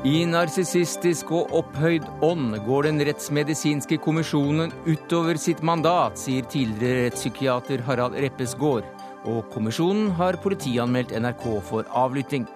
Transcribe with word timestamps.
I 0.00 0.22
narsissistisk 0.24 1.28
og 1.36 1.50
opphøyd 1.58 2.06
ånd 2.24 2.54
går 2.64 2.86
den 2.86 3.02
rettsmedisinske 3.04 3.98
kommisjonen 4.00 4.70
utover 4.88 5.36
sitt 5.36 5.58
mandat, 5.60 6.16
sier 6.16 6.46
tidligere 6.48 7.10
rettspsykiater 7.10 7.82
Harald 7.84 8.16
Reppesgaard. 8.16 8.86
Og 9.28 9.42
kommisjonen 9.52 10.08
har 10.16 10.38
politianmeldt 10.40 11.12
NRK 11.20 11.44
for 11.68 11.84
avlytting. 11.92 12.46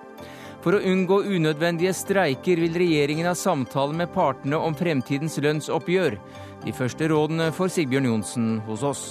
For 0.65 0.73
å 0.73 0.81
unngå 0.89 1.21
unødvendige 1.37 1.93
streiker 1.93 2.63
vil 2.65 2.81
regjeringen 2.81 3.29
ha 3.29 3.37
samtale 3.37 3.93
med 3.93 4.15
partene 4.17 4.57
om 4.57 4.73
fremtidens 4.79 5.37
lønnsoppgjør. 5.45 6.17
De 6.65 6.73
første 6.73 7.11
rådene 7.13 7.51
får 7.53 7.75
Sigbjørn 7.77 8.09
Johnsen 8.09 8.49
hos 8.65 8.87
oss. 8.89 9.05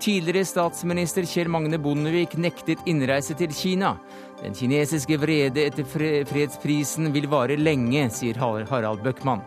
Tidligere 0.00 0.48
statsminister 0.48 1.26
Kjell 1.28 1.52
Magne 1.52 1.78
Bondevik 1.78 2.34
nektet 2.40 2.82
innreise 2.88 3.34
til 3.38 3.54
Kina. 3.54 3.94
Den 4.40 4.54
kinesiske 4.56 5.18
vrede 5.20 5.66
etter 5.68 5.84
fredsprisen 6.24 7.10
vil 7.12 7.26
vare 7.28 7.58
lenge, 7.60 8.06
sier 8.08 8.38
Harald 8.40 9.02
Bøckmann. 9.04 9.42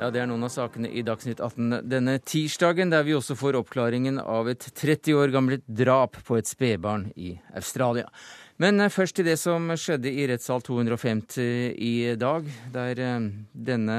Ja, 0.00 0.08
Det 0.10 0.20
er 0.20 0.28
noen 0.28 0.44
av 0.44 0.52
sakene 0.52 0.88
i 0.88 1.02
Dagsnytt 1.04 1.40
18 1.40 1.82
denne 1.88 2.18
tirsdagen, 2.24 2.92
der 2.92 3.04
vi 3.04 3.16
også 3.16 3.36
får 3.36 3.58
oppklaringen 3.58 4.20
av 4.20 4.48
et 4.48 4.64
30 4.76 5.16
år 5.16 5.32
gammelt 5.32 5.64
drap 5.68 6.16
på 6.24 6.38
et 6.40 6.48
spedbarn 6.48 7.10
i 7.16 7.34
Australia. 7.52 8.08
Men 8.60 8.80
eh, 8.80 8.92
først 8.92 9.16
til 9.16 9.24
det 9.24 9.38
som 9.40 9.70
skjedde 9.78 10.10
i 10.12 10.26
rettssal 10.28 10.60
250 10.64 11.40
i 11.80 11.94
dag, 12.20 12.48
der 12.74 13.00
eh, 13.00 13.28
denne 13.52 13.98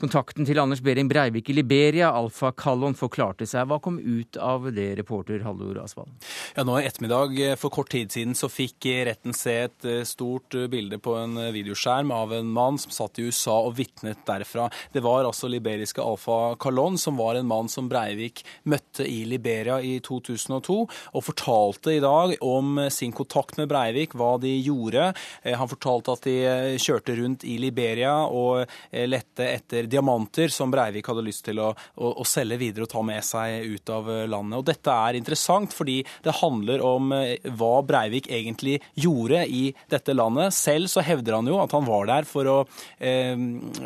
kontakten 0.00 0.46
til 0.48 0.58
Anders 0.58 0.82
Behring 0.82 1.08
Breivik 1.10 1.52
i 1.52 1.54
Liberia, 1.54 2.10
Alfa 2.10 2.50
Kallon, 2.50 2.96
forklarte 2.98 3.46
seg. 3.46 3.68
Hva 3.70 3.78
kom 3.82 4.00
ut 4.02 4.38
av 4.40 4.66
det, 4.74 4.88
reporter 4.98 5.44
Hallor 5.46 5.78
Asvald? 5.84 6.10
Ja, 6.56 6.64
nå 6.66 6.80
i 6.80 6.88
ettermiddag 6.88 7.38
eh, 7.38 7.56
for 7.60 7.70
kort 7.74 7.92
tid 7.94 8.10
siden 8.10 8.34
så 8.38 8.50
fikk 8.50 8.88
retten 9.06 9.36
se 9.36 9.54
et 9.68 9.86
stort 10.08 10.54
bilde 10.72 10.98
på 11.02 11.14
en 11.18 11.36
videoskjerm 11.54 12.10
av 12.14 12.32
en 12.34 12.48
mann 12.50 12.78
som 12.80 12.92
satt 12.94 13.20
i 13.20 13.28
USA 13.28 13.60
og 13.68 13.76
vitnet 13.78 14.24
derfra. 14.26 14.66
Det 14.90 15.02
var 15.04 15.28
altså 15.28 15.50
liberiske 15.50 16.02
Alfa 16.02 16.56
Kallon, 16.60 16.98
som 16.98 17.18
var 17.20 17.38
en 17.38 17.48
mann 17.50 17.70
som 17.70 17.88
Breivik 17.90 18.42
møtte 18.64 19.06
i 19.06 19.22
Liberia 19.28 19.78
i 19.84 19.98
2002, 20.02 20.78
og 21.14 21.26
fortalte 21.26 21.94
i 21.94 22.02
dag 22.02 22.34
om 22.42 22.82
sin 22.90 23.14
kontakt 23.14 23.60
med 23.60 23.70
Breivik 23.70 23.99
Breivik 24.00 24.16
hva 24.16 24.38
de 24.40 24.50
gjorde. 24.60 25.12
Eh, 25.42 25.56
han 25.56 25.68
fortalte 25.68 26.14
at 26.14 26.24
de 26.24 26.36
eh, 26.46 26.78
kjørte 26.80 27.16
rundt 27.18 27.44
i 27.44 27.58
Liberia 27.60 28.26
og 28.26 28.64
eh, 28.64 29.06
lette 29.08 29.44
etter 29.44 29.88
diamanter 29.90 30.48
som 30.48 30.70
Breivik 30.72 31.08
hadde 31.10 31.24
lyst 31.26 31.44
til 31.44 31.60
å, 31.60 31.70
å, 31.74 32.12
å 32.20 32.24
selge 32.24 32.58
videre 32.60 32.86
og 32.86 32.92
ta 32.92 33.02
med 33.04 33.24
seg 33.24 33.66
ut 33.74 33.92
av 33.92 34.08
landet. 34.30 34.58
Og 34.58 34.66
Dette 34.70 34.94
er 34.94 35.18
interessant 35.18 35.74
fordi 35.74 36.00
det 36.24 36.38
handler 36.40 36.80
om 36.84 37.12
hva 37.12 37.72
Breivik 37.84 38.30
egentlig 38.30 38.78
gjorde 38.94 39.44
i 39.46 39.74
dette 39.90 40.14
landet. 40.16 40.54
Selv 40.56 40.90
så 40.90 41.04
hevder 41.04 41.36
han 41.36 41.50
jo 41.50 41.58
at 41.60 41.74
han 41.76 41.86
var 41.86 42.08
der 42.08 42.28
for 42.28 42.48
å, 42.48 42.56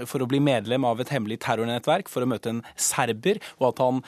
for 0.06 0.22
å 0.22 0.28
bli 0.28 0.40
medlem 0.42 0.86
av 0.86 1.00
et 1.02 1.10
hemmelig 1.12 1.40
terrornettverk, 1.44 2.10
for 2.10 2.24
å 2.24 2.28
møte 2.30 2.52
en 2.52 2.62
serber, 2.76 3.40
og 3.58 3.70
at 3.70 3.82
han 3.82 4.02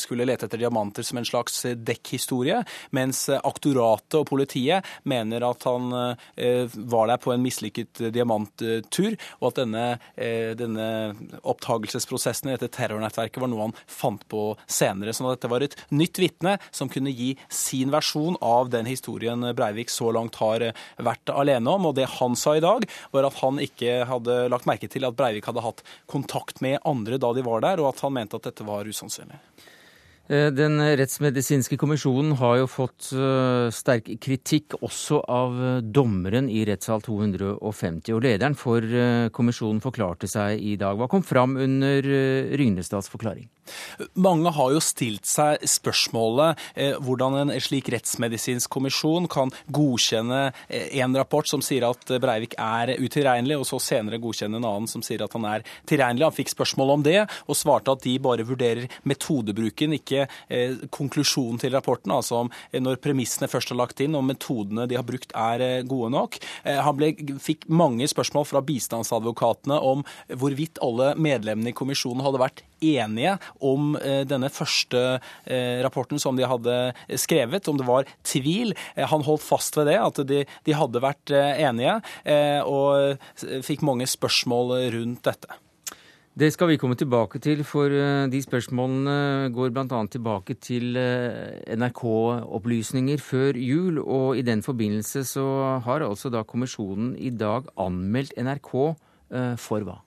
skulle 0.00 0.26
lete 0.28 0.48
etter 0.48 0.62
diamanter 0.62 1.06
som 1.06 1.20
en 1.20 1.28
slags 1.28 1.62
dekkhistorie, 1.76 2.60
mens 2.96 3.26
aktoratet 3.38 4.20
og 4.20 4.28
politiet 4.30 4.86
mener 5.08 5.44
at 5.46 5.64
han 5.68 5.92
eh, 6.36 6.76
var 6.90 7.08
der 7.10 7.20
på 7.22 7.32
en 7.32 7.44
mislykket 7.44 8.02
diamanttur, 8.14 9.16
og 9.40 9.50
at 9.50 9.60
denne, 9.62 9.84
eh, 10.16 10.52
denne 10.58 10.88
opptagelsesprosessen 11.42 12.50
i 12.50 12.56
dette 12.56 12.70
terrornettverket 12.76 13.40
var 13.42 13.50
noe 13.52 13.68
han 13.68 13.76
fant 13.86 14.24
på 14.30 14.50
senere. 14.66 15.14
sånn 15.16 15.30
at 15.30 15.38
dette 15.38 15.52
var 15.52 15.64
et 15.64 15.76
nytt 15.90 16.20
vitne 16.20 16.58
som 16.70 16.90
kunne 16.92 17.14
gi 17.14 17.34
sin 17.48 17.92
versjon 17.94 18.38
av 18.44 18.70
den 18.74 18.88
historien 18.88 19.48
Breivik 19.56 19.90
så 19.92 20.12
langt 20.14 20.38
har 20.42 20.64
eh, 20.64 20.84
vært 20.96 21.32
alene 21.32 21.70
om. 21.70 21.90
Og 21.90 21.96
det 21.98 22.08
han 22.18 22.36
sa 22.36 22.56
i 22.56 22.64
dag, 22.64 22.86
var 23.14 23.28
at 23.28 23.40
han 23.42 23.60
ikke 23.62 24.02
hadde 24.08 24.40
lagt 24.52 24.68
merke 24.68 24.90
til 24.90 25.06
at 25.08 25.16
Breivik 25.18 25.48
hadde 25.48 25.64
hatt 25.64 25.84
kontakt 26.10 26.62
med 26.64 26.80
andre 26.88 27.20
da 27.20 27.32
de 27.34 27.44
var 27.46 27.64
der, 27.64 27.82
og 27.82 27.92
at 27.92 28.04
han 28.04 28.16
mente 28.16 28.38
at 28.38 28.48
dette 28.50 28.66
var 28.66 28.88
usannsynlig. 28.88 29.40
Eh, 30.28 30.50
den 30.52 30.76
rettsmedisinske 31.00 31.78
kommisjonen 31.80 32.34
har 32.36 32.58
jo 32.60 32.66
fått 32.68 33.10
eh, 33.16 33.70
sterk 33.72 34.10
kritikk 34.20 34.76
også 34.82 35.22
av 35.24 35.56
eh, 35.56 35.78
dommeren 35.80 36.50
i 36.52 36.66
rettssal 36.68 37.00
250. 37.04 38.12
Og 38.12 38.24
lederen 38.26 38.58
for 38.58 38.84
kommisjonen 39.32 39.80
forklarte 39.84 40.28
seg 40.28 40.60
i 40.60 40.76
dag. 40.80 40.98
Hva 41.00 41.08
kom 41.08 41.24
fram 41.24 41.56
under 41.56 42.04
Rygnestads 42.58 43.08
forklaring? 43.08 43.48
Mange 44.14 44.50
har 44.54 44.72
jo 44.72 44.80
stilt 44.82 45.28
seg 45.28 45.62
spørsmålet 45.68 46.60
eh, 46.78 46.96
hvordan 47.04 47.38
en 47.42 47.52
slik 47.62 47.90
rettsmedisinsk 47.92 48.70
kommisjon 48.72 49.28
kan 49.30 49.52
godkjenne 49.74 50.40
en 50.68 51.18
rapport 51.18 51.48
som 51.48 51.62
sier 51.64 51.86
at 51.88 52.14
Breivik 52.22 52.56
er 52.60 52.94
utilregnelig, 52.98 53.58
og 53.60 53.68
så 53.68 53.80
senere 53.82 54.20
godkjenne 54.22 54.60
en 54.60 54.68
annen 54.68 54.90
som 54.90 55.04
sier 55.04 55.24
at 55.24 55.34
han 55.36 55.46
er 55.48 55.66
tilregnelig. 55.88 56.28
Han 56.28 56.36
fikk 56.36 56.52
spørsmål 56.54 56.94
om 56.96 57.06
det, 57.06 57.18
og 57.46 57.58
svarte 57.58 57.94
at 57.94 58.04
de 58.04 58.16
bare 58.22 58.46
vurderer 58.48 58.88
metodebruken, 59.08 59.96
ikke 59.98 60.17
eh, 60.26 60.76
konklusjonen 60.94 61.60
til 61.60 61.74
rapporten. 61.74 62.12
Altså 62.14 62.42
om 62.44 62.52
eh, 62.70 62.80
når 62.82 63.00
premissene 63.04 63.50
først 63.50 63.72
er 63.72 63.80
lagt 63.80 64.02
inn, 64.04 64.16
om 64.18 64.26
metodene 64.28 64.88
de 64.88 64.98
har 64.98 65.06
brukt 65.06 65.34
er 65.36 65.64
eh, 65.64 65.82
gode 65.88 66.12
nok. 66.14 66.38
Han 66.64 66.96
ble, 66.98 67.12
fikk 67.42 67.66
mange 67.70 68.06
spørsmål 68.10 68.46
fra 68.48 68.62
bistandsadvokatene 68.64 69.78
om 69.84 70.04
hvorvidt 70.28 70.80
alle 70.84 71.12
medlemmene 71.18 71.72
i 71.72 71.76
kommisjonen 71.76 72.24
hadde 72.24 72.42
vært 72.42 72.64
enige 72.84 73.34
om 73.64 73.96
denne 73.98 74.50
første 74.54 75.00
rapporten 75.82 76.20
som 76.22 76.38
de 76.38 76.46
hadde 76.46 76.76
skrevet, 77.18 77.66
om 77.70 77.78
det 77.80 77.86
var 77.88 78.06
tvil. 78.26 78.74
Han 79.10 79.26
holdt 79.26 79.46
fast 79.46 79.78
ved 79.78 79.90
det, 79.90 79.98
at 79.98 80.22
de, 80.28 80.44
de 80.68 80.76
hadde 80.78 81.02
vært 81.02 81.32
enige, 81.34 81.98
og 82.68 83.24
fikk 83.66 83.82
mange 83.86 84.06
spørsmål 84.10 84.76
rundt 84.94 85.26
dette. 85.26 85.58
Det 86.38 86.52
skal 86.54 86.68
vi 86.70 86.76
komme 86.78 86.94
tilbake 86.94 87.40
til, 87.42 87.64
for 87.66 87.90
de 88.30 88.40
spørsmålene 88.44 89.48
går 89.50 89.72
bl.a. 89.74 90.02
tilbake 90.06 90.54
til 90.62 90.94
NRK-opplysninger 90.94 93.18
før 93.18 93.58
jul. 93.58 93.98
Og 93.98 94.38
i 94.38 94.44
den 94.46 94.62
forbindelse 94.62 95.24
så 95.26 95.42
har 95.82 96.06
altså 96.06 96.30
da 96.30 96.46
kommisjonen 96.46 97.18
i 97.18 97.34
dag 97.34 97.66
anmeldt 97.74 98.38
NRK 98.38 98.70
for 99.58 99.82
hva? 99.88 99.98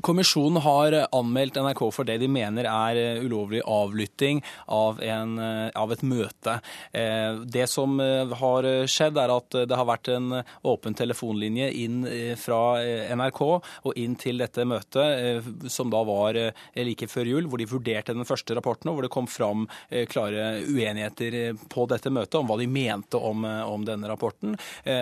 Kommisjonen 0.00 0.62
har 0.62 0.94
anmeldt 1.12 1.56
NRK 1.56 1.82
for 1.92 2.08
det 2.08 2.18
de 2.22 2.28
mener 2.30 2.66
er 2.68 2.98
eh, 3.00 3.20
ulovlig 3.24 3.62
avlytting 3.68 4.42
av, 4.66 5.00
en, 5.02 5.38
eh, 5.38 5.68
av, 5.78 5.92
et 5.92 6.02
møte. 6.06 6.58
Eh, 6.92 7.42
det 7.44 7.66
som 7.70 7.98
har 8.00 8.68
skjedd, 8.88 9.18
er 9.18 9.32
at 9.34 9.56
det 9.68 9.78
har 9.78 9.88
vært 9.88 10.08
en 10.14 10.40
åpen 10.68 10.96
telefonlinje 10.96 11.68
inn 11.82 12.02
fra 12.40 12.80
NRK 13.12 13.40
og 13.42 13.98
inn 13.98 14.14
til 14.20 14.40
dette 14.40 14.64
møtet, 14.68 15.68
som 15.70 15.90
da 15.92 16.02
var 16.06 16.38
like 16.76 17.08
før 17.10 17.28
jul, 17.28 17.48
hvor 17.50 17.60
de 17.60 17.68
vurderte 17.68 18.16
den 18.16 18.28
første 18.28 18.56
rapporten, 18.56 18.90
og 18.90 18.98
hvor 18.98 19.06
det 19.06 19.12
kom 19.14 19.28
fram 19.30 19.66
klare 20.10 20.62
uenigheter 20.66 21.58
på 21.72 21.86
dette 21.90 22.12
møtet 22.12 22.38
om 22.40 22.48
hva 22.50 22.58
de 22.60 22.68
mente 22.70 23.20
om, 23.20 23.44
om 23.44 23.86
denne 23.86 24.10
rapporten. 24.10 24.56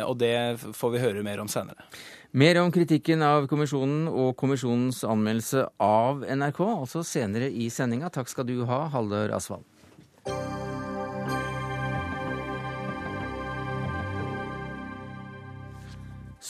Og 0.06 0.16
det 0.20 0.34
får 0.76 0.94
vi 0.94 1.04
høre 1.04 1.26
mer 1.26 1.42
om 1.42 1.50
senere. 1.50 1.88
Mer 2.30 2.60
om 2.60 2.68
kritikken 2.70 3.24
av 3.26 3.48
kommisjonen 3.50 4.04
og 4.06 4.36
kommisjonens 4.38 5.00
anmeldelse 5.02 5.64
av 5.82 6.20
NRK, 6.22 6.60
altså 6.62 7.00
senere 7.02 7.48
i 7.50 7.64
sendinga. 7.74 8.06
Takk 8.14 8.28
skal 8.30 8.46
du 8.46 8.60
ha, 8.68 8.84
Hallør 8.92 9.32
Asvald. 9.34 9.64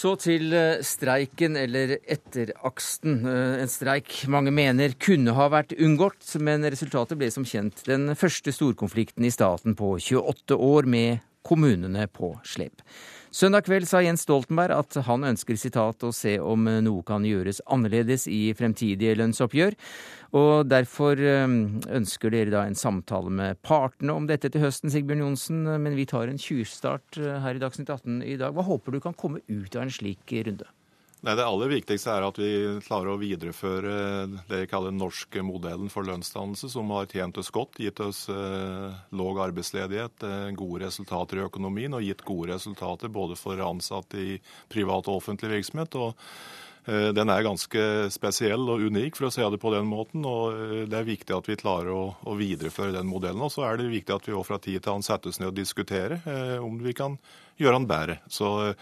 Så 0.00 0.12
til 0.20 0.52
eh, 0.52 0.82
streiken, 0.84 1.56
eller 1.56 1.94
etteraksten. 2.04 3.16
Eh, 3.24 3.62
en 3.64 3.72
streik 3.72 4.18
mange 4.28 4.52
mener 4.52 4.92
kunne 5.00 5.32
ha 5.36 5.48
vært 5.52 5.72
unngått, 5.80 6.34
men 6.44 6.68
resultatet 6.68 7.16
ble 7.20 7.30
som 7.32 7.48
kjent 7.48 7.86
den 7.88 8.12
første 8.20 8.52
storkonflikten 8.52 9.24
i 9.24 9.32
staten 9.32 9.76
på 9.80 9.94
28 9.96 10.60
år 10.60 10.88
med 10.92 11.24
kommunene 11.40 12.04
på 12.12 12.34
slep. 12.44 12.84
Søndag 13.30 13.68
kveld 13.68 13.86
sa 13.86 14.00
Jens 14.02 14.24
Stoltenberg 14.26 14.74
at 14.74 14.96
han 15.06 15.22
ønsker 15.28 15.54
sitat 15.54 16.02
å 16.02 16.08
se 16.10 16.32
om 16.42 16.64
noe 16.82 17.04
kan 17.06 17.22
gjøres 17.22 17.60
annerledes 17.70 18.24
i 18.26 18.48
fremtidige 18.58 19.14
lønnsoppgjør. 19.20 19.76
Og 20.34 20.66
derfor 20.66 21.22
eh, 21.22 21.46
ønsker 21.94 22.34
dere 22.34 22.50
da 22.50 22.64
en 22.66 22.74
samtale 22.74 23.30
med 23.30 23.62
partene 23.62 24.18
om 24.18 24.26
dette 24.26 24.50
til 24.50 24.64
høsten, 24.64 24.90
Sigbjørn 24.90 25.22
Johnsen. 25.22 25.62
Men 25.62 25.94
vi 25.94 26.08
tar 26.10 26.26
en 26.26 26.42
tjuvstart 26.42 27.22
eh, 27.22 27.38
her 27.46 27.54
i 27.54 27.62
Dagsnytt 27.62 27.94
18 27.94 28.18
i 28.26 28.34
dag. 28.40 28.50
Hva 28.56 28.66
håper 28.66 28.98
du 28.98 29.02
kan 29.06 29.14
komme 29.14 29.44
ut 29.46 29.78
av 29.78 29.86
en 29.86 29.94
slik 29.94 30.34
runde? 30.50 30.66
Nei, 31.20 31.34
Det 31.36 31.44
aller 31.44 31.68
viktigste 31.68 32.14
er 32.14 32.24
at 32.24 32.38
vi 32.40 32.50
klarer 32.80 33.12
å 33.12 33.18
videreføre 33.20 33.90
det 34.48 34.60
vi 34.62 34.68
kaller 34.70 34.88
den 34.88 35.02
norske 35.02 35.42
modellen 35.44 35.92
for 35.92 36.08
lønnsdannelse, 36.08 36.70
som 36.72 36.88
har 36.96 37.10
tjent 37.12 37.36
oss 37.42 37.52
godt, 37.52 37.76
gitt 37.76 38.00
oss 38.00 38.22
eh, 38.32 38.86
låg 39.12 39.42
arbeidsledighet, 39.44 40.24
eh, 40.24 40.46
gode 40.56 40.86
resultater 40.86 41.42
i 41.42 41.44
økonomien 41.44 41.92
og 41.92 42.06
gitt 42.06 42.24
gode 42.24 42.54
resultater 42.54 43.12
både 43.12 43.36
for 43.36 43.60
ansatte 43.66 44.16
i 44.16 44.40
privat 44.72 45.12
og 45.12 45.20
offentlig 45.20 45.58
virksomhet. 45.58 46.00
og 46.00 46.16
Den 46.90 47.28
er 47.28 47.44
ganske 47.44 47.82
spesiell 48.10 48.64
og 48.72 48.80
unik, 48.80 49.18
for 49.18 49.28
å 49.28 49.30
si 49.30 49.44
det 49.44 49.60
på 49.60 49.74
den 49.74 49.84
måten. 49.84 50.24
og 50.24 50.88
Det 50.88 50.96
er 50.96 51.04
viktig 51.04 51.36
at 51.36 51.52
vi 51.52 51.60
klarer 51.60 51.92
å, 51.92 52.16
å 52.24 52.34
videreføre 52.34 52.96
den 52.96 53.06
modellen. 53.06 53.44
Og 53.44 53.52
så 53.52 53.68
er 53.68 53.76
det 53.76 53.92
viktig 53.92 54.16
at 54.16 54.24
vi 54.26 54.40
fra 54.40 54.58
tid 54.58 54.80
til 54.80 54.94
annen 54.94 55.04
settes 55.04 55.38
ned 55.38 55.52
og 55.52 55.60
diskuterer 55.60 56.24
om 56.64 56.80
vi 56.80 56.96
kan 56.96 57.20
gjøre 57.60 57.76
den 57.76 57.90
bedre. 57.92 58.18
Så 58.32 58.72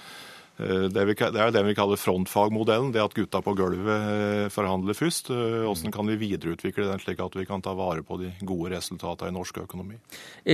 Eh, 0.59 0.89
det, 0.91 1.05
er 1.23 1.53
det 1.55 1.63
vi 1.67 1.77
kaller 1.79 2.01
frontfagmodellen. 2.01 2.91
Det 2.95 3.03
at 3.03 3.15
gutta 3.17 3.41
på 3.45 3.55
gulvet 3.59 3.95
eh, 3.95 4.45
forhandler 4.53 4.97
først. 4.99 5.31
Eh, 5.31 5.63
hvordan 5.65 5.95
kan 5.95 6.11
vi 6.11 6.19
videreutvikle 6.21 6.89
den 6.89 7.03
slik 7.03 7.23
at 7.23 7.39
vi 7.39 7.47
kan 7.49 7.63
ta 7.65 7.75
vare 7.79 8.05
på 8.07 8.19
de 8.21 8.33
gode 8.43 8.75
resultatene 8.75 9.33
i 9.33 9.37
norsk 9.39 9.63
økonomi? 9.65 9.99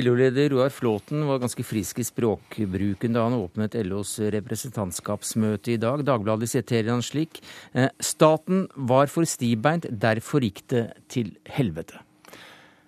LO-leder 0.05 0.53
Roar 0.53 0.73
Flåten 0.75 1.25
var 1.29 1.43
ganske 1.43 1.67
frisk 1.67 2.03
i 2.03 2.09
språkbruken 2.09 3.17
da 3.17 3.27
han 3.29 3.39
åpnet 3.39 3.79
LOs 3.87 4.19
representantskapsmøte 4.35 5.75
i 5.75 5.81
dag. 5.81 6.05
Dagbladet 6.07 6.51
siterer 6.53 6.93
han 6.93 7.05
slik. 7.05 7.41
Staten 8.03 8.67
var 8.75 9.13
for 9.13 9.29
stivbeint, 9.29 9.89
derfor 9.89 10.45
gikk 10.45 10.67
det 10.73 10.89
til 11.13 11.35
helvete. 11.57 12.03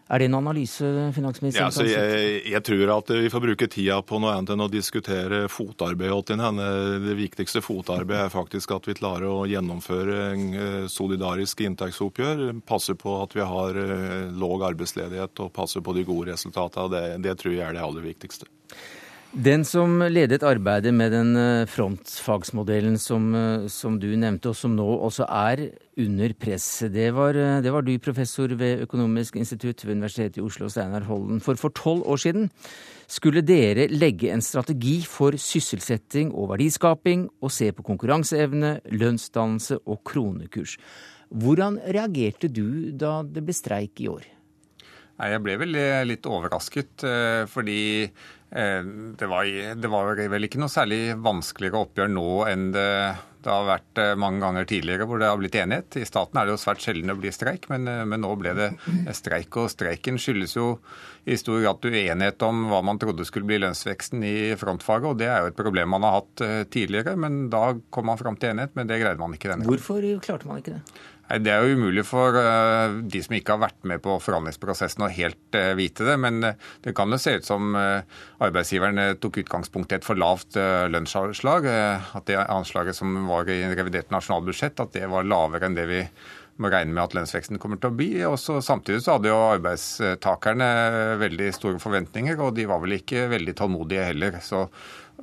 Er 0.07 0.23
det 0.23 0.29
en 0.29 0.37
analyse 0.39 0.87
finansministeren 1.15 1.65
ja, 1.65 1.67
altså, 1.67 1.83
jeg, 1.83 2.43
jeg, 2.47 2.63
tror 2.63 2.93
at 2.95 3.09
vi 3.11 3.31
får 3.33 3.43
bruke 3.43 3.67
tida 3.67 3.97
på 4.07 4.21
noe 4.23 4.37
annet 4.37 4.53
enn 4.55 4.63
å 4.63 4.69
diskutere 4.71 5.41
fotarbeid. 5.51 6.31
Det 6.31 7.17
viktigste 7.19 7.63
fotarbeidet 7.65 8.29
er 8.29 8.31
faktisk 8.31 8.77
at 8.77 8.87
vi 8.87 8.95
klarer 8.95 9.27
å 9.27 9.49
gjennomføre 9.51 10.21
en 10.29 10.45
eh, 10.55 10.85
solidarisk 10.93 11.65
inntektsoppgjør. 11.67 12.45
Passe 12.71 12.95
på 12.95 13.17
at 13.25 13.35
vi 13.35 13.49
har 13.51 13.81
eh, 13.83 14.31
låg 14.31 14.63
arbeidsledighet 14.71 15.43
og 15.43 15.51
passe 15.57 15.83
på 15.83 15.97
de 15.99 16.07
gode 16.07 16.31
resultatene. 16.37 16.87
Det, 16.95 17.03
det 17.27 17.35
tror 17.43 17.57
jeg 17.57 17.67
er 17.67 17.75
det 17.75 17.83
aller 17.83 18.07
viktigste. 18.07 18.47
Den 19.37 19.67
som 19.69 19.99
ledet 20.01 20.41
arbeidet 20.49 20.95
med 20.97 21.11
den 21.13 21.37
eh, 21.37 21.67
frontfagsmodellen 21.69 22.95
som, 22.97 23.27
eh, 23.37 23.67
som, 23.69 23.99
du 24.01 24.07
nevnte, 24.17 24.49
og 24.49 24.57
som 24.57 24.73
nå 24.73 24.85
også 25.05 25.27
er 25.29 25.61
under 26.01 26.33
press, 26.41 26.65
det 26.89 27.11
var, 27.13 27.37
eh, 27.37 27.59
det 27.61 27.69
var 27.75 27.85
du, 27.85 27.91
professor 28.01 28.49
ved 28.57 28.87
Økonomisk 28.87 29.37
institutt 29.37 29.85
ved 29.85 29.99
Universitetet 29.99 30.39
i 30.41 30.45
Oslo, 30.47 30.71
Steinar 30.73 31.05
Holden. 31.05 31.43
For 31.45 31.61
for 31.61 31.69
tolv 31.77 32.07
år 32.09 32.23
siden 32.23 32.49
skulle 33.13 33.43
dere 33.45 33.91
legge 33.93 34.31
en 34.33 34.41
strategi 34.41 35.03
for 35.05 35.37
sysselsetting 35.37 36.33
og 36.33 36.55
verdiskaping, 36.55 37.29
og 37.45 37.53
se 37.53 37.69
på 37.77 37.85
konkurranseevne, 37.85 38.79
lønnsdannelse 38.89 39.83
og 39.85 40.01
kronekurs. 40.09 40.79
Hvordan 41.29 41.77
reagerte 41.85 42.49
du 42.49 42.89
da 42.97 43.21
det 43.21 43.45
ble 43.45 43.53
streik 43.53 44.01
i 44.01 44.09
år? 44.09 44.25
Nei, 45.21 45.29
Jeg 45.29 45.45
ble 45.45 45.61
vel 45.61 45.77
litt 46.09 46.25
overrasket, 46.25 47.05
fordi 47.49 48.09
det 48.51 49.27
var, 49.27 49.49
det 49.75 49.89
var, 49.91 50.15
vel 50.31 50.47
ikke 50.47 50.61
noe 50.63 50.71
særlig 50.71 51.17
vanskeligere 51.19 51.81
oppgjør 51.83 52.13
nå 52.13 52.29
enn 52.47 52.69
det, 52.73 52.91
det, 53.43 53.51
har 53.51 53.67
vært 53.67 54.01
eh, 54.01 54.13
mange 54.19 54.39
ganger 54.45 54.69
tidligere 54.71 55.09
hvor 55.09 55.19
det 55.21 55.31
har 55.31 55.41
blitt 55.41 55.59
enighet. 55.59 55.99
I 55.99 56.07
staten 56.07 56.39
er 56.39 56.47
det 56.47 56.55
jo 56.55 56.61
svært 56.63 56.85
sjelden 56.85 57.11
det 57.11 57.19
blir 57.19 57.35
streik, 57.35 57.67
men, 57.73 57.89
eh, 57.91 58.05
men, 58.07 58.23
nå 58.23 58.31
ble 58.39 58.55
det 58.57 58.69
streik. 59.19 59.59
Og 59.59 59.73
streiken 59.75 60.21
skyldes 60.23 60.57
jo 60.57 60.69
i 61.27 61.37
stor 61.41 61.59
grad 61.65 61.91
uenighet 61.91 62.47
om 62.47 62.69
hva 62.71 62.81
man 62.87 63.03
trodde 63.03 63.27
skulle 63.27 63.51
bli 63.51 63.59
lønnsveksten 63.65 64.23
i 64.23 64.37
frontfaget. 64.61 65.11
og 65.11 65.19
Det 65.19 65.27
er 65.27 65.43
jo 65.43 65.51
et 65.51 65.59
problem 65.59 65.91
man 65.97 66.07
har 66.07 66.21
hatt 66.21 66.71
tidligere, 66.71 67.17
men 67.19 67.49
da 67.51 67.73
kom 67.91 68.07
man 68.13 68.21
fram 68.21 68.39
til 68.39 68.55
enighet. 68.55 68.77
Men 68.79 68.87
det 68.87 69.03
greide 69.03 69.19
man 69.23 69.35
ikke 69.35 69.51
denne 69.51 69.67
gangen. 69.67 69.75
Hvorfor 69.75 70.07
klarte 70.23 70.47
man 70.47 70.63
ikke 70.63 70.79
det? 70.79 71.03
Det 71.27 71.51
er 71.51 71.65
jo 71.65 71.75
umulig 71.75 72.05
for 72.07 72.37
uh, 72.39 73.01
de 73.03 73.21
som 73.23 73.35
ikke 73.35 73.57
har 73.57 73.65
vært 73.65 73.89
med 73.89 74.03
på 74.05 74.15
forhandlingsprosessen 74.23 75.03
å 75.03 75.11
helt 75.11 75.59
uh, 75.59 75.73
vite 75.79 76.07
det. 76.07 76.15
Men 76.23 76.39
uh, 76.45 76.53
det 76.85 76.95
kan 76.97 77.11
jo 77.11 77.19
se 77.19 77.35
ut 77.41 77.47
som 77.49 77.75
arbeidsgiveren 77.77 79.19
tok 79.23 79.41
utgangspunkt 79.43 79.93
i 79.93 79.99
et 79.99 80.07
for 80.07 80.19
lavt 80.19 80.57
lønnsanslag. 80.93 81.67
At 81.67 82.27
det 82.31 82.39
anslaget 82.39 82.99
som 82.99 83.15
var 83.27 83.51
i 83.51 83.63
revidert 83.75 84.13
nasjonalbudsjett, 84.15 84.83
at 84.83 84.95
det 84.95 85.09
var 85.11 85.27
lavere 85.27 85.67
enn 85.67 85.79
det 85.79 85.87
vi 85.91 86.03
må 86.63 86.71
regne 86.73 86.95
med 86.95 87.03
at 87.03 87.17
lønnsveksten 87.19 87.61
kommer 87.61 87.81
til 87.81 87.91
å 87.91 87.97
bli. 87.97 88.11
Og 88.29 88.39
Samtidig 88.39 89.03
så 89.05 89.17
hadde 89.17 89.33
jo 89.33 89.41
arbeidstakerne 89.51 90.69
veldig 91.21 91.51
store 91.57 91.83
forventninger, 91.83 92.39
og 92.41 92.55
de 92.57 92.69
var 92.71 92.81
vel 92.85 92.97
ikke 93.01 93.27
veldig 93.33 93.57
tålmodige 93.59 94.07
heller. 94.13 94.39
Så 94.45 94.69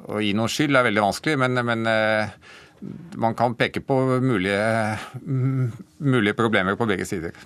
å 0.04 0.22
gi 0.22 0.34
noen 0.38 0.52
skyld 0.52 0.78
er 0.78 0.90
veldig 0.90 1.06
vanskelig, 1.08 1.40
men, 1.42 1.64
men 1.66 1.88
man 3.16 3.36
kan 3.38 3.56
peke 3.56 3.84
på 3.86 4.00
mulige, 4.24 4.58
mulige, 5.24 6.36
problemer 6.38 6.78
på 6.80 6.88
begge 6.90 7.08
sider. 7.08 7.38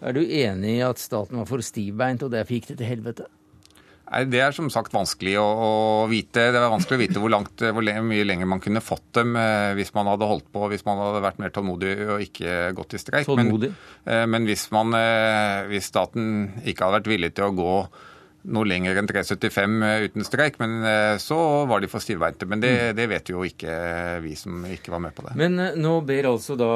Er 0.00 0.16
du 0.16 0.22
enig 0.22 0.78
i 0.78 0.86
at 0.86 1.00
staten 1.00 1.40
var 1.40 1.48
for 1.48 1.64
stivbeint, 1.64 2.24
og 2.24 2.32
derfor 2.32 2.56
gikk 2.56 2.72
det 2.72 2.80
til 2.80 2.88
helvete? 2.88 3.28
Nei, 4.10 4.24
Det 4.26 4.40
er 4.42 4.54
som 4.56 4.70
sagt 4.72 4.94
vanskelig 4.94 5.36
å, 5.38 5.46
å, 5.46 5.72
vite. 6.10 6.48
Det 6.50 6.58
var 6.58 6.72
vanskelig 6.72 6.98
å 6.98 7.02
vite 7.04 7.22
hvor, 7.22 7.30
langt, 7.30 7.62
hvor 7.62 7.84
mye 7.84 8.26
lenger 8.26 8.48
man 8.50 8.62
kunne 8.62 8.82
fått 8.82 9.06
dem 9.20 9.36
eh, 9.38 9.70
hvis 9.78 9.92
man 9.94 10.10
hadde 10.10 10.26
holdt 10.26 10.48
på, 10.50 10.64
hvis 10.72 10.86
man 10.88 10.98
hadde 10.98 11.22
vært 11.22 11.42
mer 11.42 11.54
tålmodig 11.54 11.92
og 12.08 12.24
ikke 12.24 12.72
gått 12.78 12.96
i 12.96 13.02
streik. 13.02 13.30
Men, 13.38 13.52
eh, 13.70 14.24
men 14.26 14.48
hvis, 14.50 14.66
man, 14.74 14.96
eh, 14.98 15.68
hvis 15.70 15.92
staten 15.92 16.48
ikke 16.64 16.88
hadde 16.88 16.98
vært 16.98 17.12
villig 17.12 17.34
til 17.36 17.50
å 17.50 17.54
gå 17.60 17.74
noe 18.48 18.64
lenger 18.64 18.96
enn 18.96 19.08
3,75 19.08 19.82
eh, 19.84 20.04
uten 20.08 20.24
streik, 20.24 20.58
men 20.60 20.80
eh, 20.86 21.16
så 21.20 21.38
var 21.68 21.82
de 21.82 21.90
for 21.92 22.02
stivbeinte. 22.02 22.48
Men 22.48 22.62
det, 22.62 22.72
mm. 22.72 22.96
det, 22.96 23.06
vet 23.10 23.32
jo 23.32 23.44
ikke 23.46 23.74
vi 24.24 24.34
som 24.38 24.64
ikke 24.64 24.94
var 24.94 25.02
med 25.04 25.16
på 25.16 25.26
det. 25.26 25.34
Men 25.40 25.58
eh, 25.60 25.76
nå 25.80 25.98
ber 26.08 26.30
altså 26.30 26.56
da 26.60 26.70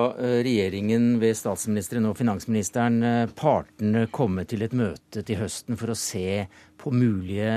regjeringen 0.45 1.15
ved 1.23 1.39
statsministeren 1.39 2.11
og 2.11 2.19
finansministeren 2.19 3.01
partene 3.37 4.07
komme 4.15 4.45
til 4.49 4.65
et 4.67 4.77
møte 4.77 5.25
til 5.25 5.41
høsten 5.41 5.79
for 5.81 5.93
å 5.93 5.99
se 5.99 6.45
på 6.81 6.93
mulige 6.93 7.49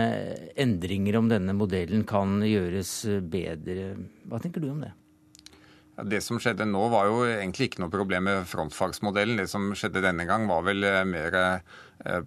endringer 0.60 1.18
om 1.20 1.28
denne 1.32 1.56
modellen 1.58 2.06
kan 2.08 2.40
gjøres 2.46 2.94
bedre. 3.28 3.92
Hva 4.30 4.40
tenker 4.44 4.64
du 4.64 4.72
om 4.72 4.86
det? 4.86 4.94
Det 6.08 6.20
som 6.22 6.38
skjedde 6.38 6.68
nå 6.70 6.84
var 6.94 7.08
jo 7.10 7.24
egentlig 7.26 7.72
ikke 7.72 7.82
noe 7.82 7.92
problem 7.92 8.28
med 8.30 8.48
frontfagsmodellen. 8.48 9.40
Det 9.42 9.48
som 9.50 9.72
skjedde 9.74 10.04
denne 10.06 10.28
gang 10.30 10.46
var 10.48 10.62
vel 10.68 10.86
mer 11.10 11.38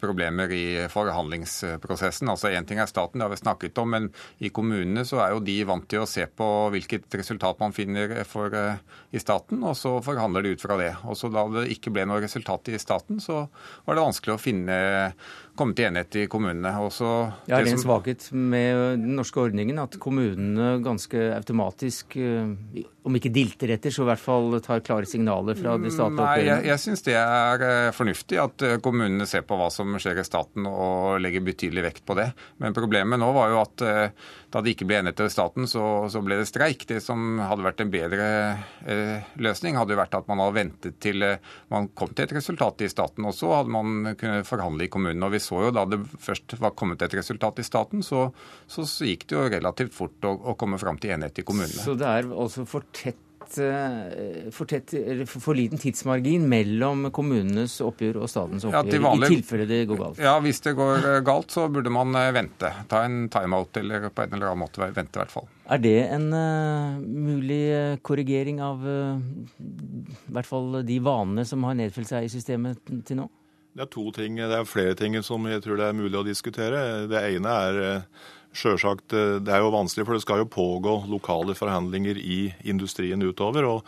problemer 0.01 0.51
i 0.53 0.65
forhandlingsprosessen. 0.91 2.29
Altså 2.29 2.51
Én 2.51 2.67
ting 2.67 2.81
er 2.83 2.91
staten, 2.91 3.21
det 3.21 3.27
har 3.27 3.33
vi 3.33 3.39
snakket 3.41 3.79
om, 3.79 3.93
men 3.95 4.09
i 4.43 4.51
kommunene 4.55 5.05
så 5.07 5.23
er 5.25 5.35
jo 5.35 5.43
de 5.45 5.57
vant 5.69 5.87
til 5.89 6.03
å 6.03 6.09
se 6.11 6.27
på 6.27 6.49
hvilket 6.75 7.07
resultat 7.21 7.61
man 7.63 7.75
finner 7.77 8.17
for, 8.29 8.53
uh, 8.55 8.81
i 9.15 9.23
staten, 9.23 9.63
og 9.67 9.77
så 9.79 9.97
forhandler 10.05 10.45
de 10.45 10.55
ut 10.55 10.65
fra 10.65 10.79
det. 10.81 10.93
Og 11.05 11.17
så 11.19 11.31
Da 11.31 11.47
det 11.55 11.69
ikke 11.71 11.93
ble 11.95 12.05
noe 12.09 12.21
resultat 12.23 12.69
i 12.69 12.79
staten, 12.79 13.21
så 13.23 13.47
var 13.87 13.95
det 13.95 14.07
vanskelig 14.07 14.35
å 14.35 14.43
finne 14.43 14.79
komme 15.61 15.77
til 15.77 15.91
enighet 15.91 16.17
i 16.23 16.27
kommunene. 16.31 16.73
Også 16.81 17.09
ja, 17.49 17.59
det 17.59 17.69
er 17.69 17.75
en 17.75 17.83
svakhet 17.83 18.29
med 18.33 18.81
den 19.03 19.17
norske 19.19 19.43
ordningen 19.43 19.81
at 19.83 19.99
kommunene 20.03 20.79
ganske 20.85 21.27
automatisk, 21.37 22.17
eh, 22.17 22.85
om 23.07 23.17
ikke 23.17 23.33
dilter 23.33 23.75
etter, 23.77 23.93
så 23.93 24.05
i 24.05 24.11
hvert 24.11 24.23
fall 24.23 24.59
tar 24.65 24.83
klare 24.85 25.09
signaler 25.09 25.59
fra 25.59 25.77
det 25.81 25.93
statlige? 25.95 26.25
Nei, 26.25 26.47
jeg, 26.49 26.67
jeg 26.71 26.85
syns 26.85 27.05
det 27.07 27.17
er 27.21 27.67
eh, 27.67 27.91
fornuftig 27.97 28.41
at 28.41 28.67
eh, 28.67 28.79
kommunene 28.85 29.29
ser 29.29 29.45
på 29.49 29.59
hva 29.61 29.69
som 29.73 29.95
skjer 30.01 30.23
i 30.23 30.27
staten 30.27 30.67
og 30.71 31.21
legger 31.23 31.45
betydelig 31.45 31.87
vekt 31.91 32.07
på 32.09 32.17
det. 32.19 32.31
Men 32.63 32.77
problemet 32.77 33.21
nå 33.21 33.31
var 33.37 33.53
jo 33.53 33.63
at 33.63 33.87
da 34.51 34.63
det 34.65 34.75
ikke 34.75 34.87
ble 34.89 34.99
enighet 34.99 35.23
i 35.23 35.31
staten, 35.31 35.69
så, 35.71 35.85
så, 36.11 36.23
ble 36.25 36.41
det 36.41 36.49
streik. 36.51 36.83
Det 36.89 36.99
som 37.05 37.39
hadde 37.43 37.65
vært 37.65 37.83
en 37.85 37.93
bedre 37.93 38.27
eh, 38.83 39.31
løsning, 39.39 39.79
hadde 39.79 39.95
jo 39.95 40.01
vært 40.01 40.17
at 40.19 40.27
man 40.31 40.43
hadde 40.43 40.57
ventet 40.57 40.99
til 41.03 41.23
eh, 41.27 41.39
man 41.71 41.91
kom 41.95 42.11
til 42.11 42.27
et 42.27 42.35
resultat 42.41 42.83
i 42.83 42.91
staten. 42.91 43.29
Og 43.31 43.37
så 43.37 43.53
hadde 43.55 43.75
man 43.75 44.13
kunnet 44.19 44.49
forhandle 44.49 44.87
i 44.89 44.93
kommunen. 44.93 45.23
Og 45.27 45.35
vi 45.37 45.43
så 45.45 45.63
jo 45.69 45.73
da 45.75 45.87
det 45.89 46.03
først 46.19 46.59
var 46.59 46.75
kommet 46.79 47.07
et 47.07 47.15
resultat 47.21 47.63
i 47.63 47.67
staten, 47.67 48.03
så, 48.07 48.27
så, 48.67 48.87
gikk 49.07 49.29
det 49.31 49.39
jo 49.39 49.49
relativt 49.55 49.95
fort 49.95 50.27
å, 50.27 50.35
å 50.51 50.59
komme 50.59 50.81
fram 50.83 50.99
til 51.01 51.15
enighet 51.15 51.43
i 51.43 51.47
kommunene. 51.47 51.87
Så 51.87 51.95
det 51.99 52.11
er 52.11 52.31
altså 52.31 52.67
for 52.69 52.87
tett 52.95 53.23
Eh, 53.59 54.51
for, 54.55 54.69
tett, 54.71 54.93
for, 55.27 55.55
liten 55.55 55.81
tidsmargin 55.81 56.45
mellom 56.49 57.09
kommunenes 57.15 57.79
oppgjør 57.83 58.21
og 58.23 58.31
statens 58.31 58.67
oppgjør, 58.69 58.95
ja, 58.95 59.03
vanlig, 59.07 59.31
i 59.31 59.39
tilfelle 59.39 59.67
det 59.71 59.81
går 59.91 60.01
galt? 60.01 60.21
Ja, 60.23 60.37
hvis 60.45 60.63
det 60.65 60.75
går 60.79 61.09
eh, 61.15 61.19
galt, 61.27 61.51
så 61.51 61.67
burde 61.73 61.93
man 61.95 62.15
eh, 62.19 62.31
vente. 62.37 62.71
Ta 62.91 63.03
en 63.07 63.25
timeout 63.33 63.81
eller 63.81 64.09
på 64.15 64.27
en 64.27 64.37
eller 64.37 64.53
annen 64.53 64.63
måte 64.63 64.87
vente, 64.87 65.17
i 65.19 65.23
hvert 65.23 65.35
fall. 65.35 65.51
Er 65.71 65.83
det 65.83 65.99
en 66.11 66.31
uh, 66.35 66.99
mulig 66.99 67.63
korrigering 68.03 68.59
av 68.65 68.81
uh, 68.83 69.21
i 69.63 70.33
hvert 70.35 70.49
fall 70.49 70.81
de 70.87 70.97
vanene 71.05 71.45
som 71.47 71.63
har 71.69 71.77
nedfelt 71.79 72.11
seg 72.11 72.27
i 72.27 72.33
systemet 72.33 72.81
til 73.07 73.21
nå? 73.21 73.29
Det 73.71 73.85
er 73.85 73.91
to 73.93 74.09
ting, 74.11 74.41
det 74.41 74.57
er 74.57 74.67
flere 74.67 74.97
ting 74.99 75.15
som 75.23 75.47
jeg 75.47 75.63
tror 75.63 75.79
det 75.79 75.87
er 75.87 75.95
mulig 75.95 76.19
å 76.19 76.27
diskutere. 76.27 77.07
Det 77.11 77.23
ene 77.37 77.55
er 77.69 77.81
uh, 77.81 78.29
Sjølsagt, 78.51 79.13
eh, 79.15 79.39
det 79.39 79.53
er 79.55 79.63
jo 79.63 79.75
vanskelig, 79.75 80.07
for 80.07 80.17
det 80.17 80.25
skal 80.25 80.43
jo 80.43 80.51
pågå 80.51 80.95
lokale 81.11 81.55
forhandlinger 81.55 82.19
i 82.19 82.41
industrien 82.67 83.23
utover. 83.23 83.65
og 83.65 83.85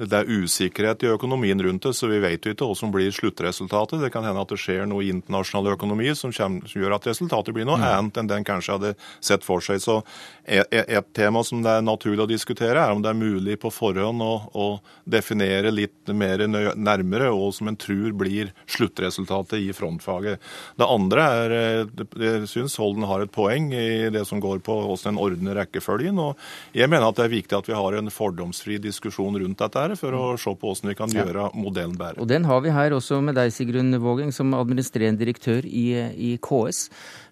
det 0.00 0.18
er 0.18 0.30
usikkerhet 0.30 1.04
i 1.04 1.10
økonomien 1.12 1.60
rundt 1.62 1.84
det, 1.86 1.92
så 1.96 2.08
vi 2.10 2.20
vet 2.22 2.46
jo 2.46 2.54
ikke 2.54 2.68
hva 2.68 2.76
som 2.78 2.92
blir 2.94 3.12
sluttresultatet. 3.14 4.00
Det 4.02 4.10
kan 4.14 4.24
hende 4.26 4.42
at 4.42 4.52
det 4.52 4.60
skjer 4.60 4.86
noe 4.88 5.04
i 5.04 5.10
internasjonal 5.12 5.74
økonomi 5.74 6.10
som, 6.18 6.32
kommer, 6.34 6.68
som 6.70 6.82
gjør 6.82 6.96
at 6.96 7.08
resultatet 7.10 7.54
blir 7.56 7.68
noe 7.68 7.80
mm. 7.80 7.86
annet 7.88 8.20
enn 8.20 8.30
den 8.30 8.46
kanskje 8.46 8.78
hadde 8.78 8.92
sett 9.20 9.44
for 9.46 9.64
seg. 9.64 9.82
Så 9.84 10.00
et, 10.44 10.66
et, 10.72 11.10
tema 11.12 11.42
som 11.44 11.60
det 11.64 11.76
er 11.76 11.84
naturlig 11.84 12.24
å 12.24 12.30
diskutere, 12.30 12.80
er 12.80 12.94
om 12.94 13.02
det 13.04 13.12
er 13.12 13.18
mulig 13.18 13.58
på 13.60 13.72
forhånd 13.74 14.24
å, 14.24 14.32
å 14.56 14.66
definere 15.04 15.72
litt 15.74 16.12
mer 16.16 16.46
nærmere 16.48 17.30
hva 17.34 17.50
som 17.54 17.68
en 17.68 17.78
tror 17.78 18.16
blir 18.16 18.52
sluttresultatet 18.70 19.60
i 19.60 19.70
frontfaget. 19.76 20.40
Det 20.80 20.88
andre 20.88 21.28
er 21.42 21.56
eh, 21.58 22.04
Jeg 22.22 22.48
syns 22.50 22.78
Holden 22.80 23.04
har 23.08 23.24
et 23.24 23.32
poeng 23.34 23.70
i 23.76 24.08
det 24.12 24.24
som 24.28 24.40
går 24.42 24.62
på 24.64 24.78
hvordan 24.86 25.12
en 25.12 25.20
ordner 25.20 25.58
rekkefølgen. 25.60 26.18
og 26.18 26.38
Jeg 26.76 26.88
mener 26.88 27.08
at 27.08 27.18
det 27.18 27.26
er 27.26 27.36
viktig 27.36 27.58
at 27.58 27.68
vi 27.68 27.76
har 27.76 27.98
en 27.98 28.12
fordomsfri 28.12 28.78
diskusjon 28.82 29.36
rundt 29.38 29.60
dette 29.60 29.81
dette 29.90 30.00
for 30.00 30.16
å 30.16 30.22
se 30.40 30.52
på 30.54 30.70
hvordan 30.70 30.92
vi 30.92 30.96
kan 30.98 31.14
gjøre 31.16 31.48
modellen 31.58 31.96
bedre. 31.98 32.22
Og 32.22 32.28
den 32.30 32.46
har 32.48 32.62
vi 32.64 32.74
her 32.74 32.94
også 32.96 33.20
med 33.24 33.36
deg, 33.38 33.52
Sigrun 33.54 33.96
Vågeng, 34.02 34.32
som 34.34 34.54
administrerende 34.56 35.22
direktør 35.22 35.66
i, 35.66 35.86
i 36.12 36.34
KS. 36.42 36.84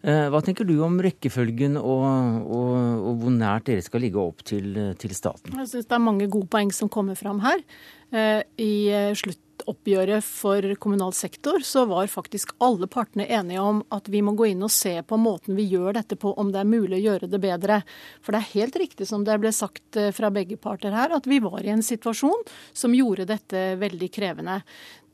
Eh, 0.02 0.26
hva 0.33 0.40
tenker 0.45 0.69
du 0.69 0.76
om 0.87 0.99
rekkefølgen 1.04 1.78
og, 1.80 2.09
og, 2.47 2.75
og 3.11 3.23
hvor 3.23 3.37
nært 3.37 3.69
dere 3.71 3.85
skal 3.85 4.04
ligge 4.07 4.23
opp 4.23 4.45
til, 4.47 4.73
til 5.00 5.14
staten? 5.16 5.54
Jeg 5.61 5.73
syns 5.75 5.90
det 5.90 5.99
er 5.99 6.09
mange 6.11 6.30
gode 6.33 6.50
poeng 6.52 6.73
som 6.75 6.92
kommer 6.92 7.19
fram 7.19 7.42
her. 7.45 7.62
Eh, 8.11 8.42
I 8.61 8.73
slutt 9.19 9.42
oppgjøret 9.69 10.25
for 10.25 10.64
kommunal 10.83 11.12
sektor, 11.17 11.61
så 11.67 11.85
var 11.90 12.11
faktisk 12.12 12.55
alle 12.62 12.88
partene 12.90 13.26
enige 13.29 13.62
om 13.64 13.83
at 13.95 14.09
vi 14.12 14.23
må 14.25 14.35
gå 14.38 14.50
inn 14.52 14.64
og 14.67 14.73
se 14.73 14.95
på 15.02 15.19
måten 15.21 15.59
vi 15.59 15.67
gjør 15.71 15.99
dette 15.99 16.19
på, 16.21 16.33
om 16.40 16.52
det 16.52 16.62
er 16.62 16.71
mulig 16.71 17.00
å 17.00 17.02
gjøre 17.09 17.31
det 17.33 17.43
bedre. 17.43 17.81
For 18.25 18.37
det 18.37 18.43
er 18.43 18.55
helt 18.55 18.79
riktig 18.83 19.09
som 19.11 19.26
det 19.26 19.38
ble 19.43 19.52
sagt 19.55 19.99
eh, 20.00 20.12
fra 20.17 20.33
begge 20.35 20.61
parter 20.61 20.95
her, 20.97 21.12
at 21.17 21.29
vi 21.31 21.40
var 21.45 21.64
i 21.64 21.75
en 21.75 21.85
situasjon 21.85 22.47
som 22.73 22.97
gjorde 22.97 23.29
dette 23.31 23.64
veldig 23.81 24.11
krevende. 24.14 24.61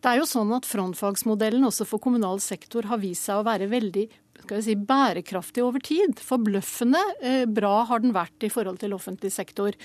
Det 0.02 0.12
er 0.12 0.20
jo 0.20 0.28
sånn 0.28 0.52
at 0.54 0.68
Frontfagsmodellen 0.68 1.64
også 1.66 1.86
for 1.88 2.02
kommunal 2.02 2.38
sektor 2.44 2.86
har 2.90 3.00
vist 3.02 3.26
seg 3.26 3.40
å 3.40 3.46
være 3.46 3.70
veldig 3.72 4.06
skal 4.46 4.62
si, 4.62 4.76
bærekraftig 4.78 5.64
over 5.64 5.82
tid. 5.82 6.20
Forbløffende 6.22 7.02
eh, 7.20 7.42
bra 7.50 7.80
har 7.88 8.04
den 8.04 8.14
vært 8.16 8.46
i 8.46 8.52
forhold 8.52 8.80
til 8.82 8.94
offentlig 8.96 9.32
sektor. 9.34 9.76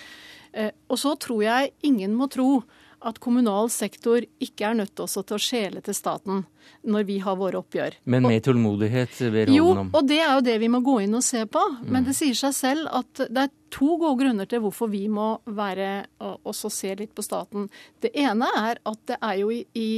Eh, 0.52 0.72
og 0.92 1.00
så 1.02 1.16
tror 1.22 1.44
jeg 1.46 1.74
ingen 1.88 2.16
må 2.18 2.30
tro 2.32 2.62
at 3.02 3.20
kommunal 3.22 3.70
sektor 3.74 4.24
ikke 4.42 4.68
er 4.70 4.78
nødt 4.82 5.00
også 5.02 5.24
til 5.26 5.38
å 5.38 5.42
skjele 5.42 5.82
til 5.86 5.96
staten 5.98 6.44
når 6.86 7.06
vi 7.08 7.18
har 7.22 7.38
våre 7.38 7.60
oppgjør. 7.62 7.98
Men 8.10 8.28
med 8.28 8.44
tålmodighet 8.46 9.16
ved 9.24 9.50
råden 9.50 9.80
om? 9.82 9.90
Jo, 9.90 9.98
og 9.98 10.08
det 10.10 10.20
er 10.22 10.36
jo 10.36 10.44
det 10.46 10.58
vi 10.62 10.70
må 10.72 10.82
gå 10.86 11.00
inn 11.06 11.18
og 11.18 11.26
se 11.26 11.44
på. 11.50 11.62
Men 11.82 12.06
det 12.06 12.16
sier 12.18 12.38
seg 12.38 12.54
selv 12.58 12.92
at 12.94 13.24
det 13.26 13.48
er 13.48 13.52
to 13.74 13.96
gode 14.02 14.22
grunner 14.22 14.50
til 14.50 14.62
hvorfor 14.64 14.92
vi 14.92 15.04
må 15.12 15.34
være 15.46 15.90
også 16.22 16.72
se 16.74 16.94
litt 17.00 17.14
på 17.18 17.26
staten. 17.26 17.70
Det 18.04 18.14
ene 18.18 18.50
er 18.60 18.82
at 18.92 19.02
det 19.10 19.18
er 19.18 19.40
jo 19.42 19.52
i, 19.54 19.64
i, 19.78 19.90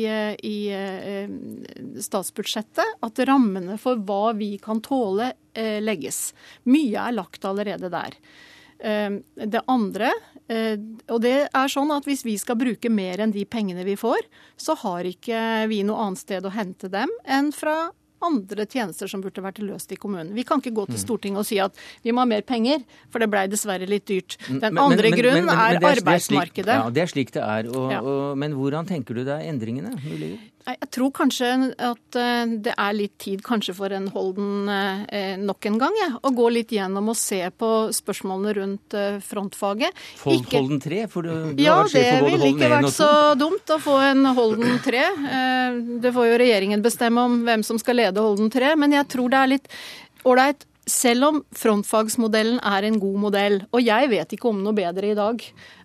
i 0.48 0.58
eh, 0.72 1.36
statsbudsjettet 2.08 3.04
at 3.04 3.24
rammene 3.28 3.80
for 3.82 4.00
hva 4.00 4.36
vi 4.38 4.54
kan 4.64 4.84
tåle, 4.84 5.34
eh, 5.56 5.80
legges. 5.84 6.30
Mye 6.70 7.08
er 7.10 7.20
lagt 7.20 7.48
allerede 7.48 7.92
der. 7.94 8.20
Eh, 8.84 9.20
det 9.40 9.64
andre 9.72 10.12
Eh, 10.12 10.33
og 10.52 11.20
det 11.24 11.38
er 11.48 11.72
sånn 11.72 11.92
at 11.96 12.04
Hvis 12.04 12.26
vi 12.28 12.34
skal 12.38 12.58
bruke 12.60 12.90
mer 12.92 13.22
enn 13.24 13.32
de 13.32 13.46
pengene 13.48 13.86
vi 13.88 13.96
får, 13.96 14.26
så 14.60 14.76
har 14.84 15.08
ikke 15.08 15.40
vi 15.72 15.84
noe 15.88 16.04
annet 16.04 16.20
sted 16.20 16.46
å 16.46 16.52
hente 16.52 16.92
dem 16.92 17.12
enn 17.24 17.54
fra 17.56 17.94
andre 18.24 18.66
tjenester 18.70 19.10
som 19.10 19.22
burde 19.24 19.44
vært 19.44 19.62
løst 19.64 19.92
i 19.94 19.98
kommunen. 20.00 20.34
Vi 20.36 20.46
kan 20.48 20.62
ikke 20.62 20.74
gå 20.76 20.86
til 20.90 20.98
mm. 20.98 21.02
Stortinget 21.04 21.44
og 21.44 21.48
si 21.48 21.60
at 21.64 21.80
vi 22.06 22.14
må 22.16 22.24
ha 22.24 22.30
mer 22.30 22.46
penger, 22.48 22.84
for 23.12 23.24
det 23.24 23.30
blei 23.32 23.46
dessverre 23.52 23.88
litt 23.90 24.06
dyrt. 24.10 24.38
Mm, 24.48 24.60
Den 24.64 24.82
andre 24.86 25.10
men, 25.10 25.20
grunnen 25.20 25.50
men, 25.50 25.54
er, 25.54 25.78
er 25.80 25.90
arbeidsmarkedet. 25.98 26.70
Det 26.70 26.72
er, 26.72 26.80
slik, 26.80 26.86
ja, 26.86 26.96
det 26.96 27.04
er 27.04 27.14
slik 27.14 27.36
det 27.36 27.44
er. 27.44 27.72
Og, 27.74 27.92
ja. 27.92 28.02
og, 28.02 28.24
men 28.40 28.56
hvordan 28.58 28.90
tenker 28.90 29.20
du 29.20 29.26
deg 29.28 29.48
endringene 29.52 29.96
mulig? 30.06 30.38
Jeg 30.64 30.88
tror 30.96 31.12
kanskje 31.12 31.50
at 31.76 32.18
eh, 32.20 32.54
det 32.64 32.74
er 32.80 32.96
litt 32.96 33.16
tid 33.20 33.42
kanskje 33.44 33.76
for 33.76 33.92
en 33.96 34.06
Holden 34.14 34.70
eh, 34.72 35.36
nok 35.42 35.68
en 35.68 35.80
gang. 35.82 35.98
Ja. 36.00 36.10
Å 36.24 36.32
gå 36.36 36.48
litt 36.56 36.72
gjennom 36.72 37.12
og 37.12 37.20
se 37.20 37.42
på 37.52 37.72
spørsmålene 37.96 38.56
rundt 38.60 38.96
eh, 38.98 39.20
frontfaget. 39.24 40.00
Ikke... 40.24 40.56
Holden 40.56 40.80
3? 40.84 41.04
For 41.12 41.28
du, 41.28 41.34
du 41.58 41.64
ja, 41.64 41.82
det 41.92 42.06
ville 42.24 42.54
ikke 42.54 42.72
vært 42.78 42.96
så 42.96 43.12
dumt 43.40 43.76
å 43.76 43.80
få 43.84 43.98
en 44.08 44.30
Holden 44.38 44.80
3. 44.84 45.06
Det 46.04 46.14
får 46.16 46.30
jo 46.30 46.40
regjeringen 46.46 46.84
bestemme 46.86 47.28
om 47.28 47.42
hvem 47.48 47.66
som 47.68 47.80
skal 47.82 48.00
lede 48.00 48.24
Holden 48.24 48.52
3, 48.54 48.78
men 48.80 48.96
jeg 48.96 49.10
tror 49.12 49.34
det 49.34 49.42
er 49.42 49.52
litt 49.58 49.74
ålreit 50.24 50.68
selv 50.90 51.28
om 51.30 51.38
frontfagsmodellen 51.56 52.60
er 52.60 52.88
en 52.88 53.00
god 53.00 53.20
modell, 53.28 53.62
og 53.72 53.84
jeg 53.84 54.10
vet 54.12 54.36
ikke 54.36 54.50
om 54.52 54.60
noe 54.66 54.76
bedre 54.76 55.14
i 55.14 55.16
dag, 55.16 55.44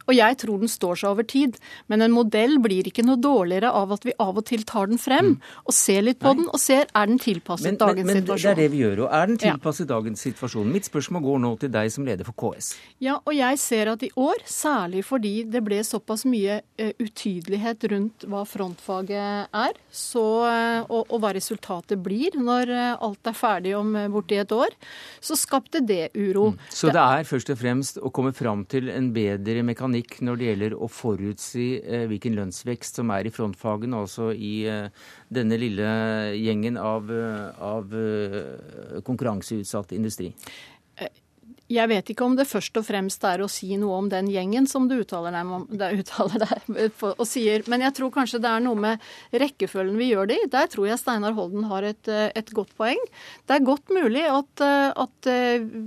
og 0.08 0.16
jeg 0.16 0.38
tror 0.40 0.62
den 0.62 0.70
står 0.72 1.00
seg 1.02 1.10
over 1.12 1.26
tid. 1.28 1.58
Men 1.92 2.04
en 2.04 2.14
modell 2.14 2.56
blir 2.64 2.88
ikke 2.88 3.04
noe 3.04 3.20
dårligere 3.20 3.70
av 3.76 3.92
at 3.98 4.06
vi 4.08 4.14
av 4.22 4.40
og 4.40 4.46
til 4.48 4.64
tar 4.68 4.88
den 4.88 5.00
frem 5.00 5.34
mm. 5.34 5.50
og 5.68 5.76
ser 5.76 6.06
litt 6.06 6.20
på 6.22 6.32
Nei. 6.32 6.40
den, 6.40 6.48
og 6.48 6.62
ser 6.62 6.88
er 6.88 7.10
den 7.10 7.20
tilpasset 7.20 7.68
men, 7.68 7.80
dagens 7.82 8.06
men, 8.06 8.14
men, 8.14 8.22
situasjon. 8.22 8.46
Det 8.46 8.54
er 8.54 8.62
det 8.62 8.68
vi 8.72 8.80
gjør. 8.80 9.02
Og 9.04 9.16
er 9.18 9.28
den 9.28 9.40
tilpasset 9.42 9.84
ja. 9.84 9.90
dagens 9.92 10.24
situasjon? 10.24 10.70
Mitt 10.72 10.88
spørsmål 10.88 11.24
går 11.26 11.42
nå 11.44 11.50
til 11.60 11.72
deg 11.74 11.92
som 11.92 12.08
leder 12.08 12.28
for 12.28 12.38
KS. 12.40 12.70
Ja, 13.04 13.18
og 13.20 13.36
jeg 13.36 13.60
ser 13.60 13.92
at 13.92 14.06
i 14.06 14.10
år, 14.16 14.44
særlig 14.48 15.04
fordi 15.08 15.34
det 15.52 15.62
ble 15.66 15.82
såpass 15.84 16.24
mye 16.28 16.60
uh, 16.64 16.92
utydelighet 17.02 17.88
rundt 17.92 18.28
hva 18.32 18.44
frontfaget 18.48 19.52
er, 19.60 19.76
så, 19.92 20.24
uh, 20.48 20.88
og, 20.88 21.04
og, 21.04 21.18
hva 21.20 21.34
resultatet 21.36 22.00
blir 22.00 22.38
når 22.40 22.72
uh, 22.72 23.04
alt 23.04 23.28
er 23.28 23.36
ferdig 23.36 23.76
om 23.76 23.92
borti 24.14 24.40
et 24.40 24.56
år, 24.56 24.72
så 25.20 25.36
skapte 25.36 25.84
det 25.84 26.08
uro. 26.16 26.54
Mm. 26.54 26.58
Så 26.72 26.88
det 26.94 27.04
er 27.04 27.28
først 27.28 27.52
og 27.52 27.60
fremst 27.60 28.00
å 28.00 28.12
komme 28.14 28.32
fram 28.32 28.64
til 28.70 28.88
en 28.94 29.12
bedre 29.12 29.60
mekanisme 29.66 29.97
mekanikk 29.98 30.20
når 30.22 30.38
det 30.38 30.46
gjelder 30.48 30.74
å 30.76 30.88
forutsi 30.88 31.80
eh, 31.82 32.06
hvilken 32.08 32.36
lønnsvekst 32.36 32.98
som 32.98 33.10
er 33.10 33.26
i 33.26 33.32
frontfagene, 33.32 33.96
altså 33.96 34.32
i 34.32 34.66
eh, 34.66 34.90
denne 35.28 35.58
lille 35.58 35.88
gjengen 36.36 36.76
av, 36.78 37.10
eh, 37.10 37.60
av 37.60 37.92
konkurranseutsatt 39.04 39.92
industri? 39.92 40.32
Jeg 41.68 41.90
vet 41.90 42.10
ikke 42.12 42.24
om 42.24 42.36
det 42.36 42.46
først 42.48 42.78
og 42.80 42.86
fremst 42.86 43.24
er 43.28 43.42
å 43.44 43.48
si 43.52 43.74
noe 43.76 43.98
om 44.00 44.06
den 44.08 44.30
gjengen 44.32 44.64
som 44.70 44.86
du 44.88 44.94
uttaler 45.02 45.34
deg, 45.36 46.00
uttaler 46.00 46.40
deg 46.40 46.68
og 47.10 47.24
sier, 47.28 47.64
men 47.68 47.84
jeg 47.84 47.96
tror 47.98 48.12
kanskje 48.14 48.40
det 48.40 48.48
er 48.48 48.64
noe 48.64 48.78
med 48.80 49.04
rekkefølgen 49.36 49.98
vi 50.00 50.08
gjør 50.08 50.30
det 50.30 50.38
i. 50.38 50.48
Der 50.54 50.70
tror 50.72 50.88
jeg 50.88 51.00
Steinar 51.00 51.36
Holden 51.36 51.66
har 51.68 51.84
et, 51.84 52.08
et, 52.08 52.52
godt 52.56 52.72
poeng. 52.78 53.00
Det 53.44 53.58
er 53.58 53.66
godt 53.66 53.92
mulig 53.92 54.24
at, 54.32 54.64
at, 54.64 55.28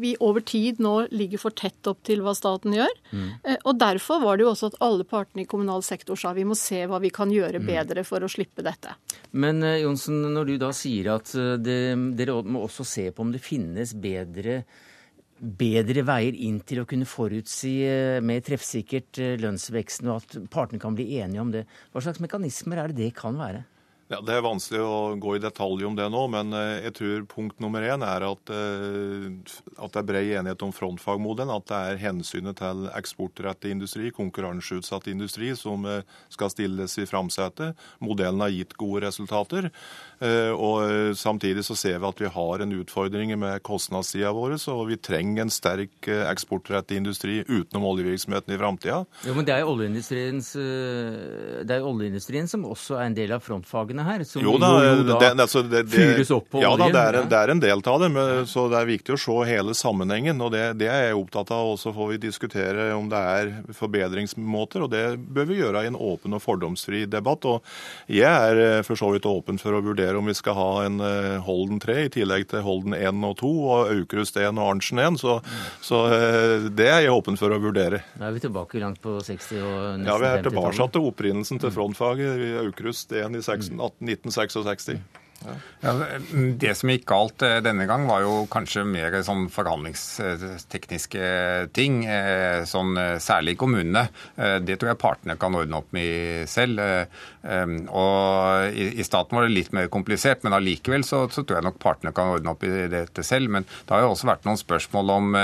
vi 0.01 0.13
over 0.21 0.43
tid 0.45 0.77
nå 0.83 1.07
ligger 1.09 1.41
for 1.41 1.55
tett 1.57 1.89
opp 1.89 2.03
til 2.05 2.21
hva 2.21 2.35
staten 2.38 2.75
gjør. 2.77 2.93
Mm. 3.11 3.25
Og 3.65 3.73
Derfor 3.81 4.21
var 4.21 4.38
det 4.38 4.45
jo 4.45 4.51
også 4.51 4.69
at 4.71 4.77
alle 4.85 5.07
partene 5.09 5.43
i 5.43 5.50
kommunal 5.50 5.81
sektor 5.85 6.19
sa 6.19 6.35
vi 6.38 6.45
må 6.45 6.57
se 6.57 6.83
hva 6.85 7.01
vi 7.01 7.09
kan 7.13 7.33
gjøre 7.33 7.61
mm. 7.63 7.67
bedre 7.67 8.05
for 8.05 8.21
å 8.21 8.29
slippe 8.29 8.61
dette. 8.65 8.93
Men 9.31 9.65
Johnsen, 9.81 10.21
når 10.35 10.53
du 10.53 10.55
da 10.61 10.71
sier 10.75 11.13
at 11.15 11.33
eh, 11.33 11.57
det, 11.57 11.81
dere 12.19 12.38
må 12.45 12.65
også 12.67 12.85
se 12.88 13.09
på 13.09 13.25
om 13.25 13.33
det 13.33 13.41
finnes 13.43 13.95
bedre 13.97 14.61
bedre 15.41 16.03
veier 16.05 16.38
inn 16.38 16.60
til 16.67 16.83
å 16.83 16.88
kunne 16.89 17.07
forutsi 17.10 17.74
eh, 17.88 18.19
mer 18.24 18.43
treffsikkert 18.45 19.19
eh, 19.21 19.38
lønnsveksten, 19.41 20.10
og 20.12 20.21
at 20.21 20.38
partene 20.53 20.81
kan 20.81 20.98
bli 20.98 21.07
enige 21.17 21.41
om 21.41 21.53
det. 21.53 21.65
Hva 21.91 22.03
slags 22.05 22.21
mekanismer 22.21 22.81
er 22.81 22.91
det 22.91 23.00
det 23.01 23.12
kan 23.17 23.39
være? 23.39 23.63
Ja, 24.11 24.17
Det 24.19 24.33
er 24.35 24.43
vanskelig 24.43 24.81
å 24.83 25.15
gå 25.23 25.37
i 25.37 25.39
detalj 25.39 25.85
om 25.87 25.93
det 25.95 26.09
nå, 26.11 26.25
men 26.33 26.51
eh, 26.57 26.81
jeg 26.89 26.95
tror 26.97 27.21
punkt 27.31 27.61
nummer 27.63 27.85
én 27.87 28.01
er 28.03 28.25
at, 28.27 28.51
eh, 28.51 29.29
at 29.79 29.93
det 29.93 30.01
er 30.01 30.07
bred 30.09 30.31
enighet 30.41 30.65
om 30.65 30.73
frontfagmodellen. 30.75 31.53
At 31.55 31.69
det 31.69 31.77
er 31.79 32.01
hensynet 32.01 32.59
til 32.59 32.89
eksportrettet 32.91 33.71
industri, 33.71 34.11
konkurranseutsatt 34.11 35.07
industri, 35.13 35.53
som 35.55 35.87
eh, 35.87 36.03
skal 36.27 36.51
stilles 36.51 36.97
i 36.99 37.07
framsetet. 37.07 37.79
Modellen 38.03 38.43
har 38.43 38.51
gitt 38.51 38.75
gode 38.75 39.05
resultater. 39.07 39.71
Og 40.21 41.15
Samtidig 41.17 41.63
så 41.65 41.73
ser 41.77 41.95
vi 41.97 42.05
at 42.05 42.19
vi 42.21 42.29
har 42.29 42.61
en 42.61 42.73
utfordring 42.77 43.31
med 43.41 43.63
kostnadssida 43.65 44.29
vår, 44.35 44.53
så 44.61 44.75
vi 44.85 44.99
trenger 45.01 45.47
en 45.47 45.53
sterk 45.53 46.05
eksportrettet 46.05 46.93
industri 46.99 47.39
utenom 47.47 47.87
oljevirksomheten 47.89 48.53
i 48.53 48.59
framtida. 48.61 48.99
Det 50.53 51.73
er 51.73 51.81
jo 51.81 51.89
oljeindustrien 51.89 52.51
som 52.51 52.67
også 52.69 52.99
er 52.99 53.09
en 53.09 53.17
del 53.17 53.33
av 53.33 53.41
frontfagene 53.45 54.00
tingene 54.01 54.17
her? 54.17 54.24
Som 54.24 54.43
jo 54.43 54.58
da, 54.58 54.72
jo 54.86 55.03
da 55.03 55.20
det, 55.20 55.41
altså, 55.41 55.62
det, 55.62 55.84
det, 55.84 55.96
fyres 55.96 56.31
opp 56.31 56.50
på 56.51 56.62
ja, 56.62 56.72
oljen? 56.74 56.91
Da, 56.93 57.12
det, 57.12 57.20
er, 57.20 57.29
det 57.29 57.38
er 57.38 57.53
en 57.53 57.62
del 57.62 57.84
av 57.86 58.00
det, 58.01 58.10
men, 58.13 58.46
så 58.48 58.67
det 58.72 58.79
er 58.79 58.89
viktig 58.89 59.15
å 59.15 59.20
se 59.20 59.38
hele 59.50 59.75
sammenhengen. 59.77 60.41
og 60.41 60.51
Det, 60.53 60.88
er 60.88 61.08
jeg 61.08 61.17
opptatt 61.17 61.51
av. 61.51 61.74
og 61.74 61.79
Så 61.79 61.93
får 61.96 62.12
vi 62.13 62.20
diskutere 62.25 62.91
om 62.96 63.10
det 63.12 63.22
er 63.22 63.51
forbedringsmåter, 63.77 64.86
og 64.86 64.91
det 64.93 65.05
bør 65.17 65.50
vi 65.50 65.60
gjøre 65.62 65.86
i 65.86 65.91
en 65.91 66.00
åpen 66.00 66.38
og 66.38 66.43
fordomsfri 66.43 67.05
debatt. 67.10 67.46
og 67.46 67.62
Jeg 68.12 68.29
er 68.29 68.62
eh, 68.62 68.81
for 68.88 69.00
så 69.00 69.12
vidt 69.13 69.27
åpen 69.29 69.60
for 69.62 69.77
å 69.77 69.84
vurdere 69.84 70.17
om 70.20 70.29
vi 70.29 70.38
skal 70.38 70.58
ha 70.58 70.70
en 70.88 71.00
eh, 71.05 71.38
Holden 71.46 71.81
3 71.81 72.00
i 72.08 72.13
tillegg 72.13 72.48
til 72.51 72.65
Holden 72.65 72.96
1 72.98 73.25
og 73.27 73.38
2 73.41 73.51
og 73.62 73.93
Aukrust 73.96 74.39
1 74.39 74.58
og 74.58 74.75
Arntzen 74.75 75.01
1. 75.01 75.22
Så, 75.22 75.39
så, 75.84 76.03
eh, 76.12 76.67
det 76.72 76.89
er 76.89 77.05
jeg 77.05 77.15
åpen 77.15 77.39
for 77.39 77.53
å 77.53 77.62
vurdere. 77.62 78.03
Da 78.17 78.29
er 78.29 78.38
vi 78.38 78.43
tilbake 78.43 78.81
langt 78.81 79.01
på 79.03 79.17
60- 79.20 79.27
og 79.27 79.31
nesten 79.31 80.05
50-tallet. 80.05 80.08
Ja, 80.08 80.17
vi 80.22 80.31
er 80.31 80.46
tilbake 80.46 80.89
til 80.91 81.10
opprinnelsen 81.12 81.62
til 81.62 81.74
frontfaget. 81.74 82.41
Aukrust 82.62 83.12
1 83.12 83.38
i 83.38 83.41
16, 83.41 83.79
1966. 84.00 85.01
Ja, 85.81 85.93
det 86.62 86.75
som 86.77 86.91
gikk 86.93 87.07
galt 87.10 87.41
eh, 87.45 87.57
denne 87.65 87.88
gang, 87.89 88.05
var 88.10 88.21
jo 88.21 88.43
kanskje 88.51 88.83
mer 88.86 89.15
sånn 89.25 89.48
forhandlingstekniske 89.50 91.24
ting. 91.74 92.03
Eh, 92.05 92.62
sånn, 92.69 92.93
eh, 93.01 93.15
særlig 93.21 93.55
i 93.55 93.60
kommunene. 93.62 94.03
Det 94.38 94.77
tror 94.77 94.91
jeg 94.91 95.01
partene 95.01 95.38
kan 95.41 95.55
ordne 95.57 95.79
opp 95.81 95.89
med 95.95 96.50
selv. 96.50 96.79
Og 97.41 98.77
I 98.77 99.03
staten 99.05 99.38
var 99.38 99.48
det 99.48 99.55
litt 99.55 99.71
mer 99.74 99.89
komplisert, 99.91 100.43
men 100.45 100.53
allikevel 100.55 101.03
så, 101.05 101.24
så, 101.33 101.43
tror 101.43 101.57
jeg 101.57 101.65
nok 101.65 101.79
partene 101.81 102.13
kan 102.15 102.31
ordne 102.36 102.53
opp 102.53 102.63
i 102.65 102.69
dette 102.91 103.25
selv. 103.25 103.50
Men 103.53 103.65
det 103.65 103.95
har 103.95 104.05
jo 104.05 104.12
også 104.13 104.29
vært 104.29 104.45
noen 104.48 104.60
spørsmål 104.62 105.13
om, 105.15 105.38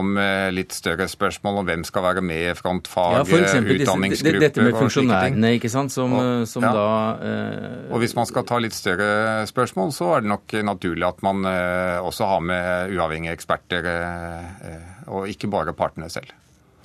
om 0.00 0.20
litt 0.54 0.74
større 0.74 1.08
spørsmål 1.10 1.62
om 1.62 1.70
hvem 1.70 1.86
skal 1.86 2.06
være 2.08 2.24
med 2.26 2.44
i 2.50 2.56
frontfag, 2.58 3.20
ja, 3.20 3.42
utdanningsgrupper 3.78 4.42
Dette 4.48 4.66
med 4.66 4.78
funksjonærene, 4.78 5.54
ikke 5.58 5.70
sant, 5.72 5.94
som, 5.94 6.14
og, 6.18 6.44
som 6.50 6.66
ja. 6.66 6.74
da 6.74 6.88
eh... 7.22 7.92
Og 7.94 8.02
hvis 8.02 8.16
man 8.18 8.28
skal 8.28 8.46
ta 8.48 8.58
litt 8.62 8.76
større 8.76 9.27
spørsmål, 9.48 9.92
så 9.94 10.10
er 10.16 10.24
det 10.24 10.32
nok 10.32 10.54
naturlig 10.66 11.06
at 11.08 11.22
man 11.26 11.44
eh, 11.48 11.98
også 12.04 12.28
har 12.30 12.44
med 12.44 12.94
uavhengige 12.96 13.34
eksperter, 13.36 13.88
eh, 13.92 14.90
og 15.12 15.28
ikke 15.30 15.50
bare 15.52 15.76
partene 15.76 16.10
selv. 16.12 16.32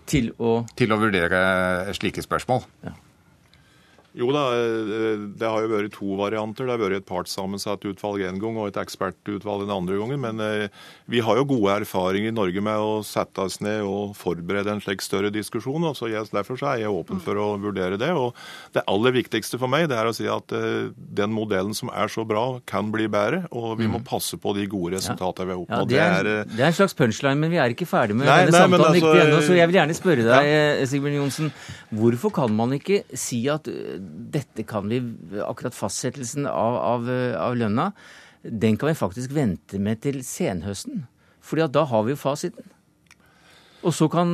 til 0.05 0.33
å 0.39 0.65
Til 0.75 0.91
å 0.91 0.99
vurdere 0.99 1.93
slike 1.95 2.23
spørsmål. 2.25 2.65
Ja. 2.83 2.95
Jo 4.13 4.29
da, 4.29 4.43
eh, 4.53 5.21
det 5.33 5.47
har 5.49 5.63
jo 5.63 5.71
vært 5.71 5.95
to 5.95 6.13
varianter. 6.19 6.67
Det 6.67 6.75
har 6.75 6.81
vært 6.83 6.99
et 7.01 7.07
partssammensatt 7.09 7.85
utvalg 7.89 8.21
en 8.27 8.37
gang 8.41 8.59
og 8.61 8.69
et 8.69 8.77
ekspertutvalg 8.77 9.65
den 9.65 9.73
andre 9.73 9.97
gangen. 9.97 10.21
Men 10.21 10.41
eh, 10.43 10.67
vi 11.09 11.23
har 11.25 11.39
jo 11.39 11.47
gode 11.49 11.79
erfaringer 11.81 12.29
i 12.29 12.35
Norge 12.35 12.61
med 12.61 12.77
å 12.77 13.01
sette 13.01 13.41
oss 13.41 13.57
ned 13.65 13.81
og 13.81 14.13
forberede 14.17 14.69
en 14.69 14.83
slik 14.83 15.01
større 15.01 15.33
diskusjon. 15.33 15.81
og 15.89 15.97
så 15.97 16.11
jeg, 16.11 16.29
Derfor 16.33 16.59
så 16.61 16.69
er 16.73 16.83
jeg 16.83 16.93
åpen 16.93 17.23
for 17.25 17.41
å 17.41 17.47
vurdere 17.61 17.97
det. 17.97 18.11
Og 18.13 18.37
det 18.77 18.85
aller 18.85 19.17
viktigste 19.17 19.57
for 19.61 19.71
meg 19.71 19.87
det 19.89 19.97
er 19.97 20.11
å 20.11 20.13
si 20.13 20.29
at 20.29 20.53
eh, 20.53 20.93
den 20.93 21.33
modellen 21.33 21.73
som 21.73 21.89
er 21.89 22.11
så 22.13 22.21
bra, 22.27 22.59
kan 22.69 22.93
bli 22.93 23.09
bedre. 23.09 23.47
Og 23.49 23.79
vi 23.81 23.89
må 23.89 24.03
mm. 24.03 24.05
passe 24.05 24.37
på 24.37 24.53
de 24.53 24.67
gode 24.69 24.99
resultatene 24.99 25.49
vi 25.49 25.55
har 25.55 25.65
oppnådd. 25.65 25.97
Ja, 25.97 26.05
det, 26.21 26.29
er, 26.29 26.45
det, 26.53 26.61
er, 26.61 26.69
en 26.69 26.77
slags 26.83 26.93
punchline, 27.01 27.41
men 27.41 27.49
vi 27.49 27.57
er 27.57 27.73
ikke 27.73 27.89
ferdig 27.89 28.19
med 28.19 28.29
nei, 28.29 28.43
denne 28.45 28.53
nei, 28.53 28.61
samtalen 28.61 29.01
altså, 29.01 29.25
ennå. 29.25 29.41
Så 29.49 29.57
jeg 29.57 29.73
vil 29.73 29.81
gjerne 29.81 29.97
spørre 29.97 30.29
deg, 30.29 30.53
ja. 30.53 30.87
Sigbjørn 30.93 31.19
Johnsen, 31.23 31.51
hvorfor 31.97 32.37
kan 32.37 32.53
man 32.53 32.77
ikke 32.77 33.01
si 33.17 33.41
at 33.49 33.65
dette 34.33 34.65
kan 34.67 34.89
vi, 34.91 34.99
akkurat 35.43 35.75
fastsettelsen 35.77 36.47
av, 36.49 36.77
av, 36.77 37.09
av, 37.39 37.57
lønna, 37.57 37.91
den 38.43 38.77
kan 38.77 38.91
vi 38.91 38.99
faktisk 38.99 39.33
vente 39.35 39.79
med 39.79 40.03
til 40.03 40.21
senhøsten. 40.25 41.05
Fordi 41.43 41.67
da 41.75 41.85
har 41.89 42.05
vi 42.07 42.15
jo 42.15 42.19
fasiten. 42.19 42.71
Og 43.83 43.91
så 43.91 44.07
kan, 44.07 44.31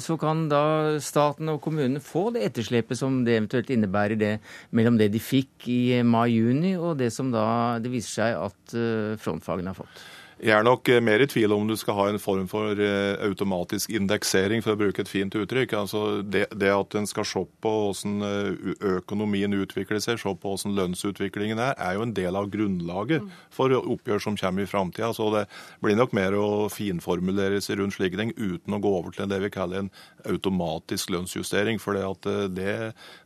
så 0.00 0.14
kan 0.16 0.46
da 0.48 0.60
staten 1.04 1.50
og 1.52 1.60
kommunene 1.64 2.00
få 2.00 2.30
det 2.32 2.46
etterslepet 2.46 2.96
som 2.96 3.18
det 3.26 3.34
eventuelt 3.36 3.72
innebærer 3.74 4.16
det 4.16 4.30
mellom 4.72 4.96
det 4.96 5.10
de 5.12 5.20
fikk 5.20 5.68
i 5.68 5.80
mai-juni, 6.00 6.78
og 6.80 6.96
det 7.02 7.10
som 7.12 7.28
da 7.32 7.76
det 7.82 7.92
viser 7.92 8.22
seg 8.22 8.38
at 8.46 8.76
eh, 8.76 9.18
frontfagene 9.20 9.74
har 9.74 9.76
fått. 9.82 10.00
Jeg 10.36 10.52
er 10.52 10.64
nok 10.66 10.88
eh, 10.92 11.00
mer 11.00 11.22
i 11.24 11.26
tvil 11.30 11.54
om 11.54 11.64
du 11.64 11.72
skal 11.80 11.96
ha 11.96 12.04
en 12.10 12.18
form 12.20 12.44
for 12.50 12.76
eh, 12.76 13.14
automatisk 13.24 13.94
indeksering, 13.96 14.60
for 14.60 14.74
å 14.74 14.80
bruke 14.82 15.00
et 15.00 15.08
fint 15.08 15.32
uttrykk. 15.32 15.72
Altså 15.78 16.02
det, 16.20 16.42
det 16.52 16.68
at 16.74 16.96
en 16.98 17.08
skal 17.08 17.24
se 17.24 17.40
på 17.64 17.72
hvordan 17.72 18.26
eh, 18.26 18.74
økonomien 18.98 19.56
utvikler 19.56 20.02
seg, 20.04 20.20
se 20.20 20.34
på 20.36 20.52
hvordan 20.52 20.76
lønnsutviklingen 20.76 21.62
er, 21.64 21.72
er 21.80 21.96
jo 21.96 22.04
en 22.04 22.12
del 22.18 22.36
av 22.36 22.50
grunnlaget 22.52 23.24
for 23.54 23.72
oppgjør 23.78 24.26
som 24.26 24.36
kommer 24.36 24.66
i 24.66 24.68
framtida. 24.68 25.14
Så 25.16 25.30
det 25.32 25.46
blir 25.80 25.96
nok 25.96 26.12
mer 26.16 26.36
å 26.36 26.68
finformulere 26.72 27.62
seg 27.64 27.80
rundt 27.80 27.96
slike 27.96 28.20
ting 28.20 28.36
uten 28.36 28.76
å 28.76 28.82
gå 28.84 28.92
over 28.98 29.16
til 29.16 29.32
det 29.32 29.40
vi 29.40 29.52
kaller 29.56 29.86
en 29.86 29.92
automatisk 30.28 31.16
lønnsjustering. 31.16 31.80
For 31.80 31.96
det, 31.96 32.36
det 32.52 32.76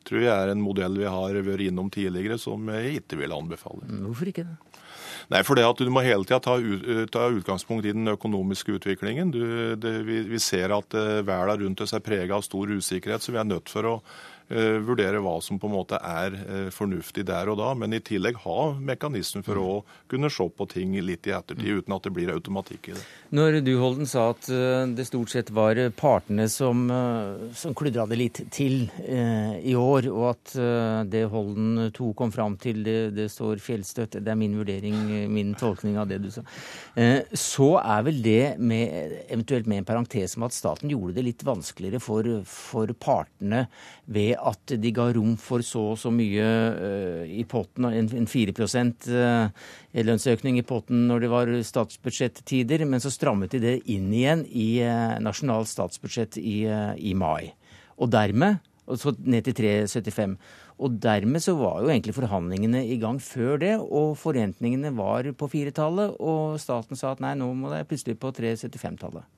tror 0.07 0.29
jeg 0.29 0.31
er 0.37 0.55
en 0.55 0.63
modell 0.63 1.03
vi 1.03 1.11
har 1.11 1.43
vært 1.43 1.67
innom 1.67 1.91
tidligere 1.91 2.39
som 2.39 2.71
jeg 2.71 3.03
ikke 3.03 3.19
vil 3.25 3.35
anbefale. 3.35 3.83
Hvorfor 4.07 4.31
ikke 4.31 4.47
det? 4.47 4.70
Nei, 5.31 5.45
for 5.47 5.55
det 5.55 5.63
at 5.63 5.79
Du 5.79 5.91
må 5.95 6.03
hele 6.03 6.27
tida 6.27 6.41
ta, 6.43 6.57
ta, 7.15 7.29
utgangspunkt 7.31 7.87
i 7.87 7.95
den 7.95 8.11
økonomiske 8.11 8.81
utviklingen. 8.81 9.31
Du, 9.31 9.43
det, 9.79 9.95
vi, 10.09 10.25
vi, 10.27 10.43
ser 10.43 10.75
at 10.75 10.97
uh, 10.99 11.21
verden 11.27 11.67
rundt 11.67 11.85
oss 11.87 11.95
er 11.95 12.03
prega 12.03 12.35
av 12.35 12.43
stor 12.47 12.73
usikkerhet, 12.75 13.23
så 13.23 13.35
vi 13.35 13.39
er 13.39 13.49
nødt 13.49 13.71
for 13.71 13.87
å 13.87 13.97
Eh, 14.01 14.40
vurdere 14.51 15.21
hva 15.23 15.37
som 15.45 15.59
på 15.61 15.69
en 15.69 15.77
måte 15.77 15.99
er 16.03 16.37
eh, 16.41 16.69
fornuftig 16.75 17.25
der 17.29 17.51
og 17.53 17.61
da, 17.61 17.71
men 17.79 17.95
i 17.95 18.03
tillegg 18.03 18.41
ha 18.45 18.73
mekanismer 18.77 19.45
for 19.47 19.61
å 19.61 19.71
kunne 20.11 20.31
se 20.33 20.47
på 20.51 20.67
ting 20.71 20.97
litt 21.05 21.29
i 21.29 21.35
ettertid, 21.37 21.83
uten 21.83 21.95
at 21.97 22.07
det 22.07 22.15
blir 22.17 22.33
automatikk 22.35 22.91
i 22.91 22.97
det. 22.97 23.05
Når 23.37 23.61
du, 23.67 23.73
Holden, 23.79 24.09
sa 24.11 24.31
at 24.35 24.49
eh, 24.51 24.85
det 24.97 25.07
stort 25.09 25.33
sett 25.33 25.53
var 25.55 25.79
partene 25.97 26.49
som, 26.51 26.87
som 27.57 27.77
kludra 27.79 28.07
det 28.11 28.19
litt 28.19 28.43
til 28.51 28.89
eh, 29.05 29.61
i 29.63 29.77
år, 29.79 30.11
og 30.11 30.27
at 30.33 30.57
det 31.11 31.25
Holden 31.31 31.91
2 31.95 32.11
kom 32.19 32.33
fram 32.35 32.57
til, 32.61 32.83
det, 32.87 32.97
det, 33.17 33.29
står 33.33 33.61
fjellstøtt, 33.63 34.19
det 34.19 34.33
er 34.33 34.39
min 34.39 34.57
vurdering, 34.59 34.97
min 35.31 35.55
tolkning 35.59 35.99
av 36.01 36.09
det 36.11 36.21
du 36.25 36.31
sa, 36.33 36.45
eh, 36.99 37.23
så 37.37 37.73
er 37.81 38.05
vel 38.07 38.21
det 38.25 38.43
med, 38.59 39.17
eventuelt 39.29 39.69
med 39.71 39.83
en 39.83 39.89
parentes 39.89 40.37
om 40.39 40.47
at 40.49 40.57
staten 40.57 40.91
gjorde 40.93 41.17
det 41.19 41.27
litt 41.27 41.47
vanskeligere 41.47 42.03
for, 42.03 42.29
for 42.49 42.91
partene 42.99 43.67
ved 44.11 44.40
at 44.47 44.73
de 44.81 44.93
ga 44.95 45.09
rom 45.15 45.35
for 45.41 45.65
så 45.67 45.83
og 45.93 45.99
så 46.01 46.13
mye 46.15 46.47
uh, 46.47 47.25
i 47.27 47.45
potten, 47.49 47.89
en, 47.91 48.09
en 48.21 48.29
4 48.31 48.55
uh, 48.55 49.51
lønnsøkning 50.07 50.61
i 50.61 50.67
potten 50.67 51.07
når 51.11 51.25
det 51.25 51.31
var 51.33 51.53
statsbudsjettider, 51.67 52.87
men 52.89 53.03
så 53.03 53.13
strammet 53.13 53.57
de 53.57 53.63
det 53.63 53.77
inn 53.93 54.11
igjen 54.13 54.47
i 54.49 54.83
uh, 54.85 55.19
nasjonalt 55.23 55.71
statsbudsjett 55.71 56.41
i, 56.41 56.65
i, 56.97 57.15
mai. 57.15 57.53
Og 58.01 58.11
dermed, 58.13 58.61
så 58.99 59.13
ned 59.23 59.47
til 59.47 59.59
3,75. 59.61 60.39
Og 60.81 60.95
dermed 61.03 61.45
så 61.45 61.53
var 61.59 61.83
jo 61.83 61.91
egentlig 61.93 62.17
forhandlingene 62.17 62.87
i 62.89 62.97
gang 63.01 63.21
før 63.23 63.61
det, 63.61 63.75
og 63.81 64.17
forventningene 64.19 64.95
var 64.97 65.29
på 65.37 65.51
firetallet, 65.53 66.17
og 66.17 66.57
staten 66.63 66.97
sa 66.97 67.13
at 67.13 67.21
nei, 67.23 67.35
nå 67.39 67.53
må 67.55 67.73
det 67.75 67.85
plutselig 67.91 68.17
på 68.21 68.33
3,75-tallet. 68.39 69.29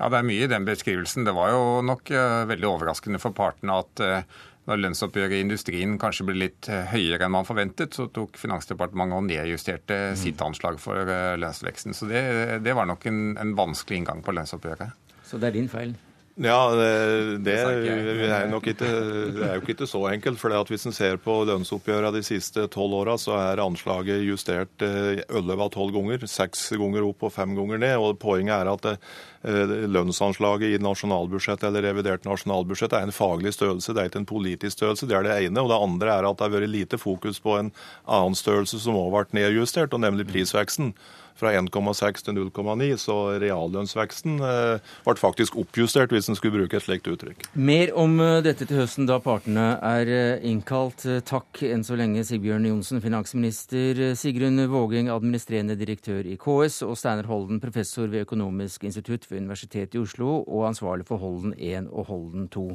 Ja, 0.00 0.08
Det 0.08 0.16
er 0.16 0.24
mye 0.24 0.46
i 0.46 0.48
den 0.48 0.64
beskrivelsen. 0.64 1.26
Det 1.28 1.34
var 1.36 1.50
jo 1.52 1.64
nok 1.84 2.08
uh, 2.16 2.48
veldig 2.48 2.68
overraskende 2.70 3.20
for 3.20 3.36
partene 3.36 3.76
at 3.82 4.00
uh, 4.00 4.38
når 4.70 4.84
lønnsoppgjøret 4.86 5.36
i 5.36 5.44
industrien 5.44 5.96
kanskje 6.00 6.28
ble 6.30 6.38
litt 6.46 6.70
uh, 6.70 6.84
høyere 6.92 7.26
enn 7.26 7.34
man 7.34 7.48
forventet, 7.48 7.96
så 7.98 8.08
tok 8.14 8.38
Finansdepartementet 8.40 9.18
og 9.18 9.26
nedjusterte 9.28 10.00
mm. 10.12 10.20
sitt 10.22 10.44
anslag 10.46 10.78
for 10.82 11.10
lønnsveksten. 11.42 11.96
Så 11.96 12.08
det, 12.10 12.22
det 12.64 12.76
var 12.78 12.88
nok 12.90 13.06
en, 13.10 13.34
en 13.40 13.56
vanskelig 13.58 14.00
inngang 14.00 14.22
på 14.24 14.34
lønnsoppgjøret. 14.38 14.96
Så 15.26 15.38
det 15.38 15.50
er 15.50 15.60
din 15.60 15.68
feil? 15.70 15.98
Ja, 16.38 16.70
det, 16.72 17.42
det, 17.44 17.54
er 17.58 18.46
nok 18.48 18.68
ikke, 18.70 18.86
det 19.34 19.42
er 19.44 19.56
jo 19.58 19.64
ikke 19.66 19.88
så 19.88 20.04
enkelt. 20.12 20.38
for 20.38 20.54
Hvis 20.70 20.86
en 20.86 20.94
ser 20.94 21.18
på 21.20 21.34
lønnsoppgjørene 21.44 22.14
de 22.14 22.22
siste 22.24 22.68
tolv 22.70 22.94
åra, 23.02 23.16
så 23.18 23.34
er 23.36 23.60
anslaget 23.60 24.22
justert 24.24 24.84
eh, 24.86 25.20
elleve 25.26 25.66
av 25.66 25.72
tolv 25.74 25.92
ganger. 25.98 26.24
Seks 26.30 26.70
ganger 26.78 27.04
opp 27.08 27.26
og 27.26 27.34
fem 27.34 27.52
ganger 27.58 27.82
ned. 27.82 27.96
og 27.98 28.20
Poenget 28.22 28.56
er 28.56 28.72
at 28.72 28.86
det, 28.86 28.96
lønnsanslaget 29.42 30.76
i 30.76 30.82
nasjonalbudsjettet 30.84 31.68
eller 31.70 31.86
revidert 31.88 32.26
nasjonalbudsjett 32.28 32.92
er 32.92 33.06
en 33.08 33.14
faglig 33.14 33.54
størrelse, 33.56 33.94
det 33.96 34.02
er 34.02 34.10
ikke 34.10 34.20
en 34.20 34.28
politisk 34.28 34.76
størrelse. 34.76 35.08
Det 35.08 35.16
er 35.16 35.24
det 35.24 35.38
ene. 35.46 35.62
Og 35.64 35.70
det 35.72 35.80
andre 35.80 36.18
er 36.18 36.28
at 36.28 36.38
det 36.38 36.46
har 36.46 36.56
vært 36.56 36.72
lite 36.72 37.00
fokus 37.00 37.40
på 37.40 37.56
en 37.58 37.72
annen 38.06 38.36
størrelse 38.36 38.80
som 38.80 38.98
også 39.00 39.16
ble 39.16 39.40
nedjustert, 39.40 39.96
og 39.96 40.04
nemlig 40.04 40.28
prisveksten 40.28 40.94
fra 41.40 41.52
1,6 41.56 42.24
til 42.26 42.36
0,9, 42.36 42.90
så 43.00 43.16
reallønnsveksten 43.40 44.40
eh, 44.44 44.90
ble 45.06 45.16
faktisk 45.20 45.56
oppjustert, 45.60 46.12
hvis 46.14 46.30
en 46.30 46.38
skulle 46.38 46.58
bruke 46.58 46.78
et 46.78 46.84
slikt 46.84 47.08
uttrykk. 47.10 47.46
Mer 47.54 47.92
om 47.98 48.18
eh, 48.22 48.40
dette 48.44 48.68
til 48.68 48.82
høsten, 48.82 49.08
da 49.10 49.20
partene 49.24 49.72
er 49.78 50.12
eh, 50.12 50.44
innkalt. 50.50 51.06
Takk 51.28 51.62
enn 51.66 51.84
så 51.86 51.98
lenge, 51.98 52.24
Sigbjørn 52.28 52.68
Johnsen, 52.68 53.02
finansminister, 53.04 54.02
Sigrun 54.20 54.60
Vågeng, 54.70 55.10
administrerende 55.12 55.78
direktør 55.80 56.28
i 56.28 56.36
KS, 56.40 56.82
og 56.86 56.98
Steinar 57.00 57.30
Holden, 57.30 57.62
professor 57.62 58.10
ved 58.10 58.26
Økonomisk 58.28 58.84
institutt 58.88 59.26
ved 59.30 59.44
Universitetet 59.44 59.96
i 59.96 60.04
Oslo, 60.04 60.42
og 60.44 60.68
ansvarlig 60.70 61.08
for 61.08 61.22
Holden 61.22 61.56
1 61.56 61.90
og 61.90 62.10
Holden 62.12 62.48
2 62.52 62.68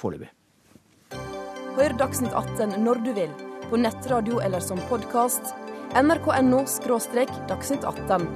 foreløpig. 0.00 0.32
Hør 1.78 1.94
Dagsnytt 2.00 2.34
18 2.34 2.80
når 2.82 3.02
du 3.06 3.12
vil, 3.16 3.32
på 3.70 3.78
nettradio 3.78 4.40
eller 4.42 4.62
som 4.64 4.80
podkast 4.90 5.54
nrk.no– 5.94 6.64
dagsnytt 7.50 7.84
18. 7.84 8.26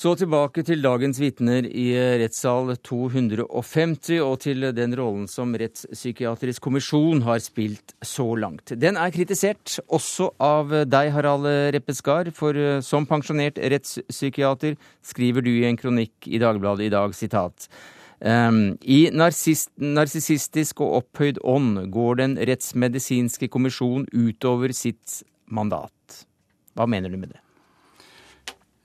Så 0.00 0.14
tilbake 0.16 0.62
til 0.64 0.80
dagens 0.80 1.18
vitner 1.20 1.66
i 1.68 1.90
rettssal 2.22 2.70
250, 2.88 4.14
og 4.24 4.38
til 4.40 4.64
den 4.72 4.96
rollen 4.96 5.26
som 5.28 5.52
Rettspsykiatrisk 5.52 6.64
kommisjon 6.64 7.20
har 7.26 7.42
spilt 7.44 7.92
så 8.00 8.30
langt. 8.40 8.72
Den 8.80 8.96
er 8.96 9.12
kritisert 9.12 9.76
også 9.92 10.30
av 10.40 10.72
deg, 10.88 11.12
Harald 11.12 11.44
Reppeskar, 11.76 12.32
for 12.32 12.56
som 12.86 13.04
pensjonert 13.10 13.60
rettspsykiater 13.60 14.80
skriver 15.04 15.44
du 15.44 15.52
i 15.58 15.66
en 15.68 15.76
kronikk 15.76 16.30
i 16.30 16.40
Dagbladet 16.40 16.88
i 16.88 16.94
dag, 16.96 17.12
sitat 17.12 17.68
Um, 18.20 18.74
I 18.84 19.08
narsissistisk 19.16 20.82
og 20.84 20.98
opphøyd 20.98 21.38
ånd 21.40 21.86
går 21.88 22.18
Den 22.20 22.34
rettsmedisinske 22.36 23.48
kommisjon 23.48 24.04
utover 24.12 24.74
sitt 24.76 25.22
mandat. 25.48 26.26
Hva 26.76 26.84
mener 26.84 27.08
du 27.08 27.16
med 27.16 27.32
det? 27.32 27.40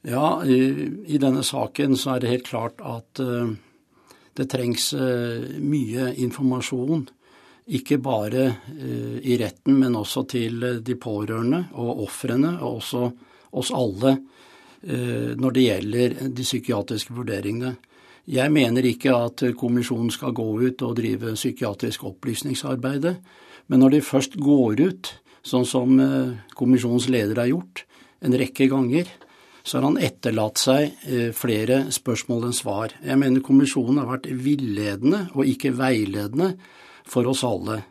Ja, 0.08 0.40
i, 0.46 0.60
i 1.12 1.20
denne 1.20 1.44
saken 1.44 1.98
så 2.00 2.14
er 2.14 2.24
det 2.24 2.32
helt 2.32 2.48
klart 2.48 2.80
at 2.80 3.20
uh, 3.20 3.52
det 4.40 4.48
trengs 4.54 4.94
uh, 4.96 5.44
mye 5.60 6.14
informasjon. 6.24 7.04
Ikke 7.76 7.98
bare 8.00 8.46
uh, 8.54 9.18
i 9.20 9.36
retten, 9.42 9.76
men 9.82 9.98
også 10.00 10.24
til 10.32 10.64
de 10.80 10.96
pårørende 10.96 11.66
og 11.74 12.06
ofrene, 12.06 12.54
og 12.62 12.80
også 12.80 13.10
oss 13.56 13.76
alle 13.76 14.18
når 14.86 15.54
det 15.56 15.62
gjelder 15.64 16.12
de 16.38 16.44
psykiatriske 16.46 17.16
vurderingene. 17.18 17.72
Jeg 18.26 18.50
mener 18.50 18.86
ikke 18.90 19.14
at 19.14 19.44
kommisjonen 19.58 20.10
skal 20.14 20.34
gå 20.34 20.48
ut 20.66 20.82
og 20.82 20.96
drive 20.98 21.36
psykiatrisk 21.38 22.08
opplysningsarbeid, 22.10 23.12
men 23.70 23.82
når 23.82 23.96
de 23.96 24.06
først 24.06 24.38
går 24.42 24.82
ut, 24.82 25.12
sånn 25.46 25.68
som 25.70 26.00
eh, 26.02 26.34
kommisjonens 26.58 27.08
leder 27.14 27.44
har 27.44 27.52
gjort 27.52 27.84
en 28.26 28.38
rekke 28.38 28.68
ganger, 28.72 29.10
så 29.66 29.78
har 29.78 29.88
han 29.88 30.02
etterlatt 30.02 30.62
seg 30.62 31.06
eh, 31.06 31.30
flere 31.38 31.86
spørsmål 31.94 32.48
enn 32.50 32.58
svar. 32.58 32.96
Jeg 33.06 33.20
mener 33.22 33.46
kommisjonen 33.46 34.02
har 34.02 34.10
vært 34.16 34.30
villedende 34.30 35.28
og 35.36 35.50
ikke 35.50 35.76
veiledende 35.78 36.56
for 37.06 37.30
oss 37.30 37.44
alle. 37.46 37.84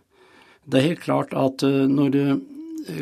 Det 0.65 0.81
er 0.81 0.89
helt 0.91 1.05
klart 1.05 1.35
at 1.39 1.63
eh, 1.67 1.85
når 1.91 2.41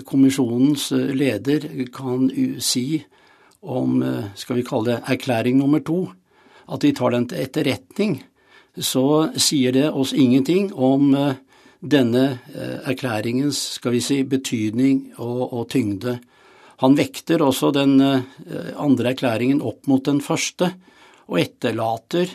kommisjonens 0.07 0.93
leder 1.17 1.65
kan 1.91 2.29
si 2.63 3.03
om 3.67 3.97
skal 4.39 4.61
vi 4.61 4.63
kalle 4.63 4.93
det 4.93 5.11
erklæring 5.11 5.57
nummer 5.59 5.83
to, 5.83 6.05
at 6.69 6.85
de 6.85 6.93
tar 6.97 7.15
den 7.15 7.27
til 7.31 7.43
etterretning, 7.45 8.21
så 8.79 9.33
sier 9.37 9.75
det 9.75 9.89
oss 9.91 10.15
ingenting 10.17 10.71
om 10.73 11.11
denne 11.83 12.23
erklæringens 12.89 13.59
skal 13.77 13.93
vi 13.93 14.01
si, 14.01 14.23
betydning 14.25 15.03
og, 15.19 15.43
og 15.53 15.67
tyngde. 15.75 16.15
Han 16.81 16.97
vekter 16.97 17.45
også 17.45 17.73
den 17.77 17.99
andre 18.01 19.13
erklæringen 19.13 19.61
opp 19.61 19.91
mot 19.91 20.07
den 20.09 20.23
første, 20.25 20.71
og 21.29 21.43
etterlater 21.43 22.33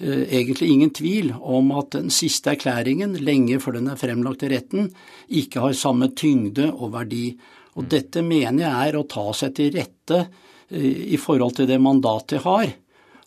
Eh, 0.00 0.34
egentlig 0.34 0.70
ingen 0.70 0.90
tvil 0.94 1.32
om 1.40 1.72
at 1.74 1.90
den 1.96 2.10
siste 2.14 2.52
erklæringen, 2.52 3.16
lenge 3.18 3.58
før 3.58 3.80
den 3.80 3.90
er 3.90 3.98
fremlagt 3.98 4.44
i 4.46 4.50
retten, 4.52 4.92
ikke 5.26 5.64
har 5.64 5.74
samme 5.74 6.12
tyngde 6.14 6.68
og 6.70 6.92
verdi. 6.94 7.32
Og 7.74 7.82
mm. 7.82 7.88
dette 7.90 8.22
mener 8.22 8.62
jeg 8.62 8.92
er 8.92 8.98
å 8.98 9.08
ta 9.10 9.26
seg 9.34 9.56
til 9.58 9.72
rette 9.74 10.20
eh, 10.22 11.16
i 11.16 11.18
forhold 11.18 11.58
til 11.58 11.66
det 11.70 11.80
mandatet 11.82 12.36
de 12.36 12.44
har. 12.46 12.70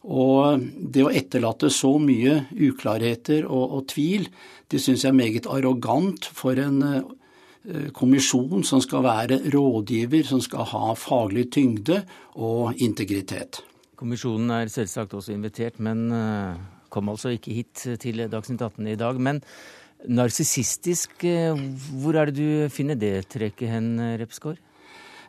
Og 0.01 0.61
det 0.93 1.03
å 1.05 1.13
etterlate 1.13 1.69
så 1.73 1.93
mye 2.01 2.45
uklarheter 2.57 3.45
og, 3.45 3.65
og 3.77 3.87
tvil, 3.91 4.27
det 4.71 4.81
syns 4.81 5.05
jeg 5.05 5.11
er 5.11 5.19
meget 5.19 5.49
arrogant 5.51 6.25
for 6.25 6.57
en 6.57 6.79
uh, 6.81 7.89
kommisjon 7.93 8.65
som 8.65 8.81
skal 8.81 9.05
være 9.05 9.41
rådgiver, 9.53 10.25
som 10.25 10.41
skal 10.41 10.65
ha 10.71 10.95
faglig 10.97 11.51
tyngde 11.53 12.01
og 12.33 12.81
integritet. 12.81 13.61
Kommisjonen 14.01 14.49
er 14.55 14.71
selvsagt 14.73 15.13
også 15.13 15.35
invitert, 15.35 15.77
men 15.77 16.07
eh, 16.09 16.55
kom 16.89 17.11
altså 17.11 17.35
ikke 17.35 17.53
hit 17.53 17.83
til 18.01 18.23
Dagsnytt 18.31 18.63
18 18.65 18.87
i 18.89 18.95
dag. 18.97 19.19
Men 19.21 19.43
narsissistisk, 20.09 21.21
eh, 21.29 21.53
hvor 22.01 22.17
er 22.17 22.31
det 22.31 22.41
du 22.41 22.73
finner 22.73 22.97
det 22.97 23.27
trekket 23.29 23.69
hen, 23.69 23.91
Repsgaard? 24.17 24.57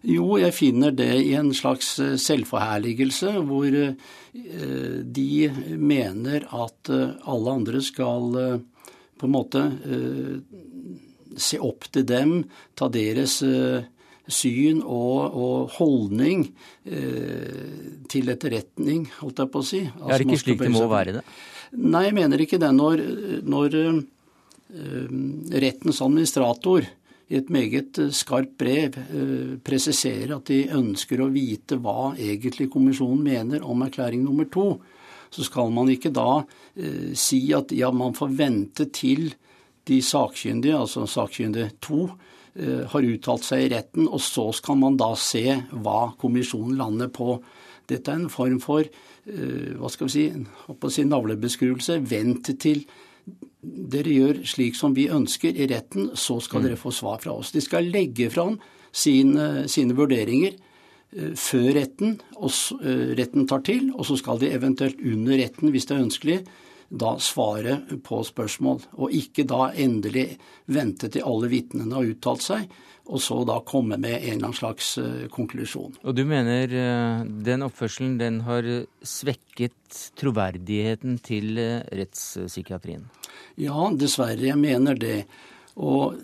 Jo, 0.09 0.27
jeg 0.41 0.55
finner 0.57 0.95
det 0.97 1.13
i 1.23 1.33
en 1.39 1.53
slags 1.55 1.95
eh, 2.03 2.17
selvforherligelse, 2.21 3.37
hvor 3.47 3.71
de 4.33 5.33
mener 5.77 6.47
at 6.57 6.89
alle 6.89 7.53
andre 7.53 7.83
skal 7.85 8.31
på 9.21 9.29
en 9.29 9.35
måte 9.35 9.61
se 11.37 11.59
opp 11.61 11.85
til 11.93 12.07
dem, 12.09 12.33
ta 12.73 12.89
deres 12.89 13.43
syn 14.31 14.83
og, 14.83 15.35
og 15.35 15.77
holdning 15.79 16.45
eh, 16.87 18.07
til 18.11 18.31
etterretning, 18.33 19.07
holdt 19.21 19.43
jeg 19.43 19.53
på 19.53 19.63
å 19.63 19.67
si. 19.67 19.83
Altså, 19.89 20.09
er 20.09 20.23
det 20.23 20.29
ikke 20.29 20.43
slik 20.45 20.63
det 20.63 20.73
må 20.75 20.87
være 20.91 21.17
det? 21.19 21.25
Nei, 21.73 22.05
jeg 22.07 22.17
mener 22.19 22.45
ikke 22.45 22.61
det. 22.63 22.71
Når, 22.77 23.03
når 23.49 23.79
eh, 23.81 24.03
rettens 25.65 26.03
administrator 26.05 26.87
i 27.31 27.39
et 27.39 27.53
meget 27.53 28.01
skarpt 28.15 28.57
brev 28.61 28.99
eh, 28.99 29.55
presiserer 29.65 30.35
at 30.37 30.51
de 30.51 30.65
ønsker 30.75 31.23
å 31.23 31.31
vite 31.33 31.79
hva 31.83 32.13
egentlig 32.17 32.71
kommisjonen 32.73 33.23
mener 33.25 33.65
om 33.65 33.87
erklæring 33.87 34.25
nummer 34.25 34.51
to, 34.53 34.75
så 35.33 35.47
skal 35.47 35.71
man 35.73 35.89
ikke 35.93 36.13
da 36.13 36.43
eh, 36.43 37.15
si 37.19 37.45
at 37.57 37.73
ja, 37.77 37.93
man 37.95 38.17
får 38.17 38.37
vente 38.37 38.91
til 38.93 39.31
de 39.89 39.99
sakkyndige, 40.05 40.79
altså 40.79 41.09
sakkyndige 41.11 41.73
to, 41.83 42.07
Eh, 42.53 42.83
har 42.85 43.07
uttalt 43.09 43.47
seg 43.47 43.65
i 43.65 43.69
retten, 43.73 44.09
og 44.13 44.21
så 44.21 44.51
skal 44.53 44.77
man 44.77 44.99
da 45.01 45.15
se 45.17 45.55
hva 45.73 46.13
kommisjonen 46.21 46.77
lander 46.77 47.09
på. 47.09 47.39
Dette 47.89 48.13
er 48.13 48.21
en 48.21 48.33
form 48.33 48.59
for 48.61 48.85
eh, 48.85 49.71
hva 49.79 49.89
skal 49.89 50.11
vi 50.11 50.13
si, 50.13 50.27
si 50.93 51.05
navlebeskuelse. 51.09 51.97
Vent 52.11 52.51
til 52.61 52.85
dere 53.63 54.11
gjør 54.11 54.43
slik 54.49 54.77
som 54.79 54.95
vi 54.97 55.09
ønsker 55.13 55.55
i 55.55 55.69
retten, 55.71 56.11
så 56.19 56.41
skal 56.43 56.63
mm. 56.63 56.67
dere 56.67 56.81
få 56.81 56.93
svar 56.95 57.23
fra 57.23 57.35
oss. 57.39 57.53
De 57.55 57.63
skal 57.63 57.91
legge 57.95 58.31
fram 58.33 58.59
sine, 58.93 59.69
sine 59.71 59.97
vurderinger 59.99 60.57
eh, 60.57 61.33
før 61.39 61.71
retten, 61.79 62.19
og 62.37 62.51
retten 63.19 63.47
tar 63.51 63.65
til, 63.69 63.93
og 63.95 64.09
så 64.09 64.19
skal 64.21 64.43
de 64.43 64.53
eventuelt 64.53 65.01
under 65.01 65.39
retten, 65.39 65.71
hvis 65.73 65.89
det 65.89 65.97
er 65.97 66.07
ønskelig, 66.09 66.39
da 66.93 67.17
svare 67.23 67.79
på 68.05 68.21
spørsmål, 68.27 68.83
og 69.01 69.15
ikke 69.17 69.47
da 69.49 69.71
endelig 69.81 70.37
vente 70.73 71.09
til 71.13 71.25
alle 71.25 71.49
vitnene 71.53 71.97
har 71.97 72.11
uttalt 72.11 72.45
seg, 72.45 72.67
og 73.09 73.19
så 73.25 73.39
da 73.49 73.57
komme 73.67 73.97
med 73.99 74.15
en 74.19 74.37
eller 74.37 74.51
annen 74.51 74.57
slags 74.57 74.93
uh, 75.01 75.25
konklusjon. 75.33 75.97
Og 76.05 76.15
du 76.15 76.23
mener 76.29 76.71
uh, 76.71 77.25
den 77.25 77.65
oppførselen 77.67 78.19
den 78.21 78.43
har 78.47 78.69
svekket 79.03 80.03
troverdigheten 80.21 81.17
til 81.25 81.57
uh, 81.59 81.81
rettspsykiatrien? 81.91 83.09
Ja, 83.59 83.89
dessverre. 83.97 84.45
Jeg 84.53 84.61
mener 84.61 85.01
det. 85.01 85.25
Og 85.83 86.21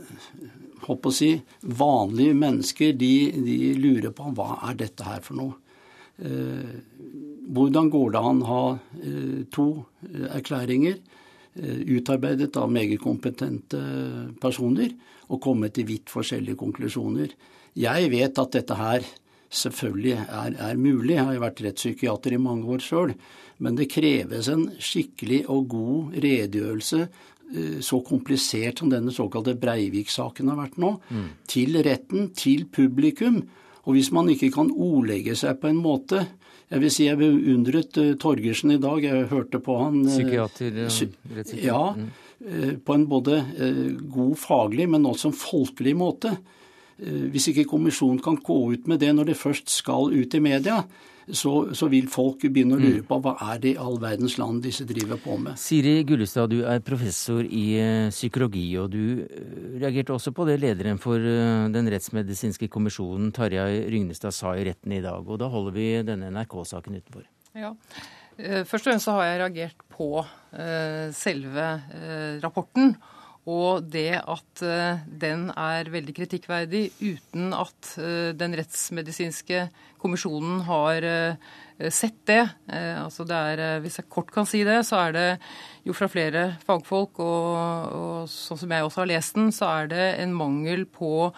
håper 0.84 1.10
å 1.10 1.16
si, 1.16 1.32
vanlige 1.64 2.36
mennesker 2.38 2.94
de, 3.00 3.14
de 3.42 3.58
lurer 3.80 4.12
på 4.14 4.30
hva 4.36 4.60
er 4.68 4.78
dette 4.84 5.08
her 5.08 5.24
for 5.24 5.40
noe. 5.40 5.56
Hvordan 7.48 7.88
går 7.88 8.10
det 8.12 8.24
an 8.30 8.42
å 8.44 8.48
ha 8.48 8.64
eh, 9.00 9.44
to 9.52 9.68
eh, 10.04 10.26
erklæringer 10.36 10.98
eh, 10.98 11.78
utarbeidet 11.96 12.56
av 12.60 12.68
meget 12.72 13.00
kompetente 13.00 13.80
personer 14.40 14.92
og 15.28 15.40
komme 15.44 15.70
til 15.72 15.88
vidt 15.88 16.12
forskjellige 16.12 16.58
konklusjoner? 16.60 17.32
Jeg 17.78 18.10
vet 18.12 18.42
at 18.42 18.52
dette 18.58 18.76
her 18.76 19.06
selvfølgelig 19.48 20.16
er, 20.26 20.58
er 20.60 20.80
mulig. 20.80 21.14
Jeg 21.16 21.24
har 21.24 21.38
jo 21.38 21.44
vært 21.46 21.62
rettspsykiater 21.64 22.36
i 22.36 22.42
mange 22.42 22.68
år 22.68 22.84
sjøl. 22.84 23.14
Men 23.64 23.78
det 23.78 23.88
kreves 23.90 24.50
en 24.52 24.66
skikkelig 24.76 25.46
og 25.50 25.70
god 25.72 26.18
redegjørelse, 26.20 27.08
så 27.80 27.98
komplisert 28.04 28.82
som 28.82 28.90
denne 28.92 29.08
såkalte 29.14 29.54
Breivik-saken 29.56 30.50
har 30.52 30.58
vært 30.58 30.76
nå, 30.76 30.90
mm. 31.08 31.24
til 31.48 31.78
retten, 31.80 32.28
til 32.36 32.66
publikum. 32.68 33.40
Og 33.88 33.96
hvis 33.96 34.10
man 34.12 34.28
ikke 34.28 34.50
kan 34.52 34.68
ordlegge 34.68 35.32
seg 35.38 35.56
på 35.62 35.70
en 35.70 35.80
måte 35.80 36.26
jeg 36.68 36.82
vil 36.82 36.92
si 36.92 37.06
jeg 37.06 37.20
beundret 37.20 37.98
uh, 38.00 38.12
Torgersen 38.20 38.74
i 38.74 38.80
dag. 38.82 39.02
Jeg 39.04 39.28
hørte 39.32 39.60
på 39.64 39.78
han 39.80 40.02
uh, 40.04 40.12
Psykiater? 40.12 41.64
Ja. 41.64 41.82
Mm. 41.96 42.08
På 42.86 42.94
en 42.94 43.08
både 43.10 43.40
god 44.14 44.36
faglig, 44.38 44.84
men 44.86 45.08
også 45.10 45.32
en 45.32 45.34
folkelig 45.34 45.96
måte. 45.98 46.36
Hvis 46.98 47.52
ikke 47.52 47.68
kommisjonen 47.70 48.18
kan 48.22 48.40
gå 48.42 48.56
ut 48.72 48.88
med 48.90 48.98
det 48.98 49.12
når 49.14 49.30
det 49.30 49.38
først 49.38 49.70
skal 49.70 50.10
ut 50.10 50.34
i 50.34 50.40
media, 50.42 50.80
så, 51.32 51.52
så, 51.76 51.88
vil 51.92 52.08
folk 52.10 52.44
begynne 52.46 52.76
å 52.76 52.80
lure 52.80 53.02
mm. 53.02 53.06
på 53.08 53.18
hva 53.24 53.34
er 53.50 53.60
det 53.62 53.72
i 53.74 53.80
all 53.80 53.98
verdens 54.00 54.38
land 54.40 54.62
disse 54.64 54.86
driver 54.88 55.20
på 55.20 55.36
med. 55.40 55.58
Siri 55.60 56.00
Gullestad, 56.08 56.52
du 56.52 56.62
er 56.68 56.80
professor 56.84 57.44
i 57.44 57.64
eh, 57.80 58.08
psykologi, 58.14 58.66
og 58.80 58.90
du 58.94 59.24
eh, 59.24 59.50
reagerte 59.78 60.14
også 60.16 60.32
på 60.36 60.46
det 60.48 60.58
lederen 60.62 61.00
for 61.02 61.20
eh, 61.20 61.66
den 61.74 61.90
rettsmedisinske 61.92 62.70
kommisjonen, 62.72 63.32
Tarjei 63.36 63.84
Rygnestad, 63.92 64.36
sa 64.36 64.54
i 64.56 64.64
retten 64.68 64.94
i 64.96 65.02
dag. 65.04 65.26
Og 65.26 65.40
da 65.42 65.50
holder 65.52 65.76
vi 65.76 65.90
denne 66.06 66.32
NRK-saken 66.34 67.00
utenfor. 67.00 67.28
Ja. 67.58 67.74
Først 68.38 68.84
og 68.84 68.92
fremst 68.92 69.08
så 69.08 69.16
har 69.16 69.24
jeg 69.26 69.38
reagert 69.40 69.80
på 69.90 70.22
selve 71.18 71.64
rapporten. 72.38 72.92
Og 73.48 73.86
det 73.88 74.20
at 74.20 74.62
den 75.08 75.46
er 75.56 75.88
veldig 75.88 76.12
kritikkverdig 76.16 76.82
uten 77.00 77.54
at 77.56 77.94
den 78.36 78.56
rettsmedisinske 78.58 79.62
kommisjonen 79.98 80.62
har 80.66 81.04
eh, 81.06 81.90
sett 81.94 82.18
det. 82.28 82.42
Eh, 82.70 82.96
altså 82.98 83.26
det 83.28 83.38
er, 83.52 83.62
eh, 83.64 83.80
hvis 83.84 83.98
jeg 84.00 84.10
kort 84.10 84.30
kan 84.34 84.46
si 84.48 84.62
det, 84.66 84.80
så 84.86 85.00
er 85.06 85.16
det 85.16 85.28
jo 85.86 85.96
fra 85.96 86.08
flere 86.10 86.44
fagfolk, 86.66 87.20
og, 87.24 87.96
og 87.98 88.30
sånn 88.32 88.60
som 88.62 88.74
jeg 88.74 88.86
også 88.86 89.02
har 89.02 89.10
lest 89.12 89.38
den, 89.38 89.50
så 89.54 89.70
er 89.80 89.90
det 89.92 90.06
en 90.22 90.36
mangel 90.36 90.86
på 90.90 91.30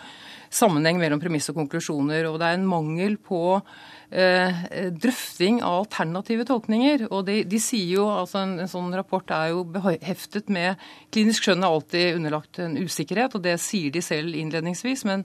sammenheng 0.51 0.99
mellom 1.01 1.23
premiss 1.23 1.51
og 1.53 1.61
konklusjoner. 1.61 2.29
Og 2.31 2.41
det 2.41 2.51
er 2.51 2.59
en 2.59 2.69
mangel 2.69 3.17
på 3.23 3.43
eh, 3.57 3.65
drøfting 4.11 5.61
av 5.63 5.85
alternative 5.85 6.43
tolkninger. 6.49 7.05
Og 7.15 7.29
de, 7.29 7.37
de 7.47 7.61
sier 7.63 7.93
jo, 7.95 8.09
altså 8.11 8.41
en, 8.41 8.57
en, 8.59 8.71
sånn 8.71 8.91
rapport 8.99 9.31
er 9.31 9.53
jo 9.53 9.61
beheftet 9.77 10.51
med 10.51 10.81
Klinisk 11.15 11.47
skjønn 11.47 11.63
er 11.63 11.71
alltid 11.71 12.19
underlagt 12.19 12.59
en 12.59 12.75
usikkerhet, 12.81 13.37
og 13.39 13.45
det 13.47 13.55
sier 13.63 13.95
de 13.95 14.03
selv 14.03 14.35
innledningsvis. 14.35 15.07
men 15.07 15.23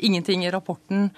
ingenting 0.00 0.46
i 0.46 0.50
rapporten 0.54 1.10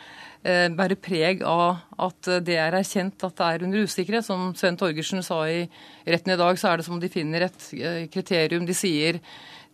Eh, 0.42 0.66
bærer 0.74 0.98
preg 0.98 1.44
av 1.46 1.84
at 2.02 2.26
det 2.42 2.56
er 2.58 2.74
erkjent 2.74 3.22
at 3.22 3.36
det 3.38 3.46
er 3.46 3.64
under 3.68 3.84
usikkerhet. 3.86 4.26
Som 4.26 4.50
Sven 4.58 4.78
Torgersen 4.78 5.22
sa 5.22 5.44
i 5.46 5.68
retten 6.02 6.34
i 6.34 6.38
dag, 6.40 6.58
så 6.58 6.72
er 6.72 6.80
det 6.80 6.86
som 6.86 6.96
om 6.96 7.02
de 7.02 7.10
finner 7.12 7.46
et 7.46 7.66
eh, 7.78 8.06
kriterium. 8.10 8.66
De 8.66 8.74
sier 8.74 9.20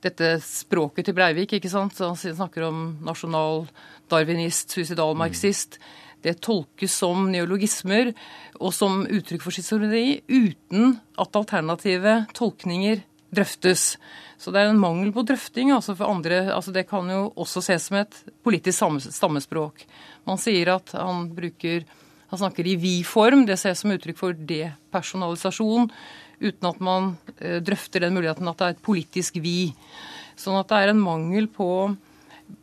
dette 0.05 0.35
språket 0.45 1.09
til 1.09 1.17
Breivik, 1.17 1.57
ikke 1.57 1.73
sant. 1.73 1.97
Så 1.97 2.11
han 2.11 2.21
snakker 2.21 2.69
om 2.69 2.83
nasjonal 3.07 3.65
darwinist, 4.13 4.77
suicidalmarxist. 4.77 5.81
Det 6.25 6.41
tolkes 6.45 6.95
som 7.01 7.29
neologismer 7.33 8.13
og 8.59 8.73
som 8.75 9.05
uttrykk 9.07 9.45
for 9.45 9.55
schizofreni 9.55 10.21
uten 10.27 10.99
at 11.19 11.39
alternative 11.39 12.25
tolkninger 12.35 13.05
drøftes. 13.35 13.97
Så 14.39 14.53
det 14.55 14.63
er 14.63 14.73
en 14.73 14.81
mangel 14.81 15.13
på 15.13 15.25
drøfting. 15.27 15.71
altså 15.71 15.95
for 15.95 16.11
andre, 16.11 16.53
altså 16.55 16.73
Det 16.73 16.89
kan 16.89 17.09
jo 17.11 17.33
også 17.37 17.63
ses 17.63 17.89
som 17.89 17.99
et 17.99 18.25
politisk 18.43 18.79
stammespråk. 19.11 19.85
Man 20.27 20.39
sier 20.39 20.75
at 20.75 20.93
han 20.93 21.29
bruker 21.35 21.85
han 22.29 22.39
snakker 22.39 22.67
i 22.67 22.77
vi-form. 22.77 23.47
Det 23.47 23.57
ses 23.57 23.81
som 23.81 23.93
uttrykk 23.95 24.19
for 24.19 24.37
depersonalisasjon, 24.37 25.89
uten 26.41 26.69
at 26.69 26.81
man 26.85 27.15
eh, 27.41 27.61
drøfter 27.65 28.05
den 28.05 28.15
muligheten 28.15 28.49
at 28.49 28.59
det 28.59 28.67
er 28.67 28.77
et 28.77 28.85
politisk 28.85 29.41
vi. 29.41 29.73
Sånn 30.37 30.59
at 30.61 30.69
det 30.69 30.83
er 30.83 30.93
en 30.93 31.01
mangel 31.01 31.49
på 31.49 31.97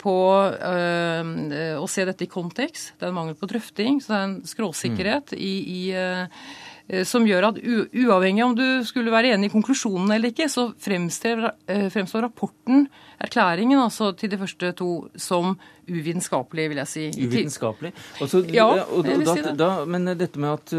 på 0.02 0.18
øh, 0.52 1.80
å 1.80 1.88
se 1.90 2.06
dette 2.08 2.26
i 2.26 2.32
kontekst. 2.32 2.96
Det 2.98 3.08
er 3.08 3.14
en 3.14 3.20
mangel 3.20 3.38
på 3.40 3.50
drøfting. 3.50 4.02
Så 4.04 4.12
det 4.12 4.20
er 4.20 4.30
en 4.30 4.38
skråsikkerhet 4.48 5.36
i, 5.38 5.54
i 5.66 5.82
øh, 5.98 7.04
som 7.08 7.26
gjør 7.26 7.48
at 7.48 7.60
uavhengig 7.66 8.44
om 8.46 8.54
du 8.58 8.66
skulle 8.86 9.14
være 9.14 9.32
enig 9.34 9.50
i 9.50 9.54
konklusjonen 9.56 10.12
eller 10.14 10.30
ikke, 10.30 10.46
så 10.54 10.68
fremstår, 10.78 11.48
fremstår 11.90 12.28
rapporten, 12.28 12.84
erklæringen, 13.26 13.80
altså 13.82 14.12
til 14.14 14.30
de 14.30 14.38
første 14.38 14.70
to, 14.78 14.90
som 15.18 15.56
uvitenskapelig, 15.90 16.68
vil 16.70 16.84
jeg 16.84 16.92
si. 16.92 17.08
Uvitenskapelig? 17.26 17.90
Altså, 18.22 18.44
ja, 18.54 18.68
og, 18.70 19.02
jeg 19.02 19.18
vil 19.18 19.32
si 19.32 19.46
det. 19.48 19.56
Da, 19.58 19.72
men 19.90 20.14
dette 20.14 20.46
med 20.46 20.52
at 20.54 20.78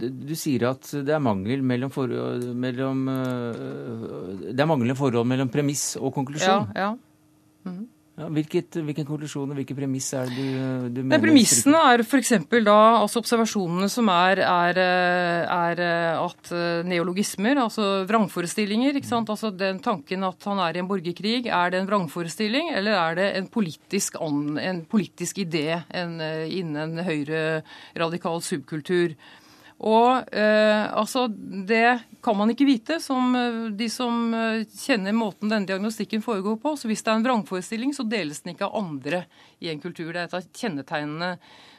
du 0.00 0.34
sier 0.40 0.70
at 0.70 0.88
det 1.04 1.12
er 1.12 1.20
mangel 1.20 1.60
mellom, 1.60 1.92
for, 1.92 2.08
mellom 2.56 3.04
Det 4.48 4.56
er 4.56 4.72
manglende 4.72 4.96
forhold 4.96 5.28
mellom 5.28 5.52
premiss 5.52 5.98
og 6.00 6.14
konklusjon? 6.16 6.72
Ja, 6.72 6.86
ja. 6.86 6.94
Mm 7.68 7.76
-hmm. 7.76 7.90
Ja, 8.12 8.26
hvilket, 8.28 8.76
hvilken 8.84 9.06
konklusjon 9.08 9.54
og 9.54 9.56
hvilke 9.56 9.72
premiss 9.72 10.10
er 10.12 10.28
det 10.28 10.36
du, 10.36 10.88
du 10.92 10.98
mener? 11.00 11.22
Premissene 11.22 11.78
er 11.94 12.02
f.eks. 12.04 12.34
da 12.52 12.76
altså 12.98 13.22
observasjonene 13.22 13.88
som 13.88 14.10
er, 14.12 14.42
er, 14.44 14.80
er, 15.48 15.80
at 16.20 16.52
eh, 16.52 16.82
neologismer, 16.84 17.62
altså 17.64 18.04
vrangforestillinger 18.10 19.00
ikke 19.00 19.08
sant? 19.08 19.32
Altså 19.32 19.48
den 19.56 19.80
tanken 19.80 20.28
at 20.28 20.44
han 20.44 20.60
er 20.60 20.76
i 20.76 20.82
en 20.82 20.90
borgerkrig, 20.90 21.46
er 21.48 21.72
det 21.72 21.80
en 21.80 21.88
vrangforestilling, 21.88 22.74
eller 22.76 23.00
er 23.00 23.16
det 23.16 23.28
en 23.40 23.48
politisk, 23.48 24.20
en 24.20 24.84
politisk 24.92 25.40
idé 25.46 25.80
en, 25.88 26.18
eh, 26.20 26.44
innen 26.60 26.98
en 27.00 27.06
høyre-radikal 27.08 28.44
subkultur? 28.44 29.16
Og 29.82 30.28
eh, 30.36 30.84
altså, 30.92 31.26
Det 31.28 31.86
kan 32.22 32.38
man 32.38 32.52
ikke 32.52 32.66
vite, 32.68 32.98
som 33.02 33.34
eh, 33.34 33.58
de 33.74 33.88
som 33.90 34.30
eh, 34.36 34.62
kjenner 34.84 35.14
måten 35.16 35.50
denne 35.50 35.66
diagnostikken 35.66 36.22
foregår 36.22 36.56
på. 36.62 36.76
Så 36.78 36.90
Hvis 36.90 37.02
det 37.02 37.10
er 37.10 37.18
en 37.18 37.26
vrangforestilling, 37.26 37.94
så 37.96 38.06
deles 38.06 38.42
den 38.42 38.54
ikke 38.54 38.68
av 38.68 38.78
andre 38.78 39.24
i 39.58 39.72
en 39.72 39.82
kultur. 39.82 40.12
Det 40.12 40.20
er 40.20 40.28
et 40.28 40.38
av 40.38 40.46
kjennetegnene. 40.62 41.34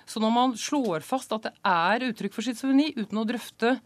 Så 0.06 0.20
når 0.20 0.34
man 0.36 0.56
slår 0.60 1.06
fast 1.08 1.32
at 1.32 1.48
det 1.48 1.54
er 1.64 2.10
uttrykk 2.10 2.36
for 2.36 2.44
schizofreni 2.44 2.90
uten 2.98 3.22
å 3.22 3.28
drøfte 3.28 3.78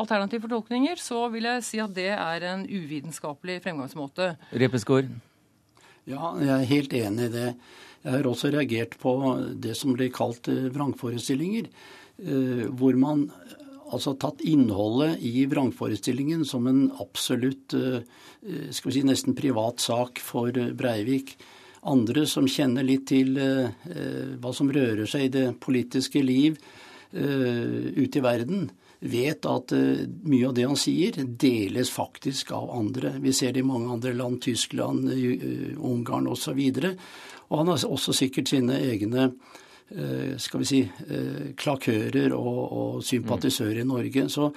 alternative 0.00 0.48
fortolkninger, 0.48 0.98
så 0.98 1.22
vil 1.30 1.46
jeg 1.46 1.66
si 1.66 1.78
at 1.82 1.94
det 1.94 2.10
er 2.16 2.46
en 2.50 2.66
uvitenskapelig 2.66 3.60
fremgangsmåte. 3.62 4.32
Repeskår? 4.50 5.06
Ja, 6.10 6.34
jeg 6.42 6.50
er 6.56 6.68
helt 6.72 6.98
enig 6.98 7.30
i 7.30 7.34
det. 7.36 7.46
Jeg 8.02 8.16
har 8.16 8.26
også 8.26 8.50
reagert 8.50 8.96
på 8.98 9.14
det 9.62 9.76
som 9.78 9.94
blir 9.94 10.10
kalt 10.14 10.48
vrangforestillinger. 10.74 11.68
Hvor 12.78 12.96
man 12.98 13.28
altså 13.94 14.14
tatt 14.20 14.42
innholdet 14.46 15.20
i 15.26 15.44
vrangforestillingen 15.50 16.44
som 16.48 16.66
en 16.70 16.84
absolutt 17.02 17.74
eh, 17.76 18.02
skal 18.70 18.90
vi 18.90 18.98
si, 18.98 19.06
nesten 19.06 19.36
privat 19.38 19.82
sak 19.82 20.20
for 20.24 20.54
eh, 20.56 20.72
Breivik. 20.76 21.36
Andre 21.90 22.26
som 22.28 22.48
kjenner 22.50 22.84
litt 22.86 23.06
til 23.10 23.38
eh, 23.40 23.70
hva 24.40 24.52
som 24.56 24.70
rører 24.72 25.08
seg 25.08 25.28
i 25.28 25.32
det 25.38 25.48
politiske 25.62 26.22
liv 26.24 26.60
ute 27.10 28.20
i 28.20 28.22
verden, 28.22 28.68
vet 29.02 29.46
at 29.50 29.72
mye 29.74 30.44
av 30.46 30.52
det 30.54 30.68
han 30.68 30.78
sier, 30.78 31.16
deles 31.18 31.90
faktisk 31.90 32.52
av 32.54 32.68
andre. 32.70 33.16
Vi 33.18 33.32
ser 33.34 33.56
det 33.56 33.64
i 33.64 33.66
mange 33.66 33.90
andre 33.90 34.12
land, 34.14 34.38
Tyskland, 34.44 35.08
Ungarn 35.74 36.28
osv. 36.30 36.54
Og, 36.54 36.78
så 36.78 36.92
og 37.48 37.58
han 37.58 37.72
har 37.72 37.88
også 37.88 38.14
sikkert 38.14 38.52
sine 38.52 38.78
egne 38.92 39.26
Eh, 39.26 39.59
skal 40.38 40.62
vi 40.62 40.68
si, 40.68 40.80
eh, 40.84 41.50
klakører 41.58 42.34
og, 42.36 42.60
og 42.70 43.02
sympatisører 43.04 43.80
i 43.82 43.88
Norge. 43.88 44.28
Så 44.30 44.50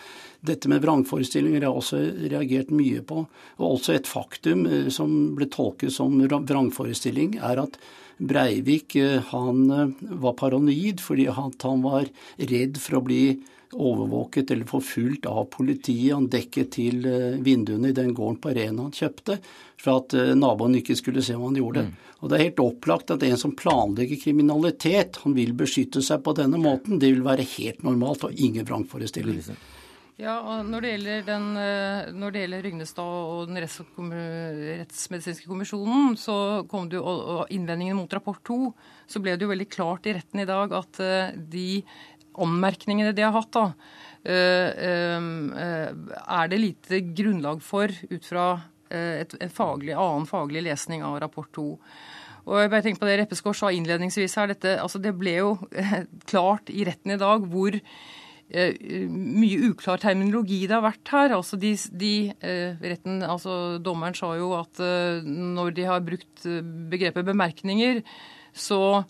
dette 0.46 0.70
med 0.70 0.84
vrangforestillinger 0.84 1.64
har 1.64 1.72
jeg 1.72 1.82
også 1.82 2.02
reagert 2.34 2.74
mye 2.76 3.02
på. 3.02 3.24
Og 3.58 3.66
også 3.80 3.96
et 3.96 4.10
faktum 4.10 4.66
eh, 4.68 4.90
som 4.94 5.34
ble 5.38 5.50
tolket 5.50 5.94
som 5.96 6.22
vrangforestilling, 6.22 7.40
er 7.42 7.66
at 7.66 7.82
Breivik 8.24 8.94
han 9.32 9.64
var 10.22 10.36
paranoid 10.38 11.02
fordi 11.02 11.26
han 11.34 11.82
var 11.82 12.06
redd 12.38 12.78
for 12.80 13.00
å 13.00 13.02
bli 13.08 13.24
overvåket 13.74 14.52
eller 14.52 14.66
forfulgt 14.66 15.26
av 15.26 15.46
politiet. 15.46 16.14
Han 16.14 16.30
dekket 16.32 16.72
til 16.78 17.06
eh, 17.10 17.40
vinduene 17.44 17.92
i 17.92 17.98
den 17.98 18.14
gården 18.14 18.40
på 18.42 18.54
Arena 18.54 18.88
han 18.88 18.96
kjøpte, 18.96 19.40
for 19.82 20.02
at 20.02 20.16
eh, 20.18 20.34
naboen 20.38 20.78
ikke 20.80 20.98
skulle 21.00 21.24
se 21.26 21.38
hva 21.38 21.50
han 21.50 21.60
gjorde. 21.60 21.88
Mm. 21.88 21.94
Og 22.24 22.32
Det 22.32 22.38
er 22.38 22.46
helt 22.48 22.64
opplagt 22.64 23.12
at 23.12 23.24
en 23.28 23.38
som 23.40 23.52
planlegger 23.52 24.22
kriminalitet, 24.22 25.20
han 25.26 25.36
vil 25.36 25.52
beskytte 25.60 26.00
seg 26.02 26.24
på 26.24 26.32
denne 26.38 26.56
måten. 26.62 26.96
Det 27.00 27.12
vil 27.12 27.26
være 27.26 27.44
helt 27.58 27.84
normalt 27.84 28.24
og 28.24 28.38
ingen 28.40 28.64
vrangforestilling. 28.64 29.44
Ja, 30.22 30.38
og 30.40 30.70
når 30.70 30.86
det 30.86 30.92
gjelder, 30.94 31.24
den, 31.28 31.46
eh, 31.58 32.12
når 32.14 32.32
det 32.32 32.42
gjelder 32.44 32.64
Rygnestad 32.64 33.14
og 33.34 33.50
den 33.50 33.60
rettsmedisinske 33.60 35.50
kommisjonen, 35.50 36.16
så 36.16 36.64
kom 36.70 36.88
det 36.88 37.00
jo, 37.00 37.04
og 37.04 37.52
innvendingene 37.52 37.98
mot 37.98 38.14
rapport 38.14 38.40
to, 38.46 38.72
så 39.10 39.20
ble 39.20 39.36
det 39.36 39.44
jo 39.44 39.52
veldig 39.52 39.68
klart 39.74 40.08
i 40.08 40.14
retten 40.16 40.46
i 40.46 40.48
dag 40.48 40.72
at 40.80 41.02
de 41.36 41.84
anmerkningene 42.42 43.14
de 43.14 43.26
har 43.26 43.34
hatt, 43.36 43.52
da, 43.54 43.74
eh, 44.24 44.70
eh, 44.88 45.90
er 46.28 46.48
det 46.48 46.62
lite 46.62 47.02
grunnlag 47.14 47.62
for 47.64 47.88
ut 47.88 48.26
fra 48.26 48.48
eh, 48.90 49.22
et, 49.24 49.36
en 49.40 49.54
faglig, 49.54 49.94
annen 49.94 50.28
faglig 50.30 50.64
lesning 50.64 51.04
av 51.04 51.20
rapport 51.24 51.52
2. 51.56 51.68
Og 52.44 52.60
jeg 52.60 52.72
bare 52.74 52.84
tenker 52.86 53.04
på 53.04 53.08
Det 53.08 53.20
Reppeskår 53.22 53.56
sa 53.56 53.72
innledningsvis 53.72 54.36
her, 54.40 54.52
dette, 54.52 54.76
altså 54.82 55.00
det 55.00 55.16
ble 55.16 55.38
jo 55.38 55.54
klart 56.30 56.72
i 56.74 56.84
retten 56.88 57.16
i 57.16 57.22
dag 57.22 57.48
hvor 57.52 57.80
mye 58.54 59.70
uklar 59.72 59.98
terminologi 59.98 60.60
det 60.68 60.76
har 60.76 60.84
vært 60.84 61.10
her. 61.10 61.34
Altså 61.34 61.58
de, 61.58 61.72
de 61.98 62.14
retten, 62.84 63.24
altså 63.26 63.80
Dommeren 63.82 64.18
sa 64.18 64.34
jo 64.38 64.52
at 64.60 64.82
når 65.26 65.74
de 65.80 65.88
har 65.88 66.04
brukt 66.06 66.46
begrepet 66.92 67.26
bemerkninger, 67.26 68.04
så 68.54 69.02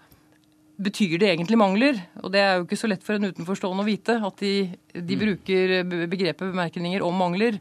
betyr 0.84 1.18
det 1.22 1.30
egentlig 1.34 1.60
mangler. 1.60 2.00
Og 2.24 2.32
det 2.34 2.42
er 2.42 2.56
jo 2.56 2.68
ikke 2.68 2.80
så 2.80 2.90
lett 2.90 3.04
for 3.06 3.18
en 3.18 3.30
utenforstående 3.30 3.84
å 3.84 3.88
vite 3.88 4.18
at 4.26 4.40
de, 4.42 4.54
de 4.94 5.18
mm. 5.18 5.24
bruker 5.26 5.76
begrepet 6.12 6.48
bemerkninger 6.54 7.06
om 7.06 7.20
mangler. 7.20 7.60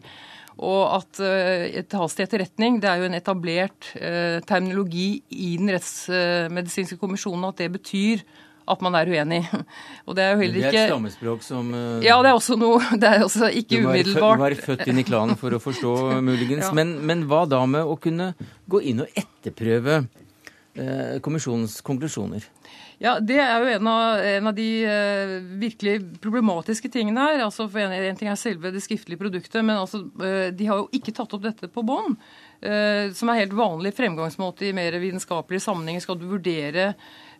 Og 0.61 0.81
at 0.99 1.21
uh, 1.25 1.83
tas 1.88 2.15
til 2.17 2.27
etterretning. 2.27 2.79
Det 2.83 2.91
er 2.91 3.01
jo 3.01 3.09
en 3.09 3.17
etablert 3.17 3.91
uh, 3.97 4.38
terminologi 4.49 5.23
i 5.33 5.55
den 5.61 5.73
rettsmedisinske 5.73 6.99
kommisjonen 7.01 7.49
at 7.49 7.62
det 7.62 7.71
betyr 7.79 8.25
at 8.73 8.83
man 8.85 8.95
er 8.95 9.09
uenig. 9.11 9.41
Og 10.07 10.17
det 10.17 10.25
er 10.25 10.35
jo 10.35 10.43
heller 10.45 10.61
ikke 10.61 10.71
Det 10.71 10.79
er 10.79 10.85
et 10.85 10.93
stammespråk 10.93 11.47
som 11.47 11.73
uh, 11.75 12.05
Ja, 12.05 12.19
det 12.23 12.31
er 12.31 12.37
også 12.37 12.59
noe 12.61 12.83
Det 13.03 13.09
er 13.09 13.25
også 13.27 13.49
ikke 13.51 13.81
du 13.81 13.88
umiddelbart 13.88 14.38
Du 14.38 14.45
være 14.45 14.67
født 14.69 14.85
inn 14.93 15.01
i 15.03 15.07
klanen 15.09 15.41
for 15.41 15.57
å 15.57 15.62
forstå, 15.62 15.95
muligens. 16.31 16.69
ja. 16.69 16.75
men, 16.77 16.99
men, 17.01 17.25
hva 17.31 17.45
da 17.51 17.65
med 17.67 17.88
å 17.88 17.97
kunne 18.01 18.33
gå 18.71 18.85
inn 18.93 19.07
og 19.07 19.17
etterprøve 19.19 20.05
kommisjonens 21.21 21.83
konklusjoner? 21.85 22.47
Ja, 23.03 23.17
Det 23.19 23.35
er 23.43 23.57
jo 23.59 23.71
en 23.73 23.88
av, 23.91 24.21
en 24.23 24.47
av 24.47 24.55
de 24.55 24.67
uh, 24.87 25.33
virkelig 25.59 25.97
problematiske 26.23 26.87
tingene 26.93 27.25
her. 27.25 27.41
altså 27.43 27.67
for 27.67 27.83
en, 27.83 27.95
en, 27.97 28.19
ting 28.19 28.31
er 28.31 28.38
selve 28.38 28.71
det 28.71 28.85
skriftlige 28.85 29.19
produktet, 29.19 29.59
men 29.65 29.75
altså, 29.75 30.05
uh, 30.23 30.53
de 30.55 30.69
har 30.69 30.79
jo 30.79 30.87
ikke 30.95 31.15
tatt 31.17 31.35
opp 31.35 31.43
dette 31.43 31.67
på 31.67 31.83
bånd. 31.83 32.15
Uh, 32.62 33.11
som 33.11 33.33
er 33.33 33.41
helt 33.41 33.57
vanlig 33.59 33.91
fremgangsmåte 33.99 34.69
i 34.69 34.77
mer 34.77 34.95
vitenskapelige 35.03 35.65
sammenhenger. 35.67 36.05
Skal 36.05 36.21
du 36.21 36.29
vurdere 36.31 36.93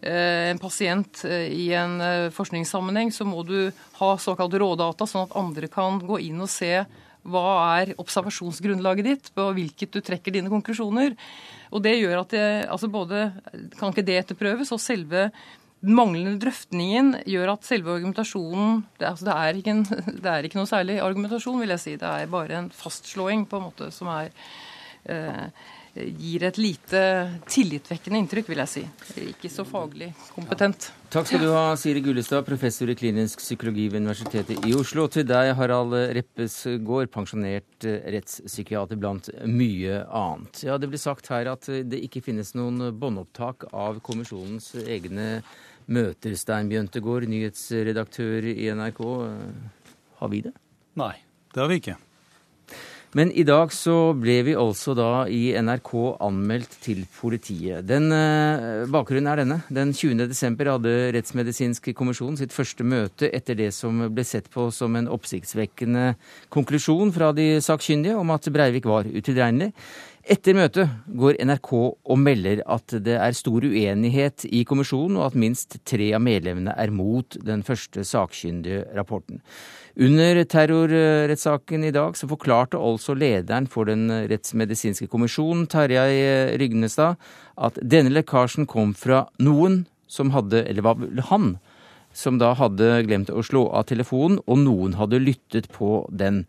en 0.03 0.59
pasient 0.59 1.20
i 1.31 1.68
en 1.79 1.92
forskningssammenheng, 2.35 3.12
så 3.14 3.22
må 3.22 3.44
du 3.46 3.70
ha 4.01 4.09
såkalt 4.18 4.57
rådata, 4.59 5.07
sånn 5.07 5.29
at 5.29 5.37
andre 5.38 5.68
kan 5.70 6.01
gå 6.03 6.18
inn 6.27 6.42
og 6.42 6.51
se 6.51 6.72
hva 7.22 7.44
er 7.79 7.92
observasjonsgrunnlaget 8.03 9.07
ditt, 9.07 9.31
på 9.31 9.46
hvilket 9.55 9.94
du 9.94 10.01
trekker 10.03 10.35
dine 10.35 10.51
konklusjoner. 10.51 11.14
Og 11.72 11.82
det 11.85 11.96
gjør 11.98 12.20
at 12.20 12.32
det, 12.35 12.46
altså 12.70 12.90
både 12.92 13.26
kan 13.78 13.92
ikke 13.92 14.04
det 14.06 14.18
etterprøves, 14.20 14.72
og 14.74 14.80
selve 14.82 15.28
den 15.82 15.96
manglende 15.98 16.38
drøftningen 16.38 17.16
gjør 17.26 17.56
at 17.56 17.66
selve 17.66 17.96
argumentasjonen 17.96 18.85
det, 19.00 19.08
altså 19.08 19.26
det, 19.26 19.35
er 19.35 19.70
en, 19.72 19.80
det, 20.22 20.28
er 20.30 20.46
ikke 20.46 20.61
noe 20.61 20.70
særlig 20.70 21.00
argumentasjon, 21.02 21.58
vil 21.62 21.74
jeg 21.74 21.82
si. 21.82 21.94
Det 21.98 22.08
er 22.08 22.30
bare 22.30 22.61
en 22.61 22.70
fastslåing 22.76 23.48
på 23.50 23.58
en 23.58 23.66
måte 23.66 23.88
som 23.94 24.11
er 24.12 24.30
eh, 25.11 25.48
gir 25.94 26.44
et 26.46 26.59
lite 26.61 27.00
tillitvekkende 27.50 28.20
inntrykk, 28.22 28.48
vil 28.48 28.61
jeg 28.62 28.70
si. 28.70 28.83
Ikke 29.28 29.50
så 29.52 29.64
faglig 29.68 30.12
kompetent. 30.33 30.88
Ja. 30.88 30.98
Takk 31.12 31.28
skal 31.28 31.42
du 31.44 31.50
ha, 31.52 31.64
Siri 31.76 32.00
Gullestad, 32.05 32.46
professor 32.46 32.88
i 32.88 32.96
klinisk 32.96 33.42
psykologi 33.42 33.88
ved 33.92 34.00
Universitetet 34.00 34.64
i 34.64 34.72
Oslo. 34.76 35.05
Og 35.05 35.12
til 35.12 35.26
deg, 35.28 35.50
Harald 35.59 35.92
Reppesgård, 36.16 37.11
pensjonert 37.12 37.88
rettspsykiater 38.14 39.00
blant 39.00 39.28
mye 39.44 40.00
annet. 40.09 40.62
Ja, 40.64 40.78
Det 40.81 40.88
blir 40.88 41.02
sagt 41.02 41.28
her 41.28 41.50
at 41.52 41.68
det 41.68 42.00
ikke 42.07 42.24
finnes 42.24 42.55
noen 42.57 42.88
båndopptak 42.96 43.68
av 43.72 44.00
kommisjonens 44.00 44.72
egne 44.87 45.42
møter. 45.92 46.33
Stein 46.38 46.72
Bjøntegård, 46.72 47.28
nyhetsredaktør 47.28 48.48
i 48.55 48.70
NRK. 48.72 49.05
Har 50.22 50.33
vi 50.33 50.40
det? 50.48 50.55
Nei, 50.96 51.14
det 51.52 51.61
har 51.61 51.68
vi 51.68 51.81
ikke. 51.83 51.98
Men 53.12 53.29
i 53.37 53.42
dag 53.44 53.68
så 53.77 54.14
ble 54.16 54.38
vi 54.46 54.53
altså 54.57 54.94
da 54.96 55.27
i 55.29 55.51
NRK 55.61 55.90
anmeldt 56.25 56.79
til 56.81 57.03
politiet. 57.12 57.85
Den 57.85 58.07
eh, 58.16 58.87
Bakgrunnen 58.88 59.29
er 59.29 59.42
denne. 59.42 59.59
Den 59.68 59.92
20. 59.92 60.31
desember 60.31 60.70
hadde 60.72 60.94
Rettsmedisinsk 61.12 61.90
kommisjon 61.98 62.38
sitt 62.40 62.57
første 62.57 62.87
møte 62.88 63.29
etter 63.29 63.59
det 63.59 63.68
som 63.77 64.01
ble 64.09 64.25
sett 64.25 64.48
på 64.53 64.70
som 64.72 64.96
en 64.96 65.11
oppsiktsvekkende 65.12 66.14
konklusjon 66.57 67.12
fra 67.12 67.35
de 67.37 67.59
sakkyndige 67.61 68.16
om 68.16 68.33
at 68.33 68.48
Breivik 68.55 68.88
var 68.88 69.05
utilregnelig. 69.05 69.75
Etter 70.22 70.55
møtet 70.55 70.90
går 71.18 71.40
NRK 71.42 71.70
og 71.75 72.18
melder 72.22 72.61
at 72.70 72.96
det 73.03 73.18
er 73.18 73.35
stor 73.35 73.64
uenighet 73.66 74.46
i 74.46 74.62
kommisjonen, 74.64 75.18
og 75.18 75.33
at 75.33 75.38
minst 75.38 75.81
tre 75.85 76.12
av 76.14 76.22
medlemmene 76.22 76.77
er 76.79 76.94
mot 76.94 77.37
den 77.42 77.64
første 77.66 78.07
sakkyndige 78.07 78.87
rapporten. 78.96 79.42
Under 79.96 80.44
terrorrettssaken 80.48 81.85
i 81.85 81.90
dag 81.92 82.16
så 82.16 82.28
forklarte 82.31 82.81
altså 82.81 83.12
lederen 83.12 83.66
for 83.68 83.85
den 83.90 84.07
rettsmedisinske 84.31 85.05
kommisjonen, 85.12 85.66
Tarjei 85.68 86.57
Rygnestad, 86.57 87.20
at 87.61 87.76
denne 87.85 88.14
lekkasjen 88.14 88.64
kom 88.70 88.94
fra 88.96 89.26
noen 89.37 89.83
som 90.09 90.33
hadde, 90.33 90.64
eller 90.64 90.87
var 90.87 91.05
han, 91.28 91.59
som 92.16 92.40
da 92.40 92.55
hadde 92.57 93.02
glemt 93.05 93.33
å 93.33 93.44
slå 93.44 93.66
av 93.72 93.85
telefonen, 93.92 94.40
og 94.46 94.64
noen 94.64 94.96
hadde 94.96 95.20
lyttet 95.20 95.68
på 95.72 96.07
den. 96.09 96.44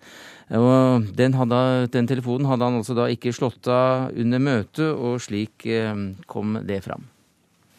Den, 0.47 1.36
hadde, 1.39 1.62
den 1.91 2.08
telefonen 2.08 2.47
hadde 2.47 2.67
han 2.67 2.79
altså 2.79 2.95
da 2.95 3.12
ikke 3.12 3.36
slått 3.36 3.67
av 3.71 4.12
under 4.15 4.43
møtet, 4.43 4.88
og 4.91 5.19
slik 5.23 5.67
eh, 5.67 5.95
kom 6.32 6.60
det 6.67 6.84
fram. 6.88 7.10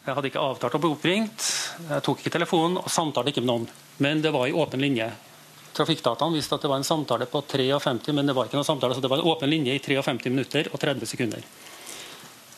Jeg 0.05 0.17
hadde 0.17 0.29
ikke 0.29 0.45
avtalt 0.45 0.75
å 0.77 0.81
bli 0.83 0.93
oppringt, 0.93 1.53
jeg 1.89 2.05
tok 2.05 2.21
ikke 2.21 2.35
telefonen 2.35 2.83
og 2.83 2.91
samtalte 2.93 3.33
ikke 3.33 3.45
med 3.45 3.53
noen. 3.55 3.71
Men 4.05 4.21
det 4.21 4.35
var 4.35 4.49
i 4.49 4.53
åpen 4.53 4.83
linje. 4.85 5.09
Trafikkdataene 5.75 6.39
viste 6.39 6.55
at 6.57 6.63
det 6.63 6.71
var 6.71 6.81
en 6.81 6.87
samtale 6.87 7.27
på 7.31 7.43
53, 7.51 8.13
men 8.15 8.27
det 8.27 8.35
var 8.37 8.47
ikke 8.47 8.59
noen 8.61 8.67
samtale, 8.69 8.95
så 8.95 9.03
det 9.03 9.11
var 9.11 9.23
en 9.23 9.31
åpen 9.33 9.51
linje 9.51 9.75
i 9.75 9.83
53 9.83 10.31
minutter 10.31 10.71
og 10.73 10.81
30 10.81 11.11
sekunder. 11.11 11.43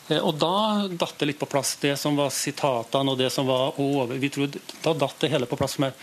Eh, 0.07 0.21
og 0.21 0.37
Da 0.39 0.87
datt 0.87 1.17
det 1.19 1.31
litt 1.31 1.39
på 1.39 1.49
plass, 1.49 1.75
det 1.81 1.97
som 1.99 2.15
var 2.15 2.31
sitatene 2.31 3.11
og 3.11 3.19
det 3.19 3.31
som 3.33 3.47
var 3.49 3.79
over. 3.81 4.15
Vi 4.15 4.29
trodde, 4.29 4.61
Da 4.83 4.93
datt 4.93 5.19
det 5.19 5.31
hele 5.33 5.45
på 5.49 5.57
plass 5.59 5.77
med 5.79 5.93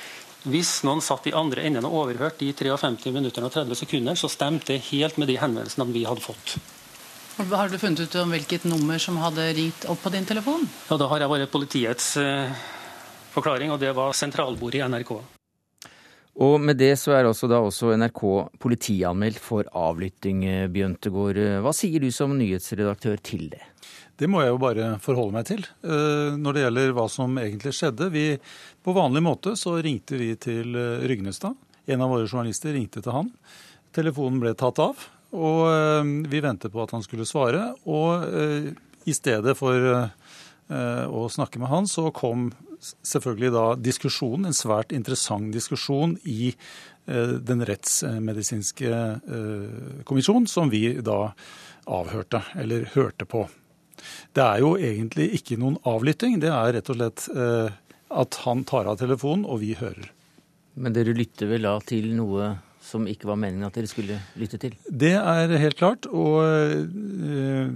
Hvis 0.45 0.83
noen 0.85 1.01
satt 1.01 1.27
i 1.27 1.33
andre 1.33 1.63
enden 1.65 1.87
og 1.89 2.03
overhørte 2.03 2.45
de 2.45 2.53
53 2.53 3.13
minuttene 3.15 3.47
og 3.49 3.53
30 3.55 3.79
sekunder, 3.81 4.15
så 4.15 4.29
stemte 4.29 4.75
det 4.75 4.83
helt 4.91 5.17
med 5.17 5.29
de 5.29 5.39
henvendelsene 5.41 5.87
vi 5.89 6.03
hadde 6.05 6.21
fått. 6.21 6.59
Har 7.39 7.69
du 7.73 7.79
funnet 7.79 8.01
ut 8.05 8.15
om 8.21 8.31
hvilket 8.31 8.67
nummer 8.69 8.99
som 9.01 9.17
hadde 9.17 9.47
ringt 9.57 9.87
opp 9.89 10.03
på 10.05 10.13
din 10.13 10.27
telefon? 10.29 10.69
Ja, 10.91 10.99
Da 11.01 11.09
har 11.09 11.19
jeg 11.25 11.33
bare 11.33 11.47
politiets 11.47 12.17
eh, 12.21 12.53
forklaring, 13.33 13.73
og 13.73 13.81
det 13.81 13.95
var 13.97 14.13
sentralbordet 14.13 14.83
i 14.83 14.85
NRK. 14.85 15.17
Og 16.43 16.57
med 16.59 16.81
det 16.81 16.97
så 16.99 17.15
er 17.15 17.29
også 17.29 17.47
da 17.51 17.61
også 17.63 17.93
NRK 18.01 18.23
politianmeldt 18.63 19.39
for 19.39 19.69
avlytting, 19.71 20.43
eh, 20.49 20.67
Bjøntegård. 20.73 21.39
Hva 21.63 21.73
sier 21.77 22.03
du 22.03 22.11
som 22.11 22.35
nyhetsredaktør 22.39 23.23
til 23.23 23.53
det? 23.53 23.63
Det 24.15 24.29
må 24.31 24.45
jeg 24.45 24.53
jo 24.53 24.61
bare 24.63 24.89
forholde 25.03 25.35
meg 25.35 25.47
til. 25.49 25.65
Eh, 25.83 26.37
når 26.39 26.55
det 26.55 26.65
gjelder 26.65 26.95
hva 26.95 27.07
som 27.11 27.39
egentlig 27.41 27.75
skjedde 27.75 28.11
vi, 28.15 28.27
På 28.85 28.93
vanlig 28.93 29.23
måte 29.25 29.55
så 29.57 29.79
ringte 29.81 30.19
vi 30.21 30.35
til 30.37 30.77
eh, 30.77 31.07
Rygnestad. 31.09 31.57
En 31.89 32.03
av 32.05 32.11
våre 32.13 32.29
journalister 32.29 32.75
ringte 32.77 33.01
til 33.03 33.15
han. 33.15 33.31
Telefonen 33.97 34.43
ble 34.43 34.53
tatt 34.55 34.79
av, 34.83 35.01
og 35.33 35.61
eh, 35.71 36.11
vi 36.29 36.43
ventet 36.45 36.73
på 36.73 36.83
at 36.83 36.93
han 36.93 37.03
skulle 37.03 37.27
svare. 37.27 37.73
Og 37.89 38.29
i 39.05 39.15
stedet 39.17 39.57
for 39.59 40.11
å 40.69 41.27
snakke 41.29 41.61
med 41.61 41.69
han, 41.69 41.89
så 41.91 42.09
kom 42.17 42.47
selvfølgelig 42.81 43.51
da 43.53 43.65
diskusjonen, 43.77 44.49
en 44.49 44.57
svært 44.57 44.95
interessant 44.97 45.53
diskusjon 45.53 46.15
i 46.25 46.55
den 47.05 47.65
rettsmedisinske 47.69 49.03
kommisjonen, 50.09 50.49
som 50.49 50.73
vi 50.73 50.87
da 51.05 51.35
avhørte, 51.85 52.41
eller 52.57 52.89
hørte 52.95 53.29
på. 53.29 53.45
Det 54.35 54.43
er 54.43 54.61
jo 54.63 54.75
egentlig 54.77 55.31
ikke 55.39 55.59
noen 55.61 55.79
avlytting. 55.89 56.39
Det 56.43 56.51
er 56.53 56.75
rett 56.77 56.91
og 56.93 56.99
slett 56.99 57.27
eh, 57.35 57.73
at 58.15 58.39
han 58.45 58.65
tar 58.69 58.91
av 58.91 59.01
telefonen, 59.01 59.47
og 59.47 59.63
vi 59.63 59.75
hører. 59.79 60.11
Men 60.75 60.95
dere 60.97 61.15
lytter 61.17 61.51
vel 61.51 61.69
da 61.69 61.77
til 61.87 62.11
noe 62.17 62.55
som 62.85 63.07
ikke 63.09 63.29
var 63.29 63.39
meningen 63.41 63.67
at 63.67 63.77
dere 63.77 63.91
skulle 63.91 64.19
lytte 64.39 64.61
til? 64.61 64.75
Det 64.87 65.15
er 65.17 65.55
helt 65.61 65.79
klart, 65.79 66.09
og 66.11 66.41
eh, 66.45 66.85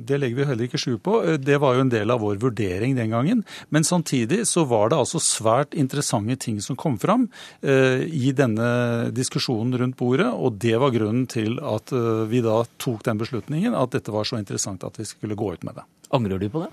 det 0.09 0.21
legger 0.21 0.41
vi 0.41 0.49
heller 0.51 0.69
ikke 0.69 0.81
skjul 0.81 0.99
på. 1.03 1.21
Det 1.41 1.59
var 1.63 1.77
jo 1.77 1.85
en 1.87 1.93
del 1.93 2.13
av 2.15 2.23
vår 2.25 2.41
vurdering 2.43 2.97
den 2.99 3.15
gangen. 3.15 3.45
Men 3.75 3.87
samtidig 3.89 4.45
så 4.51 4.67
var 4.69 4.93
det 4.93 5.01
altså 5.01 5.23
svært 5.23 5.77
interessante 5.79 6.39
ting 6.45 6.61
som 6.65 6.79
kom 6.79 6.99
fram 7.01 7.29
eh, 7.63 8.05
i 8.05 8.35
denne 8.37 9.11
diskusjonen 9.17 9.79
rundt 9.81 9.99
bordet, 9.99 10.29
og 10.29 10.61
det 10.63 10.77
var 10.81 10.95
grunnen 10.95 11.27
til 11.31 11.59
at 11.65 11.93
vi 12.29 12.43
da 12.45 12.61
tok 12.81 13.03
den 13.07 13.19
beslutningen 13.21 13.75
at 13.77 13.95
dette 13.95 14.13
var 14.13 14.27
så 14.29 14.39
interessant 14.39 14.85
at 14.85 14.99
vi 15.01 15.07
skulle 15.09 15.39
gå 15.39 15.55
ut 15.55 15.65
med 15.67 15.81
det. 15.81 15.87
Angrer 16.15 16.41
du 16.41 16.49
på 16.53 16.63
det? 16.65 16.71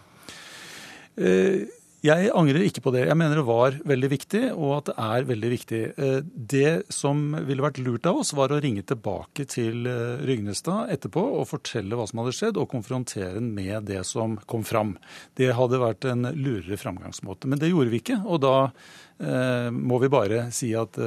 Eh, 1.15 1.67
jeg 2.05 2.29
angrer 2.37 2.65
ikke 2.65 2.83
på 2.85 2.91
det. 2.93 3.05
Jeg 3.09 3.17
mener 3.17 3.39
det 3.39 3.45
var 3.47 3.77
veldig 3.87 4.09
viktig, 4.11 4.41
og 4.53 4.71
at 4.77 4.89
det 4.89 4.95
er 5.05 5.27
veldig 5.29 5.51
viktig. 5.53 5.81
Eh, 5.97 6.17
det 6.53 6.71
som 6.93 7.23
ville 7.47 7.65
vært 7.65 7.79
lurt 7.81 8.05
av 8.09 8.19
oss, 8.21 8.33
var 8.37 8.53
å 8.53 8.59
ringe 8.61 8.83
tilbake 8.87 9.47
til 9.49 9.87
eh, 9.89 10.21
Rygnestad 10.27 10.91
etterpå 10.93 11.23
og 11.39 11.47
fortelle 11.49 11.97
hva 11.97 12.07
som 12.09 12.21
hadde 12.21 12.35
skjedd, 12.37 12.59
og 12.61 12.69
konfrontere 12.73 13.33
ham 13.37 13.49
med 13.57 13.89
det 13.89 14.03
som 14.07 14.37
kom 14.49 14.65
fram. 14.67 14.95
Det 15.39 15.53
hadde 15.57 15.81
vært 15.81 16.07
en 16.11 16.29
lurere 16.35 16.79
framgangsmåte. 16.79 17.49
Men 17.49 17.61
det 17.61 17.71
gjorde 17.71 17.93
vi 17.93 18.03
ikke, 18.03 18.21
og 18.25 18.43
da 18.45 18.55
eh, 18.65 19.71
må 19.73 20.01
vi 20.03 20.11
bare 20.13 20.47
si 20.55 20.75
at 20.77 20.99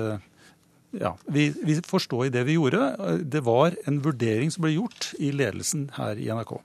ja, 0.96 1.12
vi, 1.28 1.50
vi 1.52 1.76
forstår 1.84 2.26
i 2.26 2.32
det 2.32 2.46
vi 2.48 2.56
gjorde. 2.56 3.20
Det 3.28 3.44
var 3.44 3.76
en 3.86 4.00
vurdering 4.04 4.50
som 4.52 4.64
ble 4.64 4.74
gjort 4.78 5.12
i 5.20 5.30
ledelsen 5.36 5.90
her 5.98 6.18
i 6.18 6.30
NRK. 6.32 6.56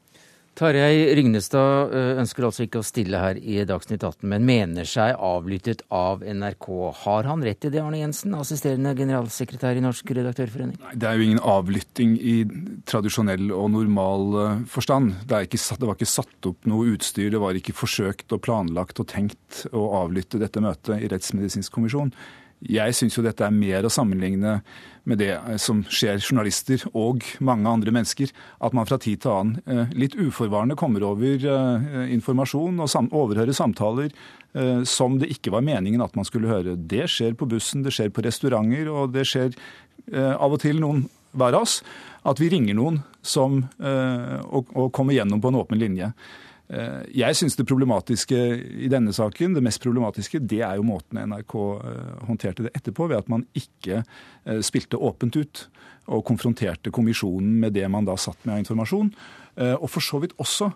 Tarjei 0.54 1.08
Rygnestad 1.18 1.94
eh, 1.98 2.20
ønsker 2.22 2.46
altså 2.46 2.68
ikke 2.68 2.84
å 2.84 2.86
stille 2.86 3.18
her 3.18 3.40
i 3.42 3.64
Dagsnytt 3.66 4.04
18, 4.06 4.28
men 4.30 4.44
mener 4.46 4.86
seg 4.86 5.16
avlyttet 5.18 5.82
av 5.94 6.22
NRK. 6.22 6.68
Har 7.00 7.26
han 7.26 7.42
rett 7.46 7.66
i 7.66 7.72
det, 7.74 7.82
Arne 7.82 8.04
Jensen, 8.04 8.36
assisterende 8.38 8.94
generalsekretær 9.00 9.80
i 9.80 9.82
Norsk 9.82 10.14
redaktørforening? 10.14 10.78
Nei, 10.84 10.94
Det 11.02 11.10
er 11.10 11.18
jo 11.18 11.26
ingen 11.26 11.42
avlytting 11.42 12.14
i 12.22 12.36
tradisjonell 12.90 13.50
og 13.50 13.72
normal 13.74 14.38
eh, 14.44 14.62
forstand. 14.70 15.16
Det, 15.26 15.42
ikke, 15.50 15.62
det, 15.74 15.90
var 15.90 15.98
ikke 15.98 16.12
satt 16.14 16.52
opp 16.52 16.70
noe 16.70 16.94
utstyr, 16.94 17.34
det 17.34 17.42
var 17.42 17.58
ikke 17.58 17.74
forsøkt 17.74 18.38
og 18.38 18.46
planlagt 18.46 19.02
og 19.02 19.10
tenkt 19.10 19.66
å 19.74 19.90
avlytte 20.04 20.42
dette 20.44 20.62
møtet 20.62 21.02
i 21.02 21.10
Rettsmedisinsk 21.10 21.74
kommisjon. 21.74 22.14
Jeg 22.64 22.96
syns 22.96 23.18
jo 23.18 23.26
dette 23.26 23.44
er 23.44 23.56
mer 23.56 23.84
å 23.84 23.92
sammenligne 23.92 24.60
med 25.10 25.20
det 25.20 25.32
eh, 25.36 25.58
som 25.62 25.84
skjer 25.92 26.22
journalister 26.22 26.84
og 26.94 27.24
mange 27.44 27.70
andre 27.70 27.94
mennesker. 27.96 28.32
At 28.64 28.76
man 28.76 28.88
fra 28.90 29.00
tid 29.02 29.24
til 29.24 29.34
annen 29.34 29.60
eh, 29.68 29.96
litt 29.98 30.18
uforvarende 30.20 30.78
kommer 30.80 31.06
over 31.08 31.48
eh, 31.56 32.14
informasjon 32.16 32.84
og 32.84 33.14
overhører 33.14 33.56
samtaler 33.56 34.14
som 34.86 35.16
det 35.18 35.32
ikke 35.34 35.50
var 35.50 35.64
meningen 35.66 36.04
at 36.06 36.14
man 36.14 36.28
skulle 36.28 36.46
høre. 36.46 36.76
Det 36.78 37.08
skjer 37.10 37.32
på 37.34 37.48
bussen, 37.50 37.82
det 37.82 37.90
skjer 37.96 38.12
på 38.14 38.22
restauranter, 38.22 38.86
og 38.86 39.10
det 39.16 39.24
skjer 39.26 39.56
av 40.14 40.54
og 40.54 40.62
til 40.62 40.78
noen 40.78 41.08
hver 41.34 41.58
av 41.58 41.66
oss 41.66 41.80
at 42.22 42.38
vi 42.38 42.52
ringer 42.54 42.78
noen 42.78 43.00
som, 43.26 43.64
og, 43.82 44.70
og 44.78 44.92
kommer 44.94 45.18
gjennom 45.18 45.42
på 45.42 45.50
en 45.50 45.58
åpen 45.58 45.82
linje. 45.82 46.12
Eh, 46.74 47.04
jeg 47.22 47.38
syns 47.38 47.58
det 47.58 47.68
problematiske 47.70 48.38
i 48.86 48.90
denne 48.92 49.14
saken, 49.14 49.54
det 49.54 49.64
mest 49.66 49.84
problematiske, 49.84 50.42
det 50.42 50.64
er 50.66 50.80
jo 50.80 50.88
måten 50.88 51.20
NRK 51.30 51.56
eh, 51.60 52.14
håndterte 52.30 52.66
det 52.66 52.74
etterpå, 52.78 53.08
ved 53.12 53.22
at 53.22 53.30
man 53.32 53.46
ikke 53.58 54.02
eh, 54.02 54.62
spilte 54.66 54.98
åpent 54.98 55.38
ut 55.38 55.68
og 56.12 56.26
konfronterte 56.28 56.92
kommisjonen 56.94 57.60
med 57.62 57.76
det 57.78 57.86
man 57.92 58.08
da 58.08 58.18
satt 58.20 58.42
med 58.44 58.58
av 58.58 58.64
informasjon. 58.66 59.14
Og 59.78 59.86
for 59.88 60.04
så 60.04 60.18
vidt 60.20 60.34
også 60.42 60.68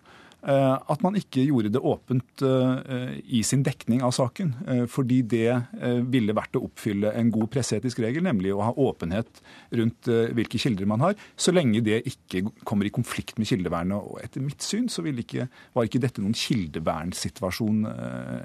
at 0.46 1.02
man 1.04 1.18
ikke 1.18 1.44
gjorde 1.48 1.72
det 1.74 1.82
åpent 1.82 2.44
eh, 2.46 3.18
i 3.26 3.42
sin 3.44 3.64
dekning 3.66 4.04
av 4.06 4.14
saken. 4.16 4.54
Eh, 4.68 4.84
fordi 4.92 5.22
det 5.26 5.50
ville 6.08 6.36
vært 6.38 6.56
å 6.60 6.64
oppfylle 6.68 7.12
en 7.18 7.32
god 7.34 7.50
presseetisk 7.52 8.00
regel, 8.04 8.24
nemlig 8.28 8.54
å 8.54 8.62
ha 8.64 8.72
åpenhet 8.72 9.42
rundt 9.80 10.08
hvilke 10.08 10.62
kilder 10.62 10.88
man 10.90 11.04
har, 11.04 11.18
så 11.36 11.52
lenge 11.56 11.82
det 11.86 12.04
ikke 12.08 12.46
kommer 12.68 12.88
i 12.88 12.94
konflikt 12.94 13.40
med 13.42 13.50
kildevernet. 13.50 13.98
Og 13.98 14.22
etter 14.24 14.44
mitt 14.44 14.64
syn 14.66 14.88
så 14.92 15.06
ikke, 15.08 15.48
var 15.76 15.88
ikke 15.88 16.04
dette 16.04 16.24
noen 16.24 16.38
kildevernssituasjon 16.38 17.84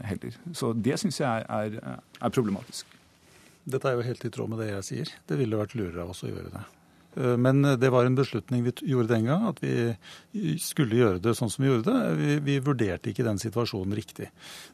heller. 0.09 0.43
Så 0.57 0.73
det 0.75 0.99
syns 1.03 1.21
jeg 1.21 1.47
er, 1.47 1.79
er 1.83 2.35
problematisk. 2.35 2.87
Dette 3.63 3.91
er 3.91 3.99
jo 3.99 4.07
helt 4.07 4.25
i 4.27 4.33
tråd 4.33 4.51
med 4.51 4.63
det 4.65 4.73
jeg 4.73 4.87
sier. 4.89 5.17
Det 5.29 5.39
ville 5.39 5.59
vært 5.59 5.77
lurere 5.79 6.07
av 6.07 6.15
oss 6.15 6.25
å 6.27 6.31
gjøre 6.33 6.51
det. 6.55 6.65
Eh, 7.17 7.37
men 7.37 7.63
det 7.79 7.91
var 7.93 8.07
en 8.07 8.17
beslutning 8.17 8.65
vi 8.65 8.73
gjorde 8.93 9.15
den 9.15 9.29
gang, 9.29 9.47
at 9.51 9.61
vi 9.63 10.57
skulle 10.63 10.99
gjøre 10.99 11.23
det 11.23 11.35
sånn 11.39 11.51
som 11.53 11.65
vi 11.65 11.71
gjorde 11.71 11.93
det. 11.93 12.15
Vi, 12.21 12.37
vi 12.47 12.59
vurderte 12.65 13.13
ikke 13.13 13.27
den 13.27 13.41
situasjonen 13.43 13.97
riktig. 13.97 14.31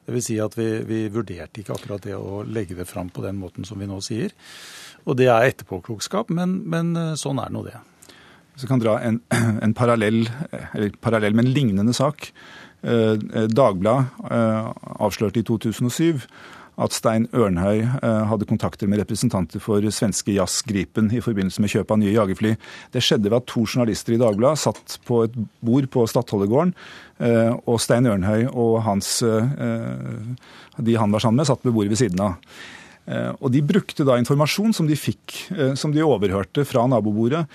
Vil 0.09 0.24
si 0.24 0.38
at 0.42 0.57
vi, 0.59 0.68
vi, 0.88 1.05
vurderte 1.13 1.63
ikke 1.63 1.77
akkurat 1.77 2.06
det 2.06 2.17
å 2.19 2.42
legge 2.46 2.79
det 2.79 2.88
fram 2.88 3.10
på 3.10 3.25
den 3.27 3.38
måten 3.40 3.67
som 3.69 3.81
vi 3.81 3.90
nå 3.90 4.00
sier. 4.04 4.35
Og 5.06 5.19
det 5.19 5.31
er 5.33 5.50
etterpåklokskap, 5.50 6.33
men, 6.35 6.60
men 6.69 6.94
eh, 6.96 7.17
sånn 7.19 7.42
er 7.42 7.54
nå 7.54 7.65
det. 7.67 7.79
Så 8.58 8.71
kan 8.71 8.83
dra 8.83 8.98
en, 9.02 9.21
en 9.65 9.75
parallell, 9.77 10.25
eller 10.50 10.94
parallell, 11.02 11.37
men 11.38 11.50
lignende 11.54 11.94
sak. 11.96 12.31
Eh, 12.79 13.17
Dagbladet 13.50 14.31
avslørte 15.02 15.42
i 15.42 15.46
2007 15.46 16.27
at 16.79 16.94
Stein 16.94 17.26
Ørnhøi 17.35 17.81
eh, 17.83 18.22
hadde 18.31 18.46
kontakter 18.48 18.90
med 18.90 19.00
representanter 19.02 19.62
for 19.62 19.83
svenske 19.94 20.35
Jazz 20.37 20.62
Gripen 20.66 21.10
i 21.14 21.22
forbindelse 21.24 21.62
med 21.62 21.72
kjøp 21.72 21.90
av 21.94 22.00
nye 22.00 22.14
jagerfly. 22.14 22.54
Det 22.94 23.02
skjedde 23.04 23.31
ved 23.31 23.40
at 23.40 23.48
to 23.50 23.64
journalister 23.66 24.14
i 24.14 24.20
Dagbladet 24.20 24.62
satt 24.62 24.98
på 25.08 25.24
et 25.26 25.37
bord 25.64 25.88
på 25.94 26.06
Stadholdergården, 26.10 26.74
eh, 27.18 27.52
og 27.66 27.81
Stein 27.83 28.06
Ørnhøi 28.06 28.46
og 28.52 28.83
hans, 28.87 29.18
eh, 29.26 29.54
de 30.79 30.98
han 30.98 31.14
var 31.14 31.24
sammen 31.24 31.42
med, 31.42 31.50
satt 31.50 31.66
ved 31.66 31.74
bordet 31.74 31.96
ved 31.96 32.02
siden 32.04 32.26
av. 32.31 32.38
Og 33.40 33.48
De 33.48 33.62
brukte 33.64 34.04
da 34.04 34.18
informasjon 34.20 34.74
som 34.76 34.85
de 34.85 34.92
fikk, 34.92 35.33
som 35.81 35.94
de 35.94 36.02
overhørte 36.04 36.60
fra 36.68 36.83
nabobordet. 36.85 37.46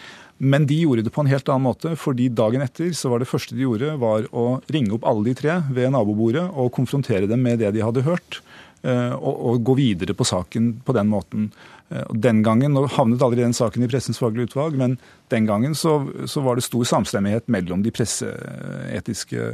Men 0.42 0.66
de 0.66 0.80
gjorde 0.82 1.04
det 1.06 1.14
på 1.14 1.22
en 1.22 1.30
helt 1.30 1.46
annen 1.46 1.68
måte, 1.68 1.92
fordi 2.00 2.26
dagen 2.34 2.64
etter 2.66 2.90
så 2.98 3.12
var 3.12 3.22
det 3.22 3.30
første 3.30 3.54
de 3.54 3.62
gjorde, 3.62 3.94
var 4.02 4.26
å 4.34 4.64
ringe 4.74 4.96
opp 4.98 5.06
alle 5.06 5.30
de 5.30 5.36
tre 5.38 5.60
ved 5.70 5.94
nabobordet 5.94 6.48
og 6.50 6.74
konfrontere 6.74 7.30
dem 7.30 7.46
med 7.46 7.62
det 7.62 7.70
de 7.76 7.86
hadde 7.86 8.02
hørt. 8.08 8.42
Og, 8.84 9.36
og 9.48 9.62
gå 9.64 9.78
videre 9.80 10.12
på 10.12 10.26
saken 10.28 10.66
på 10.84 10.92
den 10.98 11.08
måten. 11.08 11.46
Eh, 11.94 12.14
den 12.16 12.42
gangen, 12.44 12.74
Nå 12.74 12.86
havnet 12.96 13.22
aldri 13.24 13.44
den 13.44 13.56
saken 13.56 13.84
i 13.86 13.90
Pressens 13.92 14.20
faglige 14.22 14.50
utvalg, 14.50 14.78
men 14.80 14.96
den 15.34 15.48
gangen 15.50 15.76
så, 15.78 15.98
så, 16.30 16.42
var 16.46 16.58
det 16.58 16.66
stor 16.66 16.86
samstemmighet 16.88 17.50
mellom 17.52 17.84
de 17.84 17.92
presseetiske 17.94 19.48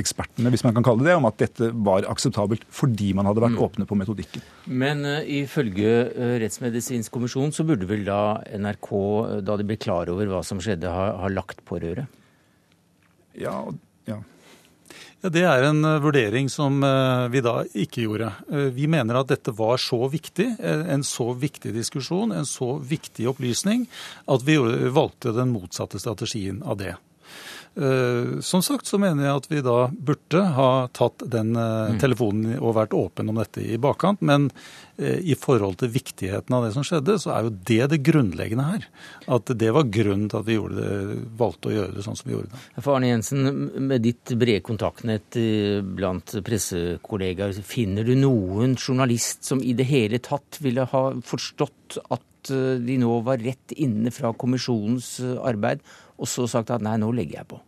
ekspertene 0.00 0.52
hvis 0.52 0.64
man 0.66 0.76
kan 0.76 0.86
kalle 0.86 1.04
det 1.04 1.10
det, 1.10 1.18
om 1.18 1.28
at 1.28 1.38
dette 1.42 1.70
var 1.86 2.06
akseptabelt 2.10 2.64
fordi 2.74 3.10
man 3.16 3.28
hadde 3.28 3.42
vært 3.44 3.56
mm. 3.56 3.62
åpne 3.66 3.86
på 3.90 3.98
metodikken. 3.98 4.44
Men 4.70 5.04
uh, 5.06 5.20
ifølge 5.24 5.92
uh, 6.14 6.34
Rettsmedisinsk 6.42 7.12
kommisjon 7.14 7.54
så 7.54 7.66
burde 7.68 7.88
vel 7.90 8.04
da 8.08 8.40
NRK, 8.54 8.90
da 9.46 9.58
de 9.58 9.66
ble 9.66 9.78
klar 9.80 10.10
over 10.12 10.30
hva 10.30 10.42
som 10.46 10.62
skjedde, 10.62 10.90
ha, 10.90 11.12
ha 11.22 11.32
lagt 11.32 11.64
på 11.66 11.80
røret? 11.82 12.20
Ja, 13.38 13.62
ja. 14.10 14.20
Det 15.20 15.42
er 15.44 15.66
en 15.68 15.84
eh, 15.84 15.98
vurdering 16.00 16.48
som 16.48 16.78
eh, 16.84 17.26
vi 17.28 17.42
da 17.44 17.58
ikke 17.76 18.06
gjorde. 18.06 18.30
Eh, 18.48 18.70
vi 18.72 18.86
mener 18.88 19.18
at 19.20 19.28
dette 19.28 19.52
var 19.52 19.76
så 19.80 20.06
viktig, 20.08 20.46
en 20.64 21.04
så 21.04 21.30
viktig 21.36 21.74
diskusjon, 21.76 22.32
en 22.32 22.48
så 22.48 22.78
viktig 22.80 23.28
opplysning, 23.28 23.84
at 24.24 24.46
vi 24.46 24.56
valgte 24.88 25.34
den 25.36 25.52
motsatte 25.52 26.00
strategien 26.00 26.62
av 26.64 26.80
det. 26.80 26.94
Eh, 27.76 28.40
som 28.40 28.62
sagt 28.62 28.88
så 28.90 28.98
mener 28.98 29.24
jeg 29.24 29.38
at 29.38 29.46
vi 29.46 29.60
da 29.62 29.76
burde 29.94 30.42
ha 30.56 30.70
tatt 30.96 31.22
den 31.30 31.54
eh, 31.54 31.92
mm. 31.94 31.98
telefonen 32.02 32.56
og 32.58 32.74
vært 32.80 32.96
åpen 32.98 33.30
om 33.30 33.38
dette 33.38 33.62
i 33.62 33.78
bakkant. 33.80 34.24
Men 34.26 34.48
eh, 34.98 35.20
i 35.22 35.36
forhold 35.38 35.78
til 35.80 35.92
viktigheten 35.94 36.56
av 36.56 36.66
det 36.66 36.72
som 36.74 36.86
skjedde, 36.86 37.18
så 37.22 37.34
er 37.36 37.46
jo 37.46 37.52
det 37.70 37.90
det 37.92 38.00
grunnleggende 38.06 38.66
her. 38.72 38.88
At 39.30 39.52
det 39.62 39.70
var 39.76 39.90
grunnen 39.92 40.26
til 40.32 40.42
at 40.42 40.48
vi 40.48 40.58
det, 40.74 40.90
valgte 41.38 41.70
å 41.70 41.76
gjøre 41.76 41.96
det 41.96 42.06
sånn 42.06 42.18
som 42.18 42.30
vi 42.30 42.36
gjorde 42.36 42.50
det. 42.50 42.64
For 42.80 42.96
Arne 42.96 43.12
Jensen, 43.12 43.46
med 43.86 44.04
ditt 44.04 44.34
brede 44.40 44.64
kontaktnett 44.66 45.38
blant 45.96 46.34
pressekollegaer, 46.46 47.62
finner 47.66 48.06
du 48.06 48.16
noen 48.18 48.74
journalist 48.76 49.46
som 49.46 49.62
i 49.62 49.76
det 49.78 49.86
hele 49.88 50.20
tatt 50.22 50.58
ville 50.64 50.88
ha 50.90 51.04
forstått 51.26 52.00
at 52.10 52.26
de 52.50 52.94
nå 52.96 53.18
var 53.20 53.36
rett 53.44 53.74
inne 53.76 54.08
fra 54.14 54.30
kommisjonens 54.32 55.18
arbeid 55.44 55.82
og 56.20 56.28
så 56.30 56.46
sagt 56.50 56.72
at 56.74 56.84
nei, 56.84 56.98
nå 57.00 57.10
legger 57.16 57.40
jeg 57.40 57.50
på? 57.54 57.60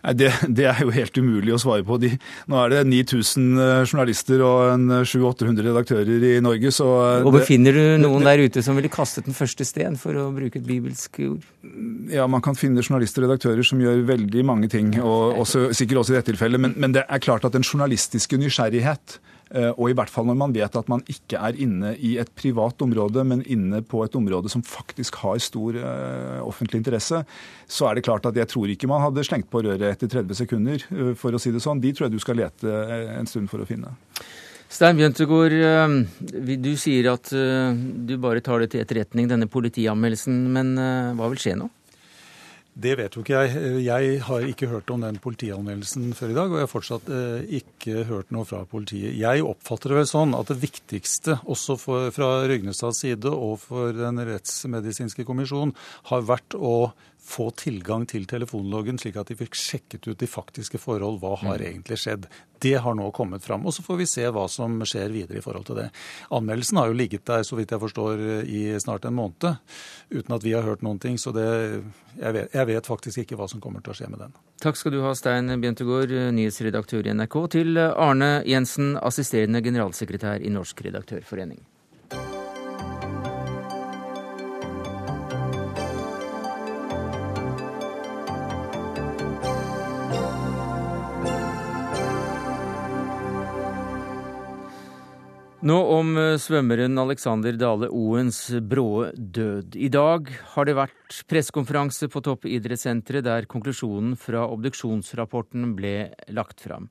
Det, 0.00 0.30
det, 0.48 0.64
er 0.64 0.78
jo 0.80 0.92
helt 0.94 1.18
umulig 1.20 1.52
å 1.52 1.58
svare 1.60 1.84
på. 1.84 1.98
De, 2.00 2.08
nå 2.48 2.56
er 2.62 2.72
det 2.72 2.78
9000 2.88 3.60
eh, 3.60 3.80
journalister 3.84 4.40
og 4.46 4.86
700-800 5.04 5.66
redaktører 5.66 6.24
i 6.24 6.32
Norge, 6.40 6.72
så 6.72 6.86
eh, 7.04 7.26
Og 7.28 7.34
Befinner 7.36 7.76
du 7.76 7.82
noen 8.00 8.24
der 8.24 8.40
ute 8.40 8.64
som 8.64 8.78
ville 8.80 8.88
kastet 8.92 9.28
den 9.28 9.36
første 9.36 9.66
sten, 9.68 9.98
for 10.00 10.16
å 10.16 10.30
bruke 10.32 10.56
et 10.56 10.64
bibelsk 10.66 11.20
ord? 11.26 11.44
Ja, 12.08 12.24
man 12.32 12.44
kan 12.44 12.56
finne 12.56 12.80
journalister 12.80 13.26
og 13.26 13.28
redaktører 13.28 13.66
som 13.66 13.82
gjør 13.84 14.00
veldig 14.08 14.46
mange 14.48 14.72
ting, 14.72 14.94
og 15.04 15.42
også, 15.44 15.68
sikkert 15.76 16.04
også 16.04 16.16
i 16.16 16.20
dette 16.20 16.32
tilfellet. 16.32 16.64
Men, 16.64 16.78
men 16.80 16.96
det 16.96 17.04
er 17.04 17.20
klart 17.20 17.44
at 17.44 17.56
den 17.56 17.66
journalistiske 17.66 18.40
nysgjerrighet 18.40 19.20
Eh, 19.20 19.29
og 19.50 19.90
i 19.90 19.94
hvert 19.98 20.10
fall 20.12 20.28
når 20.28 20.36
man 20.38 20.52
vet 20.54 20.76
at 20.78 20.90
man 20.90 21.00
ikke 21.10 21.38
er 21.40 21.56
inne 21.58 21.94
i 21.98 22.12
et 22.22 22.28
privat 22.38 22.82
område, 22.84 23.24
men 23.26 23.42
inne 23.50 23.80
på 23.82 24.04
et 24.04 24.14
område 24.18 24.50
som 24.52 24.62
faktisk 24.62 25.18
har 25.24 25.40
stor 25.42 25.78
uh, 25.80 26.38
offentlig 26.46 26.80
interesse, 26.80 27.22
så 27.66 27.88
er 27.88 27.98
det 27.98 28.04
klart 28.06 28.28
at 28.30 28.38
jeg 28.38 28.50
tror 28.50 28.70
ikke 28.70 28.90
man 28.90 29.02
hadde 29.02 29.24
slengt 29.26 29.50
på 29.50 29.64
røret 29.66 29.88
etter 29.88 30.10
30 30.10 30.38
sekunder, 30.42 30.86
uh, 30.94 31.10
for 31.18 31.34
å 31.34 31.42
si 31.42 31.50
det 31.54 31.64
sånn. 31.64 31.82
De 31.82 31.92
tror 31.94 32.08
jeg 32.08 32.14
du 32.14 32.22
skal 32.22 32.38
lete 32.40 32.76
en 33.16 33.30
stund 33.30 33.50
for 33.50 33.62
å 33.62 33.68
finne. 33.68 33.92
Stein 34.70 35.00
Bjøntegård, 35.00 35.56
du 36.62 36.72
sier 36.78 37.08
at 37.10 37.32
du 37.34 38.12
bare 38.22 38.42
tar 38.46 38.62
det 38.62 38.68
til 38.70 38.84
etterretning, 38.84 39.26
denne 39.26 39.48
politianmeldelsen. 39.50 40.44
Men 40.54 40.76
hva 41.18 41.26
vil 41.32 41.42
skje 41.42 41.56
nå? 41.58 41.66
Det 42.80 42.94
vet 42.96 43.16
jo 43.16 43.22
ikke 43.24 43.40
jeg. 43.42 43.82
Jeg 43.84 44.20
har 44.24 44.46
ikke 44.48 44.68
hørt 44.70 44.90
om 44.94 45.02
den 45.04 45.18
politianmeldelsen 45.20 46.14
før 46.16 46.32
i 46.32 46.36
dag, 46.38 46.52
og 46.52 46.56
jeg 46.60 46.64
har 46.66 46.70
fortsatt 46.70 47.10
eh, 47.12 47.50
ikke 47.60 48.04
hørt 48.08 48.32
noe 48.32 48.48
fra 48.48 48.62
politiet. 48.68 49.16
Jeg 49.18 49.44
oppfatter 49.44 49.92
det 49.92 49.98
vel 49.98 50.08
sånn 50.08 50.32
at 50.38 50.48
det 50.48 50.60
viktigste, 50.62 51.36
også 51.50 51.76
for, 51.80 52.08
fra 52.14 52.30
Rygnestads 52.48 53.02
side 53.04 53.32
og 53.34 53.58
for 53.66 53.92
Den 53.96 54.22
rettsmedisinske 54.24 55.26
kommisjon, 55.28 55.74
har 56.08 56.24
vært 56.28 56.56
å 56.56 56.92
få 57.22 57.50
tilgang 57.50 58.06
til 58.08 58.26
telefonloggen, 58.28 58.98
slik 58.98 59.18
at 59.20 59.30
de 59.30 59.36
fikk 59.38 59.56
sjekket 59.58 60.08
ut 60.08 60.20
de 60.20 60.28
faktiske 60.28 60.80
forhold. 60.80 61.20
Hva 61.22 61.36
har 61.42 61.60
mm. 61.60 61.66
egentlig 61.66 61.98
skjedd? 62.00 62.26
Det 62.60 62.74
har 62.84 62.96
nå 62.96 63.06
kommet 63.16 63.44
fram. 63.44 63.64
Og 63.66 63.74
så 63.76 63.84
får 63.84 63.98
vi 64.00 64.08
se 64.08 64.26
hva 64.32 64.46
som 64.52 64.78
skjer 64.88 65.12
videre 65.14 65.40
i 65.40 65.44
forhold 65.44 65.68
til 65.68 65.80
det. 65.80 65.86
Anmeldelsen 66.36 66.80
har 66.80 66.90
jo 66.90 66.98
ligget 66.98 67.24
der, 67.28 67.44
så 67.46 67.56
vidt 67.58 67.72
jeg 67.72 67.82
forstår, 67.82 68.22
i 68.44 68.62
snart 68.82 69.08
en 69.08 69.16
måned 69.16 69.48
uten 70.10 70.36
at 70.36 70.44
vi 70.44 70.54
har 70.56 70.66
hørt 70.66 70.84
noen 70.86 71.00
ting. 71.00 71.18
Så 71.20 71.32
det, 71.36 71.48
jeg, 72.18 72.36
vet, 72.36 72.54
jeg 72.56 72.70
vet 72.72 72.92
faktisk 72.92 73.24
ikke 73.24 73.40
hva 73.40 73.48
som 73.50 73.62
kommer 73.64 73.84
til 73.84 73.94
å 73.94 73.98
skje 74.00 74.10
med 74.12 74.24
den. 74.26 74.38
Takk 74.60 74.80
skal 74.80 74.96
du 74.96 75.00
ha, 75.04 75.14
Stein 75.16 75.52
Bjentegård, 75.62 76.12
nyhetsredaktør 76.36 77.08
i 77.08 77.16
NRK, 77.16 77.36
til 77.56 77.80
Arne 77.80 78.32
Jensen, 78.48 78.96
assisterende 79.00 79.62
generalsekretær 79.64 80.44
i 80.44 80.52
Norsk 80.52 80.84
redaktørforening. 80.88 81.62
Nå 95.60 95.74
om 95.92 96.14
eh, 96.16 96.38
svømmeren 96.40 96.96
Alexander 96.96 97.52
Dale 97.60 97.90
Oens 97.92 98.46
bråe 98.64 99.10
død. 99.12 99.74
I 99.76 99.90
dag 99.92 100.30
har 100.54 100.64
det 100.64 100.74
vært 100.78 101.18
pressekonferanse 101.28 102.08
på 102.08 102.22
Toppidrettssenteret 102.24 103.26
der 103.26 103.48
konklusjonen 103.50 104.14
fra 104.16 104.46
obduksjonsrapporten 104.54 105.74
ble 105.76 105.92
lagt 106.32 106.64
fram. 106.64 106.88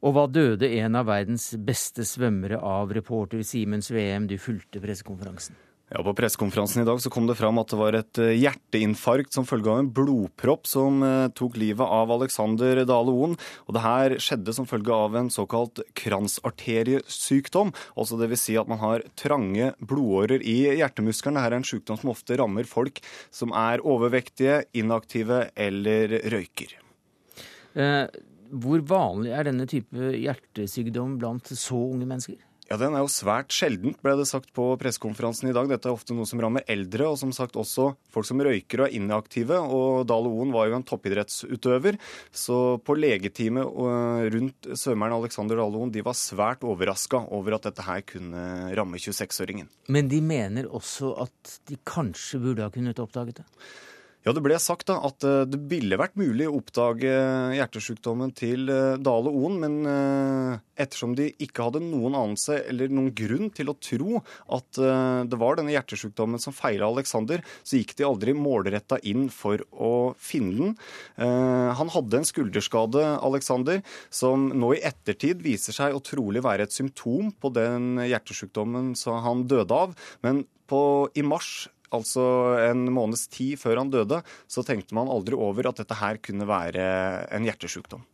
Og 0.00 0.16
hva 0.16 0.24
døde 0.32 0.72
en 0.78 0.96
av 0.96 1.10
verdens 1.10 1.50
beste 1.60 2.08
svømmere 2.08 2.56
av, 2.56 2.96
reporter 2.96 3.44
Simen 3.44 3.84
VM 3.84 4.30
du 4.32 4.38
fulgte 4.40 4.80
pressekonferansen? 4.80 5.65
Ja, 5.88 6.02
På 6.02 6.14
pressekonferansen 6.18 6.82
i 6.82 6.84
dag 6.84 6.98
så 7.02 7.10
kom 7.14 7.28
det 7.28 7.36
fram 7.38 7.60
at 7.62 7.70
det 7.70 7.76
var 7.78 7.94
et 7.94 8.18
eh, 8.18 8.32
hjerteinfarkt 8.34 9.36
som 9.36 9.44
følge 9.46 9.70
av 9.70 9.84
en 9.84 9.90
blodpropp 9.94 10.66
som 10.66 10.98
eh, 11.06 11.28
tok 11.30 11.54
livet 11.62 11.86
av 11.86 12.10
Alexander 12.10 12.80
Dale 12.82 13.14
Oen. 13.14 13.36
Og 13.70 13.76
det 13.76 13.84
her 13.84 14.16
skjedde 14.18 14.54
som 14.56 14.66
følge 14.66 14.90
av 14.90 15.14
en 15.14 15.30
såkalt 15.30 15.78
kransarteriesykdom. 15.94 17.70
Altså 17.94 18.18
Dvs. 18.18 18.42
Si 18.48 18.56
at 18.58 18.72
man 18.72 18.82
har 18.82 19.06
trange 19.14 19.70
blodårer 19.78 20.42
i 20.42 20.56
hjertemuskelen. 20.80 21.38
Dette 21.38 21.52
er 21.52 21.58
en 21.60 21.68
sykdom 21.70 22.02
som 22.02 22.10
ofte 22.16 22.40
rammer 22.42 22.66
folk 22.66 22.98
som 23.30 23.54
er 23.54 23.84
overvektige, 23.86 24.64
inaktive 24.74 25.44
eller 25.54 26.18
røyker. 26.34 26.74
Eh, 27.78 28.10
hvor 28.50 28.82
vanlig 28.90 29.38
er 29.38 29.46
denne 29.52 29.70
type 29.70 30.10
hjertesykdom 30.18 31.14
blant 31.22 31.54
så 31.54 31.78
unge 31.92 32.10
mennesker? 32.10 32.42
Ja, 32.66 32.74
Den 32.80 32.96
er 32.98 33.04
jo 33.04 33.10
svært 33.10 33.54
sjeldent, 33.54 34.00
ble 34.02 34.16
det 34.18 34.26
sagt 34.26 34.48
på 34.56 34.72
pressekonferansen 34.80 35.52
i 35.52 35.54
dag. 35.54 35.68
Dette 35.70 35.86
er 35.86 35.94
ofte 35.94 36.16
noe 36.16 36.26
som 36.26 36.40
rammer 36.42 36.66
eldre, 36.70 37.06
og 37.12 37.18
som 37.20 37.30
sagt 37.34 37.54
også 37.54 37.92
folk 38.10 38.26
som 38.26 38.42
røyker 38.42 38.82
og 38.82 38.88
er 38.88 38.96
inaktive. 38.98 39.60
Og 39.62 40.02
Dale 40.10 40.32
Oen 40.34 40.50
var 40.54 40.66
jo 40.66 40.78
en 40.80 40.86
toppidrettsutøver, 40.86 42.00
så 42.34 42.58
på 42.82 42.98
legeteamet 42.98 43.70
øh, 43.70 44.26
rundt 44.34 44.70
svømmeren 44.74 45.14
Alexander 45.20 45.62
Dale 45.62 45.78
Oen 45.78 45.94
de 45.94 46.02
var 46.06 46.18
svært 46.18 46.66
overraska 46.66 47.22
over 47.38 47.54
at 47.54 47.70
dette 47.70 47.86
her 47.86 48.02
kunne 48.10 48.46
ramme 48.74 48.98
26-åringen. 48.98 49.70
Men 49.94 50.10
de 50.10 50.18
mener 50.24 50.66
også 50.66 51.14
at 51.22 51.58
de 51.70 51.78
kanskje 51.86 52.42
burde 52.42 52.66
ha 52.66 52.74
kunnet 52.74 52.98
oppdaget 53.02 53.44
det? 53.44 53.46
Ja, 54.26 54.32
Det 54.34 54.42
ble 54.42 54.56
sagt 54.58 54.88
da 54.90 54.96
at 55.06 55.22
eh, 55.22 55.44
det 55.46 55.60
ville 55.70 55.94
vært 56.00 56.16
mulig 56.18 56.48
å 56.50 56.56
oppdage 56.58 57.10
hjertesykdommen 57.54 58.32
til 58.34 58.66
eh, 58.74 58.96
Dale 58.98 59.30
Oen, 59.30 59.60
men 59.62 59.76
eh, 59.86 60.56
ettersom 60.82 61.12
de 61.14 61.28
ikke 61.44 61.68
hadde 61.68 61.84
noen 61.84 62.16
anelse 62.18 62.56
eller 62.64 62.90
noen 62.90 63.12
grunn 63.14 63.52
til 63.54 63.70
å 63.70 63.76
tro 63.78 64.18
at 64.52 64.76
det 64.76 65.38
var 65.40 65.56
denne 65.56 65.72
hjertesykdommen 65.72 66.42
som 66.42 66.54
feila 66.54 66.88
Alexander, 66.90 67.40
så 67.64 67.78
gikk 67.78 67.94
de 67.96 68.04
aldri 68.04 68.34
målretta 68.36 68.98
inn 69.08 69.28
for 69.32 69.62
å 69.72 69.92
finne 70.20 70.56
den. 70.58 70.74
Han 71.80 71.92
hadde 71.94 72.20
en 72.20 72.28
skulderskade, 72.28 73.04
Alexander, 73.24 73.80
som 74.12 74.50
nå 74.52 74.74
i 74.76 74.82
ettertid 74.84 75.40
viser 75.44 75.76
seg 75.76 75.96
å 75.96 76.02
trolig 76.04 76.44
være 76.44 76.68
et 76.68 76.76
symptom 76.76 77.32
på 77.32 77.52
den 77.56 77.96
hjertesykdommen 78.04 78.92
han 79.24 79.46
døde 79.48 79.80
av. 79.86 79.96
Men 80.26 80.44
på, 80.70 80.80
i 81.14 81.24
mars 81.26 81.68
altså 81.94 82.24
en 82.64 82.86
måneds 82.92 83.26
tid 83.32 83.60
før 83.60 83.82
han 83.82 83.92
døde, 83.92 84.22
så 84.50 84.64
tenkte 84.66 84.96
man 84.96 85.10
aldri 85.12 85.38
over 85.38 85.70
at 85.70 85.82
dette 85.82 85.98
her 86.00 86.18
kunne 86.22 86.48
være 86.48 86.88
en 87.34 87.46
hjertesykdom. 87.46 88.04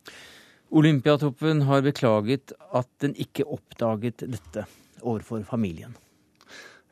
Olympiatoppen 0.73 1.65
har 1.67 1.83
beklaget 1.85 2.55
at 2.73 2.89
den 3.03 3.13
ikke 3.21 3.45
oppdaget 3.45 4.25
dette 4.25 4.65
overfor 5.03 5.43
familien. 5.45 5.93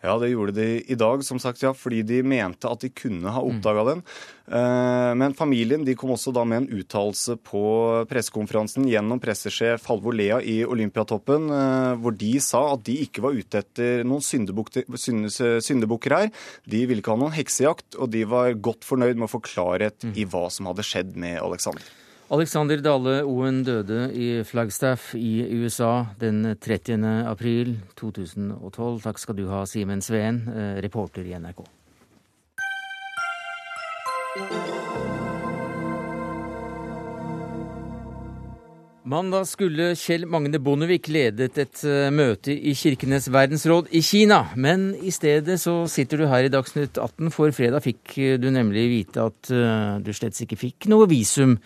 Ja, 0.02 0.16
det 0.18 0.32
gjorde 0.32 0.56
de 0.58 0.68
i 0.82 0.98
dag, 0.98 1.22
som 1.26 1.40
sagt, 1.40 1.62
ja, 1.62 1.76
fordi 1.78 2.02
de 2.02 2.24
mente 2.26 2.70
at 2.70 2.82
de 2.82 2.90
kunne 2.90 3.30
ha 3.30 3.44
oppdaga 3.46 3.84
den. 3.92 4.02
Eh, 4.50 5.12
men 5.22 5.36
familien 5.38 5.86
de 5.86 5.94
kom 5.96 6.16
også 6.16 6.34
da 6.34 6.42
med 6.48 6.64
en 6.64 6.82
uttalelse 6.82 7.38
på 7.46 7.62
pressekonferansen 8.10 8.90
gjennom 8.90 9.22
pressesjef 9.22 9.86
Halvor 9.92 10.18
Lea 10.18 10.42
i 10.42 10.58
Olympiatoppen, 10.66 11.48
eh, 11.54 11.94
hvor 12.02 12.18
de 12.18 12.34
sa 12.42 12.64
at 12.74 12.86
de 12.90 12.98
ikke 13.06 13.22
var 13.28 13.38
ute 13.38 13.62
etter 13.62 14.02
noen 14.08 14.26
syndebukker 14.26 16.18
her. 16.18 16.34
De 16.66 16.86
ville 16.90 17.06
ikke 17.06 17.14
ha 17.14 17.22
noen 17.22 17.38
heksejakt, 17.38 18.02
og 18.02 18.10
de 18.16 18.26
var 18.26 18.58
godt 18.58 18.88
fornøyd 18.88 19.22
med 19.22 19.30
å 19.30 19.36
få 19.38 19.46
klarhet 19.46 20.10
i 20.18 20.26
hva 20.26 20.48
som 20.50 20.72
hadde 20.72 20.88
skjedd 20.88 21.14
med 21.14 21.38
Alexander. 21.46 21.86
Alexander 22.32 22.80
Dale 22.80 23.18
Oen 23.28 23.58
døde 23.68 24.06
i 24.16 24.28
Flagstaff 24.48 25.10
i 25.20 25.44
USA 25.52 26.06
den 26.22 26.46
30. 26.56 27.04
april 27.28 27.74
2012. 28.00 29.02
Takk 29.04 29.20
skal 29.20 29.36
du 29.36 29.50
ha, 29.52 29.66
Simen 29.68 30.00
Sveen, 30.00 30.46
eh, 30.48 30.80
reporter 30.80 31.28
i 31.28 31.36
NRK. 31.36 31.66
Mandag 39.12 39.48
skulle 39.50 39.90
Kjell 40.00 40.24
Magne 40.30 40.60
Bondevik 40.64 41.10
ledet 41.12 41.58
et 41.60 41.82
eh, 41.84 42.08
møte 42.16 42.54
i 42.54 42.72
Kirkenes 42.78 43.26
verdensråd 43.34 43.90
i 43.92 44.00
Kina. 44.06 44.38
Men 44.56 44.94
i 44.96 45.12
stedet 45.12 45.58
så 45.60 45.74
sitter 45.92 46.22
du 46.22 46.28
her 46.32 46.48
i 46.48 46.52
Dagsnytt 46.54 46.96
18, 46.96 47.28
for 47.36 47.52
fredag 47.52 47.84
fikk 47.84 48.16
du 48.40 48.48
nemlig 48.56 48.86
vite 48.94 49.26
at 49.28 49.52
eh, 49.52 50.00
du 50.00 50.14
slett 50.16 50.40
ikke 50.46 50.62
fikk 50.62 50.88
noe 50.94 51.10
visum 51.12 51.58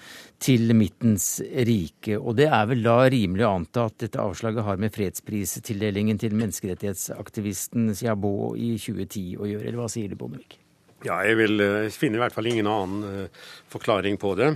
til 0.41 0.74
Midtens 0.74 1.38
rike. 1.70 2.18
Og 2.18 2.34
det 2.39 2.50
er 2.50 2.66
vel 2.72 2.82
da 2.88 2.98
rimelig 3.14 3.46
å 3.46 3.54
anta 3.60 3.86
at 3.91 4.00
dette 4.08 4.26
avslaget 4.26 4.66
har 4.66 4.82
med 4.82 4.96
fredspristildelingen 4.96 6.18
til 6.22 6.34
menneskerettighetsaktivisten 6.39 7.91
Xiaobo 7.93 8.56
i 8.58 8.74
2010 8.82 9.36
å 9.38 9.52
gjøre, 9.54 9.68
eller 9.68 9.84
hva 9.84 9.91
sier 9.93 10.10
du, 10.10 10.18
Bondevik? 10.18 10.58
Ja, 11.06 11.22
jeg 11.28 11.38
vil 11.43 11.62
eh, 11.62 11.91
finne 11.93 12.18
i 12.18 12.26
hvert 12.26 12.34
fall 12.34 12.50
ingen 12.50 12.72
annen 12.74 13.28
forklaring 13.70 14.18
på 14.18 14.34
det 14.39 14.56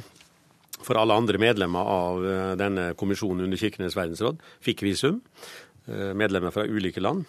for 0.86 1.00
alle 1.00 1.18
andre 1.18 1.40
medlemmer 1.42 1.92
av 1.94 2.26
eh, 2.26 2.52
denne 2.60 2.92
kommisjonen 3.00 3.48
under 3.48 3.60
Kirkenes 3.60 3.98
verdensråd 3.98 4.40
fikk 4.66 4.84
visum. 4.88 5.20
Eh, 5.90 6.14
medlemmer 6.18 6.54
fra 6.56 6.68
ulike 6.68 7.04
land. 7.04 7.26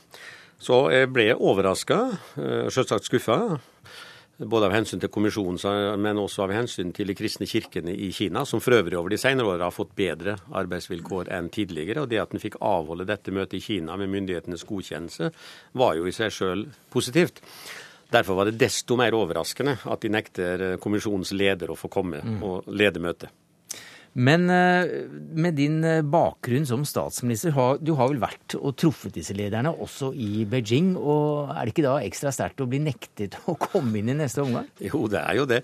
Så 0.60 0.84
jeg 0.92 1.08
ble 1.14 1.32
overraska, 1.34 2.00
eh, 2.36 2.68
selvsagt 2.72 3.08
skuffa. 3.08 3.58
Både 4.40 4.70
av 4.70 4.72
hensyn 4.72 5.00
til 5.00 5.10
kommisjonen, 5.12 6.00
men 6.00 6.16
også 6.16 6.46
av 6.46 6.52
hensyn 6.54 6.94
til 6.96 7.10
de 7.10 7.16
kristne 7.16 7.44
kirkene 7.44 7.92
i 7.92 8.08
Kina, 8.10 8.46
som 8.48 8.60
for 8.60 8.72
øvrig 8.72 8.96
over 8.96 9.12
de 9.12 9.18
senere 9.20 9.44
åra 9.44 9.66
har 9.68 9.74
fått 9.74 9.92
bedre 9.92 10.38
arbeidsvilkår 10.48 11.28
enn 11.36 11.50
tidligere. 11.52 12.00
Og 12.00 12.08
det 12.08 12.22
at 12.22 12.32
en 12.32 12.40
fikk 12.40 12.56
avholde 12.64 13.04
dette 13.04 13.34
møtet 13.36 13.58
i 13.58 13.60
Kina 13.60 13.98
med 14.00 14.08
myndighetenes 14.08 14.64
godkjennelse, 14.64 15.28
var 15.76 15.98
jo 15.98 16.08
i 16.08 16.16
seg 16.16 16.32
sjøl 16.32 16.64
positivt. 16.88 17.42
Derfor 18.10 18.38
var 18.38 18.50
det 18.50 18.58
desto 18.58 18.96
mer 18.98 19.14
overraskende 19.14 19.76
at 19.86 20.02
de 20.02 20.10
nekter 20.10 20.64
kommisjonens 20.82 21.30
leder 21.36 21.70
å 21.70 21.78
få 21.78 21.90
komme 21.92 22.22
mm. 22.24 22.40
og 22.42 22.70
lede 22.74 23.02
møtet. 23.02 23.30
Men 24.18 24.50
eh, 24.50 24.88
med 25.38 25.54
din 25.54 25.84
eh, 25.86 26.00
bakgrunn 26.02 26.64
som 26.66 26.82
statsminister, 26.88 27.54
du 27.78 27.92
har 27.94 28.10
vel 28.10 28.18
vært 28.22 28.56
og 28.58 28.74
truffet 28.80 29.14
disse 29.14 29.36
lederne 29.38 29.70
også 29.70 30.10
i 30.18 30.44
Beijing. 30.50 30.96
og 30.98 31.52
Er 31.54 31.62
det 31.62 31.74
ikke 31.74 31.86
da 31.86 31.94
ekstra 32.02 32.32
sterkt 32.34 32.62
å 32.64 32.66
bli 32.70 32.80
nektet 32.82 33.38
å 33.46 33.54
komme 33.60 34.00
inn 34.00 34.10
i 34.10 34.16
neste 34.18 34.42
omgang? 34.42 34.66
Jo, 34.82 35.04
det 35.10 35.20
er 35.22 35.38
jo 35.38 35.46
det. 35.50 35.60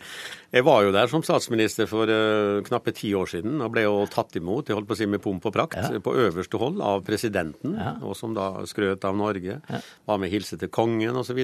Jeg 0.55 0.67
var 0.67 0.87
jo 0.87 0.95
der 0.95 1.11
som 1.11 1.25
statsminister 1.27 1.89
for 1.91 2.09
uh, 2.09 2.63
knappe 2.65 2.95
ti 2.97 3.11
år 3.19 3.29
siden 3.29 3.59
og 3.61 3.73
ble 3.75 3.83
jo 3.85 4.07
tatt 4.09 4.39
imot 4.39 4.71
jeg 4.71 4.79
holdt 4.79 4.89
på 4.89 4.95
å 4.95 4.99
si 4.99 5.09
med 5.11 5.21
pomp 5.25 5.45
og 5.49 5.53
prakt, 5.53 5.77
ja. 5.77 6.01
på 6.01 6.15
øverste 6.17 6.61
hold 6.61 6.79
av 6.85 7.03
presidenten, 7.05 7.75
ja. 7.77 7.97
og 8.01 8.15
som 8.17 8.33
da 8.37 8.53
skrøt 8.69 9.05
av 9.05 9.19
Norge. 9.19 9.59
Ja. 9.59 9.83
Var 10.09 10.23
med 10.23 10.33
hilse 10.33 10.57
til 10.61 10.71
kongen 10.73 11.19
osv. 11.19 11.43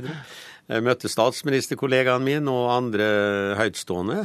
Møtte 0.87 1.11
statsministerkollegaen 1.11 2.25
min 2.25 2.49
og 2.53 2.71
andre 2.73 3.11
høytstående. 3.59 4.23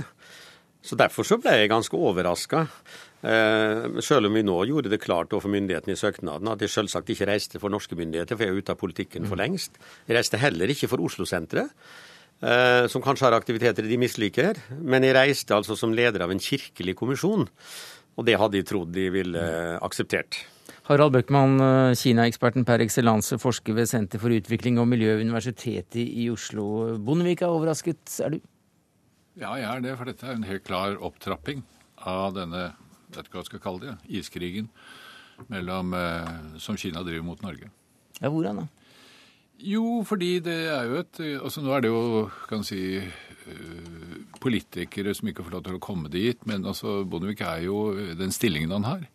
Så 0.88 0.96
Derfor 0.96 1.28
så 1.28 1.36
ble 1.42 1.52
jeg 1.60 1.72
ganske 1.72 2.00
overraska. 2.00 2.64
Eh, 3.28 4.00
selv 4.06 4.30
om 4.30 4.38
vi 4.38 4.46
nå 4.46 4.56
gjorde 4.70 4.92
det 4.94 5.02
klart 5.04 5.34
overfor 5.36 5.52
myndighetene 5.52 5.98
i 5.98 6.00
søknaden 6.00 6.48
at 6.52 6.62
jeg 6.64 6.72
selvsagt 6.72 7.10
ikke 7.12 7.28
reiste 7.28 7.60
for 7.60 7.74
norske 7.74 7.98
myndigheter, 7.98 8.38
for 8.38 8.46
jeg 8.46 8.54
er 8.54 8.62
ute 8.62 8.76
av 8.76 8.80
politikken 8.80 9.28
for 9.28 9.40
lengst. 9.42 9.76
Jeg 10.08 10.16
reiste 10.16 10.40
heller 10.40 10.72
ikke 10.72 10.88
for 10.88 11.04
Oslo-senteret, 11.04 11.74
eh, 12.40 12.88
som 12.88 13.04
kanskje 13.04 13.28
har 13.28 13.36
aktiviteter 13.36 13.84
de 13.84 14.00
misliker. 14.00 14.62
Men 14.80 15.04
jeg 15.04 15.18
reiste 15.18 15.58
altså 15.58 15.76
som 15.76 15.92
leder 15.92 16.24
av 16.24 16.32
en 16.32 16.40
kirkelig 16.40 16.96
kommisjon, 16.96 17.50
og 18.16 18.26
det 18.26 18.40
hadde 18.40 18.62
jeg 18.62 18.72
trodd 18.72 18.94
de 18.96 19.10
ville 19.12 19.48
akseptert. 19.84 20.46
Harald 20.88 21.12
Bøckmann, 21.12 21.60
eh, 21.60 21.96
Kina-eksperten 22.00 22.64
per 22.64 22.80
excellence, 22.80 23.36
forsker 23.36 23.76
ved 23.76 23.90
Senter 23.90 24.20
for 24.20 24.32
utvikling 24.32 24.80
og 24.80 24.88
miljø 24.88 25.18
ved 25.18 25.28
Universitetet 25.28 26.00
i 26.00 26.30
Oslo. 26.32 26.96
Bondevik 26.98 27.42
er 27.42 27.52
overrasket, 27.52 28.22
er 28.24 28.38
du? 28.38 28.40
Ja, 29.38 29.54
jeg 29.54 29.70
er 29.70 29.84
det, 29.86 29.98
for 30.00 30.10
dette 30.10 30.26
er 30.26 30.38
en 30.38 30.48
helt 30.48 30.66
klar 30.66 30.96
opptrapping 30.98 31.62
av 32.10 32.34
denne 32.34 32.72
vet 33.14 33.28
ikke 33.28 33.38
hva 33.38 33.44
jeg 33.44 33.50
skal 33.52 33.62
kalle 33.64 33.84
det, 33.84 33.94
iskrigen 34.20 34.72
mellom, 35.52 35.94
eh, 35.94 36.58
som 36.62 36.78
Kina 36.80 37.04
driver 37.06 37.26
mot 37.28 37.44
Norge. 37.46 37.70
Ja, 38.18 38.32
Hvordan 38.34 38.64
da? 38.64 38.68
Jo, 39.62 40.02
fordi 40.06 40.40
det 40.46 40.58
er 40.70 40.84
jo 40.86 41.00
et 41.02 41.20
altså 41.42 41.64
Nå 41.66 41.72
er 41.74 41.82
det 41.82 41.90
jo 41.90 42.28
kan 42.46 42.62
si 42.62 43.00
uh, 43.02 44.18
politikere 44.38 45.16
som 45.18 45.32
ikke 45.32 45.42
får 45.48 45.56
lov 45.56 45.64
til 45.66 45.78
å 45.80 45.82
komme 45.82 46.12
dit, 46.14 46.38
men 46.46 46.66
altså 46.66 47.00
Bondevik 47.10 47.42
er 47.42 47.64
jo 47.66 47.80
den 48.20 48.34
stillingen 48.34 48.76
han 48.76 48.86
har 48.86 49.08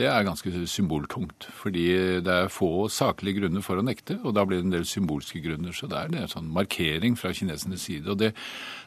det 0.00 0.08
er 0.08 0.26
ganske 0.26 0.64
symboltungt. 0.70 1.48
Fordi 1.60 1.86
det 2.24 2.36
er 2.36 2.52
få 2.52 2.88
saklige 2.92 3.42
grunner 3.42 3.64
for 3.64 3.80
å 3.80 3.86
nekte, 3.86 4.18
og 4.24 4.34
da 4.36 4.46
blir 4.48 4.62
det 4.62 4.68
en 4.68 4.76
del 4.78 4.86
symbolske 4.88 5.42
grunner. 5.44 5.76
Så 5.76 5.90
det 5.90 5.98
er 6.00 6.14
en 6.24 6.30
sånn 6.32 6.52
markering 6.54 7.18
fra 7.20 7.34
kinesernes 7.36 7.84
side. 7.88 8.08
Og 8.10 8.20
det, 8.22 8.32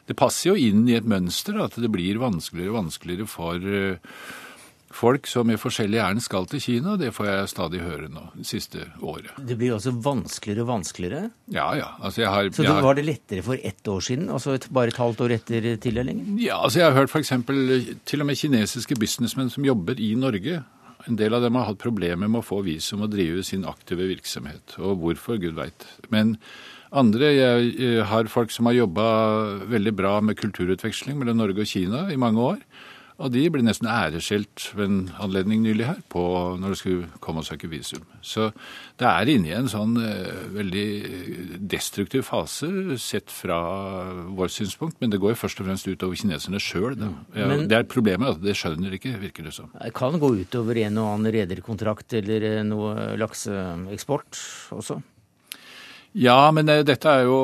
det, 0.08 0.18
passer 0.18 0.52
jo 0.52 0.56
inn 0.58 0.88
i 0.90 0.98
et 0.98 1.06
mønster 1.08 1.60
at 1.62 1.78
det 1.80 1.92
blir 1.92 2.22
vanskeligere 2.22 2.74
og 2.74 2.80
vanskeligere 2.82 3.30
for 3.30 3.62
uh, 3.62 4.18
folk 4.94 5.26
som 5.28 5.50
i 5.50 5.56
forskjellig 5.58 5.98
ærend 6.00 6.22
skal 6.24 6.46
til 6.50 6.62
Kina. 6.62 6.94
Det 7.00 7.10
får 7.14 7.28
jeg 7.28 7.50
stadig 7.52 7.82
høre 7.84 8.08
nå 8.12 8.26
det 8.36 8.46
siste 8.48 8.86
året. 9.02 9.32
Det 9.38 9.56
blir 9.58 9.74
også 9.76 9.94
vanskeligere 10.04 10.64
og 10.64 10.70
vanskeligere? 10.70 11.22
Ja, 11.54 11.68
ja. 11.78 11.90
Altså, 12.00 12.26
har, 12.30 12.50
Så 12.54 12.66
det 12.66 12.76
var 12.86 12.98
det 12.98 13.06
lettere 13.08 13.42
for 13.46 13.58
ett 13.58 13.88
år 13.88 14.04
siden, 14.04 14.30
altså 14.30 14.54
et, 14.58 14.68
bare 14.70 14.94
et 14.94 15.00
halvt 15.00 15.24
år 15.26 15.36
etter 15.38 15.68
tildelingen? 15.82 16.38
Ja, 16.42 16.60
altså 16.62 16.82
jeg 16.82 16.90
har 16.90 16.98
hørt 16.98 17.14
f.eks. 17.14 17.34
til 18.06 18.22
og 18.22 18.30
med 18.30 18.38
kinesiske 18.38 18.98
businessmenn 19.00 19.50
som 19.52 19.66
jobber 19.66 20.00
i 20.00 20.14
Norge, 20.18 20.62
en 21.08 21.18
del 21.20 21.36
av 21.36 21.44
dem 21.44 21.58
har 21.58 21.68
hatt 21.68 21.82
problemer 21.82 22.30
med 22.30 22.40
å 22.40 22.46
få 22.46 22.62
visum 22.66 23.04
og 23.04 23.12
drive 23.12 23.44
sin 23.46 23.66
aktive 23.68 24.06
virksomhet. 24.08 24.76
Og 24.80 25.02
hvorfor, 25.02 25.40
gud 25.42 25.58
veit. 25.58 25.86
Men 26.12 26.36
andre 26.94 27.30
jeg 27.34 28.02
har 28.08 28.30
folk 28.32 28.54
som 28.54 28.70
har 28.70 28.78
jobba 28.78 29.06
veldig 29.70 29.94
bra 29.98 30.16
med 30.24 30.38
kulturutveksling 30.40 31.18
mellom 31.20 31.42
Norge 31.42 31.64
og 31.64 31.70
Kina 31.70 32.06
i 32.12 32.20
mange 32.20 32.40
år. 32.54 32.60
Og 33.22 33.30
de 33.30 33.44
ble 33.52 33.62
nesten 33.62 33.86
æreskjelt 33.86 34.72
ved 34.74 34.88
en 34.88 35.02
anledning 35.22 35.62
nylig 35.62 35.86
her 35.86 36.00
på 36.10 36.22
når 36.58 36.74
de 36.74 36.78
skulle 36.80 37.20
komme 37.22 37.44
og 37.44 37.46
søke 37.46 37.70
visum. 37.70 38.02
Så 38.26 38.48
det 38.98 39.06
er 39.06 39.30
inne 39.30 39.52
i 39.52 39.54
en 39.54 39.70
sånn 39.70 39.94
uh, 40.00 40.48
veldig 40.56 40.88
destruktiv 41.70 42.26
fase 42.26 42.98
sett 42.98 43.30
fra 43.30 43.60
vårt 44.34 44.56
synspunkt. 44.56 44.98
Men 44.98 45.14
det 45.14 45.22
går 45.22 45.36
jo 45.36 45.40
først 45.44 45.62
og 45.62 45.70
fremst 45.70 45.86
utover 45.86 46.18
kineserne 46.18 46.62
sjøl. 46.62 46.98
Ja, 47.38 47.48
det 47.54 47.78
er 47.78 47.86
problemet 47.90 48.34
at 48.34 48.42
det 48.42 48.56
skjønner 48.58 48.98
ikke, 48.98 49.14
virker 49.22 49.46
det 49.46 49.54
som. 49.54 49.70
Det 49.78 49.94
kan 49.94 50.18
gå 50.18 50.34
utover 50.42 50.82
en 50.82 50.98
og 50.98 51.14
annen 51.14 51.34
rederkontrakt 51.38 52.18
eller 52.18 52.50
eh, 52.50 52.62
noe 52.66 53.12
lakseeksport 53.20 54.42
også? 54.74 54.98
Ja, 56.14 56.52
men 56.54 56.68
eh, 56.70 56.84
dette 56.86 57.10
er 57.10 57.24
jo 57.26 57.38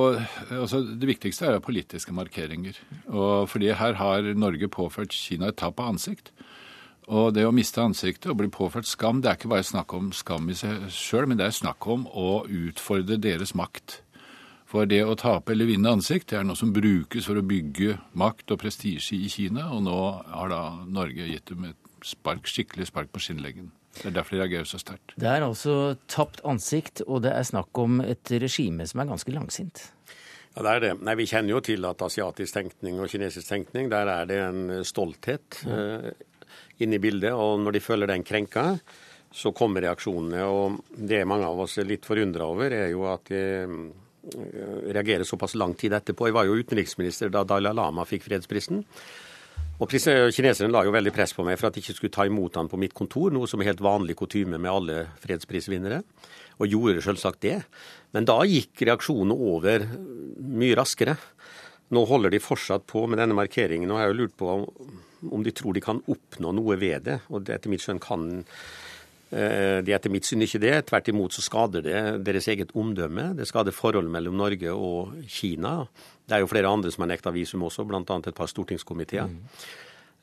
altså 0.55 0.85
Det 0.87 1.09
viktigste 1.09 1.49
er 1.49 1.57
jo 1.57 1.64
politiske 1.64 2.14
markeringer. 2.14 2.77
Og 3.11 3.49
fordi 3.51 3.73
her 3.75 3.97
har 3.99 4.29
Norge 4.39 4.68
påført 4.71 5.14
Kina 5.14 5.51
et 5.51 5.59
tap 5.59 5.81
av 5.83 5.97
ansikt. 5.97 6.31
Og 7.11 7.33
det 7.35 7.43
å 7.43 7.51
miste 7.51 7.83
ansiktet 7.83 8.31
og 8.31 8.39
bli 8.39 8.51
påført 8.55 8.87
skam, 8.87 9.18
det 9.18 9.31
er 9.33 9.41
ikke 9.41 9.51
bare 9.51 9.66
snakk 9.66 9.91
om 9.97 10.12
skam 10.14 10.47
i 10.53 10.55
seg 10.55 10.87
sjøl, 10.95 11.27
men 11.27 11.41
det 11.41 11.49
er 11.49 11.57
snakk 11.57 11.89
om 11.91 12.07
å 12.07 12.45
utfordre 12.47 13.18
deres 13.18 13.57
makt. 13.59 14.05
For 14.71 14.87
det 14.87 15.01
å 15.03 15.18
tape 15.18 15.51
eller 15.51 15.66
vinne 15.66 15.91
ansikt 15.91 16.31
det 16.31 16.39
er 16.39 16.47
noe 16.47 16.59
som 16.59 16.71
brukes 16.71 17.27
for 17.27 17.41
å 17.41 17.43
bygge 17.43 17.97
makt 18.14 18.55
og 18.55 18.62
prestisje 18.62 19.18
i 19.18 19.27
Kina, 19.33 19.73
og 19.75 19.83
nå 19.89 19.99
har 20.31 20.55
da 20.55 20.62
Norge 20.87 21.27
gitt 21.27 21.51
dem 21.51 21.73
et 21.73 22.07
spark, 22.07 22.47
skikkelig 22.47 22.87
spark 22.93 23.11
på 23.11 23.27
skinnleggen. 23.27 23.73
Det 23.99 24.07
er 24.07 24.14
derfor 24.16 24.36
de 24.36 24.43
reagerer 24.45 24.68
så 24.68 24.78
sterkt. 24.80 25.14
Det 25.18 25.28
er 25.28 25.45
altså 25.45 25.97
tapt 26.11 26.41
ansikt, 26.47 27.03
og 27.07 27.24
det 27.24 27.32
er 27.34 27.47
snakk 27.47 27.78
om 27.82 28.01
et 28.05 28.32
regime 28.43 28.86
som 28.88 29.03
er 29.03 29.11
ganske 29.11 29.34
langsint. 29.34 29.82
Ja, 30.55 30.64
det 30.64 30.72
er 30.72 30.82
det. 30.84 30.93
Nei, 31.07 31.14
Vi 31.18 31.28
kjenner 31.30 31.55
jo 31.55 31.61
til 31.64 31.86
at 31.86 32.03
asiatisk 32.03 32.57
tenkning 32.57 32.99
og 33.03 33.11
kinesisk 33.11 33.49
tenkning, 33.49 33.91
der 33.93 34.11
er 34.11 34.26
det 34.26 34.41
en 34.43 34.84
stolthet 34.86 35.62
mm. 35.66 35.70
uh, 35.70 36.51
inne 36.82 36.99
i 36.99 37.03
bildet. 37.03 37.34
Og 37.34 37.61
når 37.62 37.76
de 37.76 37.84
føler 37.84 38.11
den 38.11 38.26
krenka, 38.26 38.72
så 39.30 39.53
kommer 39.55 39.84
reaksjonene. 39.86 40.45
Og 40.47 40.80
det 40.97 41.22
mange 41.28 41.47
av 41.47 41.62
oss 41.66 41.78
er 41.78 41.91
litt 41.91 42.07
forundra 42.07 42.49
over, 42.51 42.74
er 42.74 42.91
jo 42.95 43.07
at 43.11 43.30
de 43.30 43.43
uh, 43.66 44.78
reagerer 44.91 45.26
såpass 45.28 45.55
lang 45.59 45.76
tid 45.78 45.95
etterpå. 45.99 46.30
Jeg 46.30 46.38
var 46.38 46.49
jo 46.49 46.59
utenriksminister 46.59 47.30
da 47.30 47.45
Dalai 47.47 47.74
Lama 47.76 48.07
fikk 48.09 48.26
fredsprisen. 48.26 48.82
Og 49.81 49.89
Kineserne 49.89 50.68
la 50.68 50.83
jo 50.85 50.93
veldig 50.93 51.12
press 51.16 51.33
på 51.33 51.45
meg 51.47 51.57
for 51.57 51.70
at 51.70 51.76
jeg 51.78 51.87
ikke 51.87 51.97
skulle 51.97 52.12
ta 52.12 52.26
imot 52.28 52.59
han 52.61 52.68
på 52.68 52.76
mitt 52.81 52.93
kontor, 52.97 53.33
noe 53.33 53.49
som 53.49 53.62
er 53.62 53.70
helt 53.70 53.81
vanlig 53.81 54.18
kutyme 54.18 54.61
med 54.61 54.68
alle 54.70 55.07
fredsprisvinnere. 55.22 56.03
og 56.61 56.68
gjorde 56.68 57.01
selvsagt 57.01 57.41
det. 57.41 57.62
Men 58.12 58.26
da 58.28 58.43
gikk 58.45 58.83
reaksjonene 58.85 59.33
over 59.33 59.87
mye 60.45 60.76
raskere. 60.76 61.16
Nå 61.89 62.05
holder 62.05 62.35
de 62.35 62.43
fortsatt 62.45 62.85
på 62.87 63.07
med 63.09 63.16
denne 63.18 63.35
markeringen, 63.35 63.91
og 63.91 63.97
jeg 63.97 64.05
har 64.05 64.12
jo 64.12 64.18
lurt 64.18 64.37
på 64.37 64.51
om 65.31 65.43
de 65.45 65.53
tror 65.57 65.72
de 65.72 65.81
kan 65.81 66.03
oppnå 66.05 66.53
noe 66.53 66.76
ved 66.76 67.07
det. 67.09 67.18
Og 67.33 67.47
det, 67.47 67.57
etter 67.57 67.72
mitt 67.72 67.81
skjønn 67.81 68.03
kan 68.03 68.45
eh, 69.31 69.81
er 69.81 69.93
etter 69.97 70.12
mitt 70.12 70.28
syn 70.28 70.45
ikke 70.47 70.62
det. 70.62 70.74
Tvert 70.91 71.11
imot 71.12 71.37
så 71.37 71.45
skader 71.45 71.85
det 71.87 72.01
deres 72.26 72.49
eget 72.51 72.74
omdømme. 72.74 73.31
Det 73.39 73.49
skader 73.49 73.74
forholdet 73.74 74.12
mellom 74.12 74.39
Norge 74.41 74.74
og 74.74 75.14
Kina. 75.28 75.85
Det 76.26 76.37
er 76.39 76.45
jo 76.45 76.51
flere 76.51 76.70
andre 76.70 76.93
som 76.93 77.07
har 77.07 77.14
nekta 77.14 77.35
visum 77.35 77.66
også, 77.66 77.87
bl.a. 77.89 78.03
et 78.03 78.37
par 78.37 78.51
stortingskomiteer. 78.51 79.31
Mm. 79.31 79.62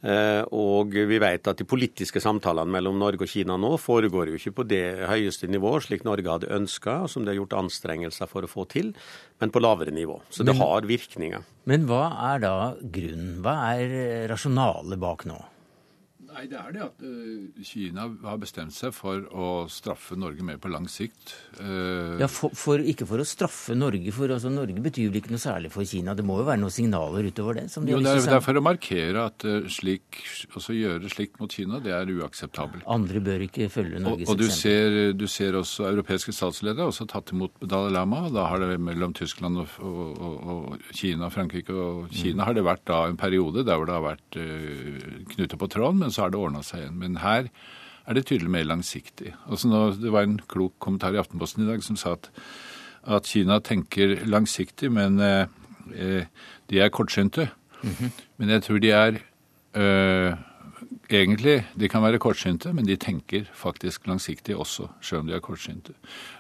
Eh, 0.06 0.44
og 0.54 0.94
vi 0.94 1.18
vet 1.18 1.48
at 1.50 1.58
de 1.58 1.66
politiske 1.66 2.22
samtalene 2.22 2.70
mellom 2.70 3.00
Norge 3.02 3.26
og 3.26 3.32
Kina 3.32 3.56
nå 3.58 3.72
foregår 3.82 4.30
jo 4.30 4.38
ikke 4.38 4.54
på 4.60 4.66
det 4.70 4.84
høyeste 5.10 5.50
nivå, 5.50 5.72
slik 5.82 6.06
Norge 6.06 6.30
hadde 6.30 6.52
ønska, 6.54 7.00
som 7.10 7.26
det 7.26 7.34
er 7.34 7.40
gjort 7.40 7.58
anstrengelser 7.58 8.30
for 8.30 8.46
å 8.46 8.52
få 8.52 8.68
til, 8.70 8.94
men 9.42 9.54
på 9.54 9.64
lavere 9.64 9.96
nivå. 9.96 10.20
Så 10.30 10.46
det 10.46 10.54
men, 10.54 10.62
har 10.62 10.90
virkninger. 10.90 11.48
Men 11.66 11.90
hva 11.90 12.04
er 12.30 12.46
da 12.46 12.56
grunnen? 12.78 13.40
Hva 13.42 13.58
er 13.74 14.28
rasjonalet 14.30 15.02
bak 15.02 15.26
nå? 15.30 15.40
Nei, 16.38 16.46
det 16.52 16.58
er 16.60 16.74
det 16.76 16.82
at 16.86 17.00
uh, 17.02 17.62
Kina 17.66 18.04
har 18.22 18.38
bestemt 18.38 18.76
seg 18.76 18.92
for 18.94 19.24
å 19.34 19.46
straffe 19.74 20.14
Norge 20.20 20.44
mer 20.46 20.60
på 20.62 20.70
lang 20.70 20.86
sikt. 20.92 21.32
Uh, 21.58 22.14
ja, 22.22 22.28
for, 22.30 22.54
for, 22.54 22.84
Ikke 22.92 23.08
for 23.10 23.24
å 23.24 23.26
straffe 23.26 23.74
Norge, 23.74 24.14
for 24.14 24.30
altså, 24.30 24.52
Norge 24.54 24.78
betyr 24.86 25.10
vel 25.10 25.18
ikke 25.18 25.34
noe 25.34 25.42
særlig 25.42 25.72
for 25.74 25.88
Kina? 25.90 26.14
Det 26.14 26.26
må 26.28 26.36
jo 26.38 26.46
være 26.46 26.62
noen 26.62 26.76
signaler 26.76 27.26
utover 27.32 27.58
det? 27.58 27.64
de 27.74 27.90
jo, 27.90 28.02
det 28.06 28.12
er, 28.12 28.22
det 28.28 28.36
er 28.38 28.44
for 28.46 28.60
å 28.60 28.64
markere 28.68 29.24
at 29.32 29.48
uh, 29.50 29.66
slik, 29.66 30.20
altså, 30.52 30.76
gjøre 30.78 31.10
slikt 31.10 31.42
mot 31.42 31.56
Kina, 31.58 31.80
det 31.82 31.96
er 31.98 32.14
uakseptabelt. 32.20 32.86
Andre 32.86 33.24
bør 33.26 33.48
ikke 33.48 33.72
følge 33.74 34.04
Norges 34.06 34.30
og, 34.30 34.36
og 34.36 34.44
du 34.44 34.54
ser, 34.54 35.00
du 35.18 35.26
ser, 35.26 35.58
også 35.58 35.90
europeiske 35.90 36.36
statsledere 36.38 36.86
har 36.86 36.94
også 36.94 37.10
tatt 37.10 37.34
imot 37.34 37.58
Dalai 37.66 37.96
Lama. 37.98 38.28
Da 38.30 38.46
har 38.52 38.62
det 38.62 38.78
mellom 38.78 39.18
Tyskland 39.18 39.64
og, 39.64 39.74
og, 39.82 40.22
og 40.22 40.94
Kina, 40.94 41.32
Frankrike 41.34 41.74
og 41.74 42.14
Kina 42.14 42.44
mm. 42.44 42.46
har 42.46 42.62
det 42.62 42.68
vært 42.70 42.86
da 42.94 43.02
en 43.10 43.18
periode 43.18 43.66
der 43.66 43.82
hvor 43.82 43.90
det 43.90 43.98
har 43.98 44.06
vært 44.06 44.42
knuter 45.34 45.58
på 45.58 45.74
tråden. 45.74 46.06
men 46.06 46.14
så 46.14 46.27
har 46.27 46.27
det 46.34 46.40
ordna 46.40 46.64
seg 46.66 46.84
igjen. 46.84 46.98
Men 47.02 47.20
her 47.24 47.50
er 48.08 48.18
det 48.18 48.26
tydelig 48.30 48.52
mer 48.52 48.68
langsiktig. 48.68 49.34
Også 49.52 49.70
nå, 49.70 49.84
det 50.00 50.12
var 50.14 50.28
en 50.28 50.40
klok 50.50 50.78
kommentar 50.84 51.16
i 51.16 51.22
Aftenposten 51.22 51.66
i 51.66 51.70
dag 51.70 51.84
som 51.84 52.00
sa 52.00 52.16
at, 52.16 52.30
at 53.18 53.28
Kina 53.28 53.60
tenker 53.60 54.18
langsiktig, 54.26 54.92
men 54.92 55.20
eh, 55.20 55.48
eh 55.94 56.54
de 56.68 56.80
er 56.84 56.90
kortsynte. 56.90 57.50
Mm 57.84 57.94
-hmm. 57.94 58.12
Men 58.38 58.50
jeg 58.50 58.64
tror 58.64 58.80
de 58.80 58.92
er 58.92 59.20
eh, 59.74 60.36
egentlig 61.10 61.66
De 61.80 61.90
kan 61.90 62.04
være 62.04 62.20
kortsynte, 62.20 62.74
men 62.74 62.86
de 62.86 62.96
tenker 62.96 63.46
faktisk 63.54 64.08
langsiktig 64.08 64.56
også, 64.56 64.88
selv 65.02 65.20
om 65.20 65.28
de 65.28 65.34
er 65.34 65.40
kortsynte. 65.40 65.94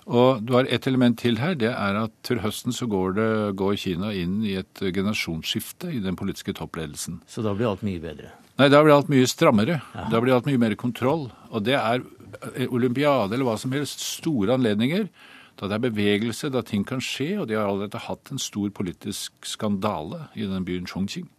Og 0.05 0.47
du 0.47 0.53
har 0.53 0.65
et 0.69 0.87
element 0.87 1.19
til 1.19 1.37
her. 1.37 1.53
Det 1.53 1.69
er 1.69 2.03
at 2.03 2.11
til 2.23 2.39
høsten 2.39 2.73
så 2.73 2.87
går, 2.87 3.11
det, 3.11 3.55
går 3.55 3.75
Kina 3.75 4.11
inn 4.11 4.43
i 4.43 4.55
et 4.55 4.81
generasjonsskifte 4.81 5.93
i 5.93 5.99
den 5.99 6.15
politiske 6.15 6.53
toppledelsen. 6.53 7.21
Så 7.27 7.41
da 7.41 7.53
blir 7.53 7.69
alt 7.69 7.83
mye 7.83 7.99
bedre? 7.99 8.31
Nei, 8.57 8.69
da 8.73 8.81
blir 8.81 8.95
alt 8.95 9.09
mye 9.11 9.27
strammere. 9.29 9.79
Ja. 9.93 10.07
Da 10.11 10.21
blir 10.23 10.33
alt 10.33 10.47
mye 10.49 10.59
mer 10.61 10.73
kontroll. 10.79 11.27
Og 11.53 11.65
det 11.67 11.77
er 11.77 12.01
eh, 12.55 12.65
olympiade 12.73 13.35
eller 13.35 13.45
hva 13.45 13.57
som 13.61 13.73
helst, 13.75 14.01
store 14.01 14.55
anledninger. 14.57 15.07
Da 15.57 15.69
det 15.69 15.77
er 15.77 15.85
bevegelse, 15.87 16.49
da 16.53 16.63
ting 16.65 16.85
kan 16.87 17.01
skje. 17.03 17.35
Og 17.41 17.47
de 17.49 17.57
har 17.57 17.69
allerede 17.69 18.01
hatt 18.07 18.33
en 18.33 18.41
stor 18.41 18.69
politisk 18.73 19.45
skandale 19.45 20.27
i 20.33 20.49
den 20.49 20.65
byen 20.65 20.89
Chongqing. 20.89 21.29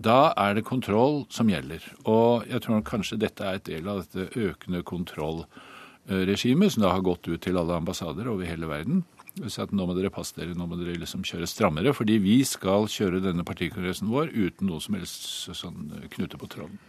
Da 0.00 0.30
er 0.38 0.54
det 0.56 0.68
kontroll 0.68 1.24
som 1.34 1.50
gjelder. 1.50 1.82
Og 2.08 2.46
jeg 2.48 2.62
tror 2.64 2.86
kanskje 2.86 3.20
dette 3.20 3.44
er 3.44 3.58
et 3.58 3.66
del 3.66 3.90
av 3.90 4.04
dette 4.04 4.30
økende 4.38 4.84
kontrollregimet 4.86 6.72
som 6.72 6.86
da 6.86 6.94
har 6.94 7.04
gått 7.04 7.28
ut 7.28 7.42
til 7.42 7.58
alle 7.60 7.76
ambassader 7.82 8.30
over 8.30 8.48
hele 8.48 8.70
verden 8.70 9.02
si 9.46 9.60
at 9.62 9.72
nå 9.74 9.86
må 9.86 9.96
dere 9.96 10.12
passe 10.14 10.36
dere, 10.36 10.56
nå 10.58 10.66
må 10.68 10.78
dere 10.80 10.98
liksom 11.00 11.24
kjøre 11.26 11.48
strammere. 11.50 11.94
Fordi 11.96 12.18
vi 12.22 12.40
skal 12.48 12.88
kjøre 12.90 13.22
denne 13.24 13.46
partikongressen 13.46 14.10
vår 14.10 14.32
uten 14.34 14.70
noe 14.70 14.82
som 14.84 14.98
helst 14.98 15.50
sånn 15.56 15.90
knute 16.14 16.40
på 16.40 16.50
tråden. 16.50 16.80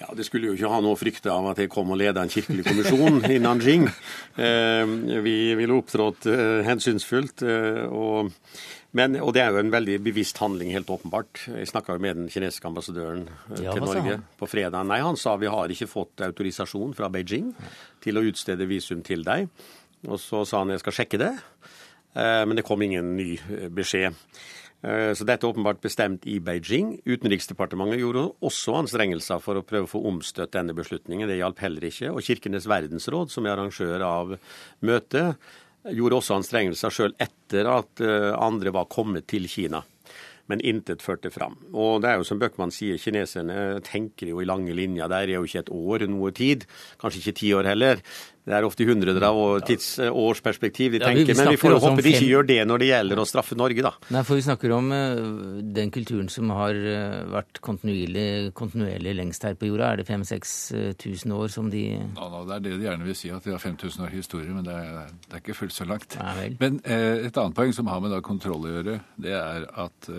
Ja, 0.00 0.10
Det 0.16 0.26
skulle 0.26 0.50
jo 0.50 0.56
ikke 0.56 0.70
ha 0.72 0.80
noe 0.82 0.98
frykte 0.98 1.30
av 1.30 1.46
at 1.52 1.60
jeg 1.62 1.70
kom 1.72 1.92
og 1.94 2.00
leda 2.00 2.24
en 2.24 2.32
kirkelig 2.32 2.64
kommisjon 2.66 3.22
i 3.30 3.38
Nanjing. 3.42 3.86
Eh, 4.34 4.94
vi 5.22 5.36
ville 5.54 5.76
opptrådt 5.76 6.26
eh, 6.30 6.64
hensynsfullt. 6.66 7.44
Eh, 7.46 7.84
og, 7.86 8.32
men, 8.98 9.14
og 9.22 9.30
det 9.36 9.44
er 9.44 9.54
jo 9.54 9.62
en 9.62 9.70
veldig 9.72 10.00
bevisst 10.02 10.40
handling, 10.42 10.72
helt 10.74 10.90
åpenbart. 10.90 11.44
Jeg 11.46 11.70
snakka 11.70 11.96
med 12.02 12.18
den 12.18 12.28
kinesiske 12.32 12.68
ambassadøren 12.68 13.28
eh, 13.28 13.62
ja, 13.68 13.76
til 13.76 13.86
Norge 13.86 14.18
på 14.40 14.50
fredag. 14.50 14.82
Nei, 14.90 14.98
han 15.04 15.18
sa 15.20 15.36
vi 15.38 15.52
har 15.54 15.70
ikke 15.70 15.90
fått 15.90 16.26
autorisasjon 16.26 16.92
fra 16.98 17.08
Beijing 17.14 17.54
til 18.04 18.18
å 18.18 18.26
utstede 18.26 18.66
visum 18.68 19.06
til 19.06 19.22
deg. 19.26 19.46
Og 20.08 20.20
så 20.20 20.44
sa 20.48 20.62
han 20.62 20.74
jeg 20.74 20.82
skal 20.84 20.98
sjekke 21.00 21.20
det. 21.22 21.32
Eh, 22.14 22.42
men 22.46 22.58
det 22.58 22.66
kom 22.66 22.82
ingen 22.82 23.14
ny 23.18 23.34
eh, 23.36 23.70
beskjed. 23.74 24.14
Eh, 24.84 25.10
så 25.16 25.26
dette 25.26 25.46
er 25.46 25.50
åpenbart 25.50 25.82
bestemt 25.82 26.26
i 26.30 26.38
Beijing. 26.44 26.94
Utenriksdepartementet 27.08 28.02
gjorde 28.02 28.28
også 28.44 28.78
anstrengelser 28.82 29.42
for 29.42 29.58
å 29.58 29.66
prøve 29.66 29.88
å 29.88 29.94
få 29.96 30.04
omstøtt 30.10 30.54
denne 30.54 30.76
beslutningen. 30.76 31.28
Det 31.30 31.40
hjalp 31.40 31.64
heller 31.64 31.88
ikke. 31.90 32.12
Og 32.14 32.24
Kirkenes 32.26 32.68
verdensråd, 32.70 33.32
som 33.34 33.46
er 33.46 33.56
arrangør 33.56 34.06
av 34.06 34.36
møtet, 34.86 35.50
gjorde 35.84 36.20
også 36.20 36.38
anstrengelser 36.38 36.94
sjøl 36.94 37.18
etter 37.20 37.68
at 37.68 38.00
andre 38.40 38.70
var 38.72 38.86
kommet 38.88 39.26
til 39.28 39.44
Kina. 39.52 39.82
Men 40.48 40.60
intet 40.64 41.04
førte 41.04 41.30
fram. 41.32 41.56
Og 41.72 42.02
det 42.04 42.10
er 42.10 42.20
jo 42.20 42.26
som 42.28 42.40
Bøckmann 42.40 42.72
sier, 42.72 42.96
kineserne 43.00 43.80
tenker 43.84 44.28
jo 44.28 44.42
i 44.42 44.48
lange 44.48 44.72
linjer. 44.76 45.08
Der 45.12 45.28
er 45.28 45.38
jo 45.38 45.44
ikke 45.48 45.62
et 45.64 45.72
år 45.72 46.04
noe 46.08 46.32
tid. 46.36 46.66
Kanskje 47.00 47.22
ikke 47.22 47.38
ti 47.40 47.52
år 47.56 47.68
heller. 47.72 48.02
Det 48.44 48.52
er 48.52 48.66
ofte 48.66 48.84
i 48.84 48.86
hundreder 48.88 49.24
av 49.24 49.38
tidsårsperspektiv 49.64 50.92
de 50.92 50.98
tenker. 51.00 51.22
Ja, 51.22 51.24
vi, 51.24 51.32
vi 51.32 51.36
men 51.38 51.50
vi 51.54 51.60
får 51.62 51.76
håpe 51.80 52.02
de 52.04 52.10
ikke 52.12 52.26
gjør 52.28 52.48
det 52.50 52.58
når 52.68 52.82
det 52.82 52.88
gjelder 52.90 53.22
å 53.22 53.24
straffe 53.28 53.56
Norge, 53.56 53.84
da. 53.86 53.92
Nei, 54.12 54.20
for 54.28 54.36
vi 54.36 54.44
snakker 54.44 54.74
om 54.76 54.90
uh, 54.92 55.62
den 55.78 55.92
kulturen 55.94 56.28
som 56.32 56.52
har 56.52 56.76
uh, 56.76 57.22
vært 57.32 57.62
kontinuerlig, 57.64 58.52
kontinuerlig, 58.58 59.14
lengst 59.16 59.48
her 59.48 59.56
på 59.56 59.70
jorda. 59.70 59.94
Er 59.94 60.02
det 60.02 60.06
5000-6000 60.10 61.36
år 61.38 61.54
som 61.56 61.72
de 61.72 61.86
ja, 61.94 62.04
no, 62.20 62.44
Det 62.44 62.58
er 62.58 62.66
det 62.66 62.76
de 62.76 62.88
gjerne 62.90 63.08
vil 63.08 63.16
si, 63.16 63.32
at 63.32 63.48
de 63.48 63.56
har 63.56 63.64
5000 63.64 64.04
år 64.04 64.12
historie, 64.18 64.52
men 64.52 64.68
det 64.68 64.76
er, 64.76 65.08
det 65.24 65.38
er 65.38 65.44
ikke 65.46 65.58
fullt 65.62 65.78
så 65.78 65.88
langt. 65.88 66.20
Nei, 66.20 66.50
men 66.60 66.78
uh, 66.84 67.24
et 67.24 67.32
annet 67.32 67.56
poeng 67.56 67.72
som 67.72 67.88
har 67.88 68.04
med 68.04 68.12
da 68.12 68.20
kontroll 68.24 68.68
å 68.68 68.76
gjøre, 68.76 69.00
det 69.24 69.36
er 69.40 69.68
at 69.88 70.12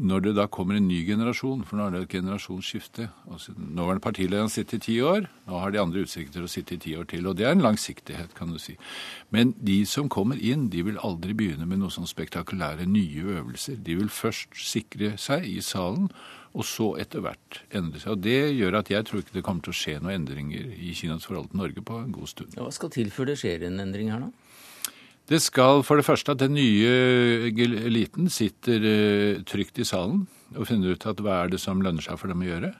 når 0.00 0.22
det 0.24 0.32
da 0.38 0.46
kommer 0.48 0.78
en 0.78 0.88
ny 0.88 1.02
generasjon, 1.04 1.62
for 1.68 1.76
nå 1.76 1.86
er 1.86 1.94
det 1.94 2.00
et 2.06 2.14
generasjonsskifte 2.16 3.10
altså, 3.28 3.52
Nåværende 3.58 4.04
partileder 4.04 4.46
har 4.46 4.52
sittet 4.52 4.78
i 4.78 4.84
ti 4.86 4.96
år, 5.04 5.28
nå 5.46 5.60
har 5.60 5.74
de 5.74 5.80
andre 5.82 6.04
utsikter 6.06 6.38
til 6.38 6.46
å 6.46 6.50
sitte 6.50 6.76
i 6.76 6.80
ti 6.80 6.94
år 6.96 7.08
til. 7.10 7.28
Og 7.28 7.36
det 7.36 7.46
er 7.46 7.52
en 7.52 7.64
langsiktighet, 7.64 8.32
kan 8.38 8.54
du 8.54 8.58
si. 8.62 8.78
Men 9.34 9.52
de 9.60 9.82
som 9.88 10.08
kommer 10.08 10.40
inn, 10.40 10.70
de 10.72 10.84
vil 10.88 11.00
aldri 11.04 11.36
begynne 11.36 11.68
med 11.68 11.82
noe 11.82 11.92
sånn 11.92 12.08
spektakulære 12.08 12.88
nye 12.88 13.36
øvelser. 13.36 13.80
De 13.84 13.98
vil 14.00 14.12
først 14.12 14.56
sikre 14.56 15.14
seg 15.20 15.44
i 15.50 15.60
salen, 15.64 16.08
og 16.50 16.66
så 16.66 16.94
etter 16.98 17.22
hvert 17.22 17.60
endre 17.76 18.00
seg. 18.00 18.16
Og 18.16 18.24
Det 18.24 18.38
gjør 18.56 18.80
at 18.80 18.90
jeg 18.90 19.06
tror 19.06 19.22
ikke 19.22 19.36
det 19.36 19.44
kommer 19.46 19.66
til 19.66 19.74
å 19.74 19.80
skje 19.80 19.98
noen 20.00 20.16
endringer 20.22 20.72
i 20.74 20.94
Kinas 20.96 21.28
forhold 21.28 21.52
til 21.52 21.60
Norge 21.60 21.84
på 21.86 22.00
en 22.00 22.14
god 22.14 22.32
stund. 22.32 22.56
Hva 22.56 22.72
skal 22.74 22.90
til 22.94 23.12
før 23.14 23.30
det 23.30 23.38
skjer 23.42 23.68
en 23.68 23.82
endring 23.84 24.10
her, 24.10 24.24
da? 24.26 24.39
Det 25.30 25.38
skal 25.38 25.84
for 25.86 26.00
det 26.00 26.06
første 26.08 26.34
at 26.34 26.42
den 26.42 26.56
nye 26.56 27.50
eliten 27.86 28.30
sitter 28.32 28.82
eh, 28.82 29.42
trygt 29.46 29.78
i 29.78 29.86
salen 29.86 30.24
og 30.56 30.66
finner 30.66 30.96
ut 30.96 31.06
at 31.06 31.22
hva 31.22 31.44
er 31.44 31.52
det 31.52 31.60
som 31.62 31.82
lønner 31.84 32.02
seg 32.02 32.18
for 32.18 32.32
dem 32.32 32.42
å 32.42 32.48
gjøre. 32.48 32.72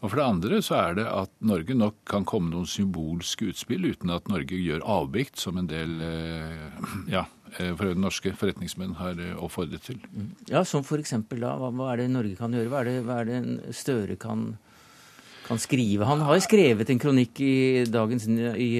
Og 0.00 0.08
for 0.08 0.16
det 0.16 0.24
andre 0.24 0.60
så 0.64 0.78
er 0.80 0.96
det 0.96 1.04
at 1.08 1.32
Norge 1.44 1.76
nok 1.76 1.98
kan 2.08 2.24
komme 2.28 2.50
noen 2.52 2.68
symbolske 2.68 3.50
utspill 3.52 3.84
uten 3.84 4.12
at 4.12 4.32
Norge 4.32 4.56
gjør 4.56 4.84
avvikt, 4.96 5.36
som 5.40 5.60
en 5.60 5.68
del 5.68 6.00
eh, 6.04 6.80
ja, 7.18 7.26
eh, 7.58 7.74
for 7.76 7.92
norske 8.00 8.32
forretningsmenn 8.32 8.96
har 9.02 9.20
oppfordret 9.36 9.84
til. 9.84 10.00
Ja, 10.48 10.64
Som 10.64 10.88
f.eks. 10.88 11.18
da? 11.36 11.56
Hva 11.60 11.92
er 11.92 12.00
det 12.00 12.12
Norge 12.16 12.40
kan 12.40 12.56
gjøre? 12.56 12.72
Hva 12.72 12.80
er 12.80 12.90
det, 12.90 13.00
hva 13.04 13.20
er 13.20 13.32
det 13.34 13.76
Støre 13.76 14.16
kan 14.16 14.54
gjøre? 14.54 14.73
Kan 15.44 15.60
skrive. 15.60 16.06
Han 16.08 16.22
har 16.24 16.38
jo 16.38 16.44
skrevet 16.44 16.90
en 16.90 17.00
kronikk 17.00 17.40
i 17.44 17.84
dagens 17.88 18.26
i, 18.28 18.70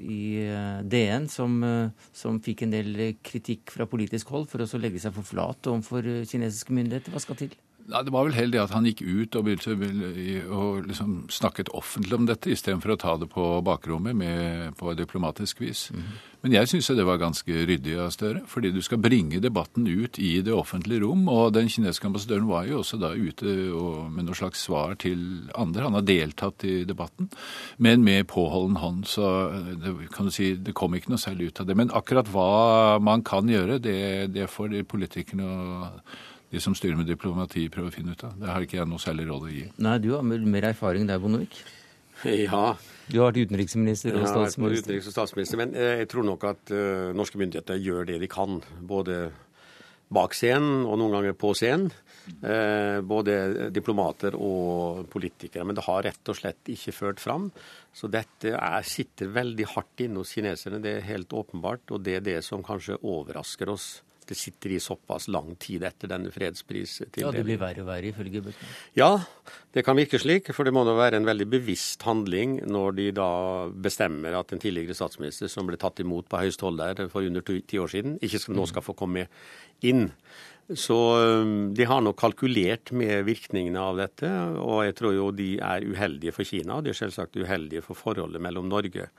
i 0.00 0.22
eh, 0.44 0.80
DN 0.88 1.28
som, 1.32 1.58
eh, 1.64 2.08
som, 2.16 2.40
fikk 2.44 2.64
en 2.64 2.74
del 2.74 2.96
kritikk 3.24 3.74
fra 3.74 3.86
politisk 3.90 4.32
hold 4.34 4.48
for 4.52 4.64
å 4.64 4.80
legge 4.80 5.02
seg 5.02 5.14
for 5.16 5.28
flat 5.28 5.70
overfor 5.70 6.08
eh, 6.08 6.24
kinesiske 6.28 6.74
myndigheter. 6.74 7.14
Hva 7.14 7.22
skal 7.22 7.40
til? 7.44 7.54
Ja, 7.90 8.00
det 8.02 8.12
var 8.14 8.24
vel 8.24 8.36
heller 8.36 8.54
det 8.54 8.62
at 8.62 8.72
han 8.72 8.86
gikk 8.88 9.02
ut 9.04 9.36
og 9.36 9.44
begynte 9.44 9.74
å 10.48 10.68
liksom 10.86 11.26
snakket 11.32 11.68
offentlig 11.76 12.16
om 12.16 12.28
dette, 12.28 12.48
istedenfor 12.54 12.94
å 12.94 13.00
ta 13.00 13.16
det 13.20 13.28
på 13.32 13.44
bakrommet 13.66 14.16
med, 14.16 14.72
på 14.80 14.94
diplomatisk 14.96 15.60
vis. 15.60 15.90
Mm. 15.92 16.06
Men 16.44 16.56
jeg 16.58 16.70
syns 16.70 16.90
det 16.96 17.04
var 17.08 17.20
ganske 17.20 17.60
ryddig 17.68 17.94
av 18.00 18.10
Støre, 18.12 18.42
fordi 18.48 18.72
du 18.72 18.80
skal 18.84 19.00
bringe 19.04 19.40
debatten 19.40 19.86
ut 19.88 20.18
i 20.20 20.42
det 20.44 20.52
offentlige 20.52 21.04
rom. 21.04 21.22
Og 21.32 21.54
den 21.56 21.70
kinesiske 21.72 22.08
ambassadøren 22.08 22.48
var 22.48 22.66
jo 22.68 22.82
også 22.82 23.00
da 23.00 23.14
ute 23.16 23.54
med 24.12 24.26
noe 24.28 24.36
slags 24.36 24.64
svar 24.64 24.96
til 25.00 25.48
andre. 25.56 25.86
Han 25.86 25.96
har 25.96 26.08
deltatt 26.08 26.64
i 26.68 26.82
debatten, 26.88 27.30
men 27.76 28.04
med 28.04 28.28
påholden 28.32 28.76
hånd. 28.80 29.08
Så 29.08 29.30
det, 29.80 29.96
kan 30.12 30.28
du 30.28 30.34
si, 30.36 30.54
det 30.56 30.76
kom 30.76 30.96
ikke 30.96 31.14
noe 31.14 31.20
særlig 31.20 31.52
ut 31.52 31.64
av 31.64 31.68
det. 31.68 31.80
Men 31.80 31.92
akkurat 31.96 32.28
hva 32.32 33.00
man 33.00 33.24
kan 33.24 33.48
gjøre, 33.48 33.80
det, 33.80 33.98
det 34.36 34.52
får 34.52 34.82
politikerne 34.88 35.48
og 35.48 36.14
de 36.54 36.62
som 36.62 36.74
styrer 36.76 36.98
med 36.98 37.08
diplomati, 37.10 37.66
prøver 37.72 37.90
å 37.90 37.94
finne 37.94 38.14
ut 38.14 38.26
av. 38.26 38.36
Det 38.38 38.50
har 38.50 38.64
ikke 38.64 38.78
jeg 38.78 38.90
noe 38.90 39.02
særlig 39.02 39.26
råd 39.30 39.46
å 39.48 39.52
gi. 39.52 39.64
Nei, 39.82 39.94
du 40.02 40.12
har 40.14 40.26
mer 40.26 40.68
erfaring 40.70 41.08
der, 41.10 41.22
Bondevik? 41.22 41.58
Ja. 42.24 42.76
Du 43.10 43.18
har 43.20 43.32
vært 43.32 43.50
utenriksminister 43.50 44.14
og 44.16 44.28
statsminister. 44.30 44.78
Ja, 44.78 44.84
utenriks- 44.86 45.08
og 45.10 45.16
statsminister. 45.16 45.60
Men 45.60 45.74
eh, 45.76 45.98
jeg 46.04 46.10
tror 46.12 46.24
nok 46.24 46.46
at 46.48 46.70
uh, 46.72 47.10
norske 47.16 47.40
myndigheter 47.40 47.80
gjør 47.82 48.06
det 48.08 48.20
de 48.22 48.30
kan. 48.30 48.62
Både 48.86 49.26
bak 50.14 50.36
scenen 50.36 50.86
og 50.86 50.98
noen 51.00 51.18
ganger 51.18 51.36
på 51.36 51.50
scenen. 51.58 51.90
Eh, 52.24 53.02
både 53.04 53.68
diplomater 53.74 54.36
og 54.38 55.04
politikere. 55.12 55.66
Men 55.66 55.76
det 55.76 55.84
har 55.84 56.04
rett 56.06 56.32
og 56.32 56.38
slett 56.38 56.72
ikke 56.72 56.94
ført 56.96 57.20
fram. 57.20 57.50
Så 57.92 58.08
dette 58.12 58.54
er, 58.56 58.88
sitter 58.88 59.32
veldig 59.34 59.68
hardt 59.74 60.06
inne 60.06 60.22
hos 60.22 60.32
kineserne, 60.36 60.80
det 60.84 60.98
er 60.98 61.08
helt 61.10 61.34
åpenbart. 61.36 61.92
Og 61.92 62.04
det 62.06 62.18
er 62.20 62.26
det 62.30 62.40
som 62.46 62.64
kanskje 62.64 63.02
overrasker 63.02 63.74
oss 63.74 63.88
det 64.30 64.36
sitter 64.38 64.74
i 64.74 64.80
såpass 64.82 65.28
lang 65.32 65.54
tid 65.60 65.84
etter 65.86 66.10
denne 66.10 66.32
fredspristildelingen. 66.34 67.26
Ja, 67.26 67.32
det 67.34 67.44
blir 67.46 67.60
verre 67.60 67.84
og 67.84 67.90
verre, 67.90 68.10
ifølge 68.10 68.42
Bøckmann. 68.44 68.72
Ja, 68.98 69.10
det 69.76 69.84
kan 69.86 69.98
virke 69.98 70.20
slik. 70.22 70.50
For 70.54 70.66
det 70.66 70.74
må 70.76 70.86
nå 70.86 70.96
være 70.98 71.20
en 71.20 71.28
veldig 71.28 71.48
bevisst 71.56 72.06
handling 72.08 72.56
når 72.70 72.96
de 72.98 73.10
da 73.18 73.28
bestemmer 73.86 74.38
at 74.38 74.54
en 74.54 74.62
tidligere 74.62 74.96
statsminister 74.96 75.50
som 75.52 75.68
ble 75.68 75.78
tatt 75.80 76.00
imot 76.04 76.28
på 76.30 76.40
høyst 76.44 76.64
hold 76.64 76.80
der 76.80 77.06
for 77.12 77.26
under 77.26 77.44
ti 77.44 77.80
år 77.80 77.92
siden, 77.92 78.18
ikke 78.24 78.42
skal, 78.42 78.58
nå 78.58 78.66
skal 78.70 78.86
få 78.86 78.96
komme 78.98 79.28
inn. 79.84 80.08
Så 80.72 80.96
de 81.76 81.84
har 81.84 82.00
nok 82.00 82.16
kalkulert 82.22 82.94
med 82.96 83.26
virkningene 83.26 83.80
av 83.80 83.98
dette, 84.00 84.30
og 84.56 84.86
jeg 84.86 84.96
tror 84.96 85.12
jo 85.12 85.30
de 85.36 85.50
er 85.60 85.84
uheldige 85.84 86.32
for 86.32 86.48
Kina. 86.48 86.78
Og 86.78 86.86
de 86.86 86.94
er 86.94 87.00
selvsagt 87.02 87.36
uheldige 87.36 87.84
for 87.84 87.98
forholdet 87.98 88.40
mellom 88.40 88.70
Norge 88.72 89.10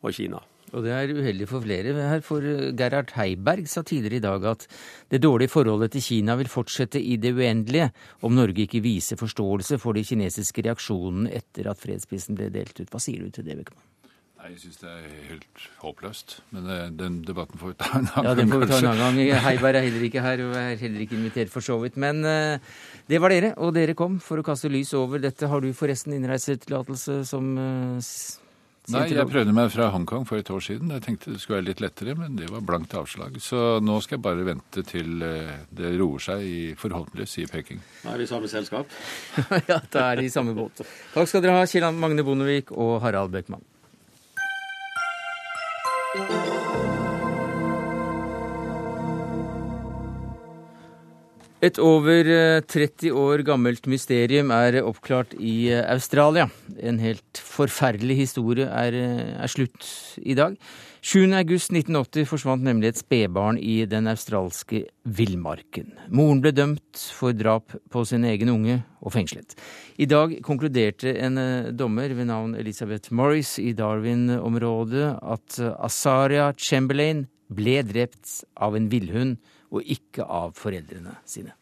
og 0.00 0.16
Kina. 0.16 0.40
Og 0.74 0.84
det 0.84 0.92
er 0.92 1.14
uheldig 1.14 1.48
for 1.50 1.64
flere. 1.64 1.94
Her 1.94 2.22
for 2.26 2.44
Gerhard 2.76 3.12
Heiberg 3.16 3.68
sa 3.70 3.84
tidligere 3.86 4.18
i 4.18 4.24
dag 4.24 4.46
at 4.50 4.66
det 5.12 5.22
dårlige 5.22 5.52
forholdet 5.52 5.94
til 5.94 6.02
Kina 6.02 6.36
vil 6.40 6.50
fortsette 6.50 7.00
i 7.00 7.18
det 7.22 7.34
uendelige 7.36 7.90
om 8.26 8.34
Norge 8.34 8.66
ikke 8.66 8.82
viser 8.84 9.20
forståelse 9.20 9.78
for 9.82 9.96
de 9.96 10.04
kinesiske 10.06 10.66
reaksjonene 10.66 11.30
etter 11.38 11.70
at 11.70 11.82
fredsprisen 11.82 12.38
ble 12.38 12.50
delt 12.54 12.80
ut. 12.80 12.90
Hva 12.90 13.02
sier 13.02 13.22
du 13.22 13.30
til 13.30 13.46
det, 13.46 13.60
Beckmann? 13.60 13.92
Nei, 14.46 14.52
Jeg 14.52 14.60
syns 14.62 14.78
det 14.78 14.90
er 14.90 15.06
helt 15.30 15.62
håpløst. 15.82 16.36
Men 16.54 16.68
den 16.98 17.20
debatten 17.26 17.58
får 17.58 17.72
vi 17.72 17.78
ta 17.80 17.88
en 17.96 18.04
annen 18.04 18.12
gang. 18.14 18.26
Ja, 18.28 18.34
den 18.38 18.52
får 18.52 18.62
vi 18.62 18.68
ta 18.70 18.78
en 18.78 18.88
annen 18.92 19.20
gang. 19.26 19.42
Heiberg 19.46 19.78
er 19.80 19.86
heller 19.88 20.06
ikke 20.06 20.22
her 20.22 20.42
og 20.44 20.56
er 20.60 20.76
heller 20.82 21.02
ikke 21.02 21.16
invitert 21.18 21.50
for 21.50 21.66
så 21.66 21.78
vidt. 21.82 21.96
Men 21.98 22.22
uh, 22.22 22.58
det 23.10 23.22
var 23.22 23.34
dere, 23.34 23.54
og 23.58 23.74
dere 23.74 23.96
kom 23.98 24.20
for 24.22 24.38
å 24.38 24.46
kaste 24.46 24.70
lys 24.70 24.92
over 24.98 25.22
dette. 25.24 25.48
Har 25.50 25.64
du 25.64 25.72
forresten 25.74 26.14
innreisetillatelse 26.14 27.24
som 27.26 27.54
Nei, 28.94 29.06
jeg 29.10 29.26
prøvde 29.26 29.54
meg 29.56 29.70
fra 29.74 29.88
Hongkong 29.90 30.26
for 30.28 30.38
et 30.38 30.50
år 30.52 30.62
siden. 30.62 30.92
Jeg 30.94 31.02
tenkte 31.02 31.32
det 31.34 31.40
skulle 31.42 31.58
være 31.58 31.68
litt 31.72 31.82
lettere, 31.82 32.14
men 32.18 32.36
det 32.38 32.50
var 32.52 32.62
blankt 32.66 32.94
avslag. 32.94 33.40
Så 33.42 33.80
nå 33.82 33.98
skal 34.04 34.18
jeg 34.18 34.24
bare 34.28 34.46
vente 34.46 34.84
til 34.86 35.18
det 35.18 35.92
roer 35.98 36.22
seg, 36.22 36.46
i, 36.46 36.58
forhåpentligvis, 36.78 37.38
i 37.42 37.48
Peking. 37.50 37.82
Da 38.04 38.14
er 38.14 38.22
vi 38.22 38.28
i 38.28 38.30
samme 38.30 38.50
selskap. 38.52 38.98
ja, 39.72 39.80
da 39.90 40.10
er 40.12 40.22
de 40.22 40.28
i 40.30 40.32
samme 40.32 40.54
båt. 40.54 40.84
Takk 41.14 41.32
skal 41.32 41.42
dere 41.42 41.58
ha, 41.58 41.66
Kjell 41.66 41.90
Magne 41.98 42.26
Bondevik 42.26 42.70
og 42.76 43.00
Harald 43.02 43.34
Bøckmann. 43.34 43.64
Et 51.66 51.78
over 51.82 52.28
30 52.68 53.10
år 53.16 53.40
gammelt 53.42 53.88
mysterium 53.90 54.52
er 54.54 54.76
oppklart 54.86 55.32
i 55.42 55.72
Australia. 55.74 56.44
En 56.78 57.00
helt 57.02 57.40
forferdelig 57.42 58.20
historie 58.20 58.68
er, 58.70 58.94
er 59.40 59.50
slutt 59.50 59.88
i 60.22 60.36
dag. 60.38 60.54
7.8.1980 61.02 62.28
forsvant 62.30 62.62
nemlig 62.66 62.92
et 62.92 63.00
spedbarn 63.00 63.58
i 63.58 63.80
den 63.88 64.06
australske 64.12 64.84
villmarken. 65.18 65.90
Moren 66.14 66.44
ble 66.44 66.54
dømt 66.54 67.02
for 67.16 67.34
drap 67.34 67.74
på 67.90 68.04
sin 68.06 68.28
egen 68.28 68.52
unge 68.52 68.78
og 69.02 69.16
fengslet. 69.16 69.56
I 69.98 70.06
dag 70.10 70.38
konkluderte 70.46 71.16
en 71.18 71.40
dommer 71.74 72.14
ved 72.14 72.30
navn 72.30 72.54
Elizabeth 72.60 73.10
Morris 73.10 73.56
i 73.62 73.72
Darwin-området 73.74 75.16
at 75.18 75.60
Asaria 75.80 76.52
Chamberlain 76.54 77.26
ble 77.50 77.80
drept 77.86 78.42
av 78.54 78.78
en 78.78 78.90
villhund 78.92 79.38
og 79.70 79.82
ikke 79.84 80.24
av 80.24 80.52
foreldrene 80.54 81.16
sine. 81.24 81.52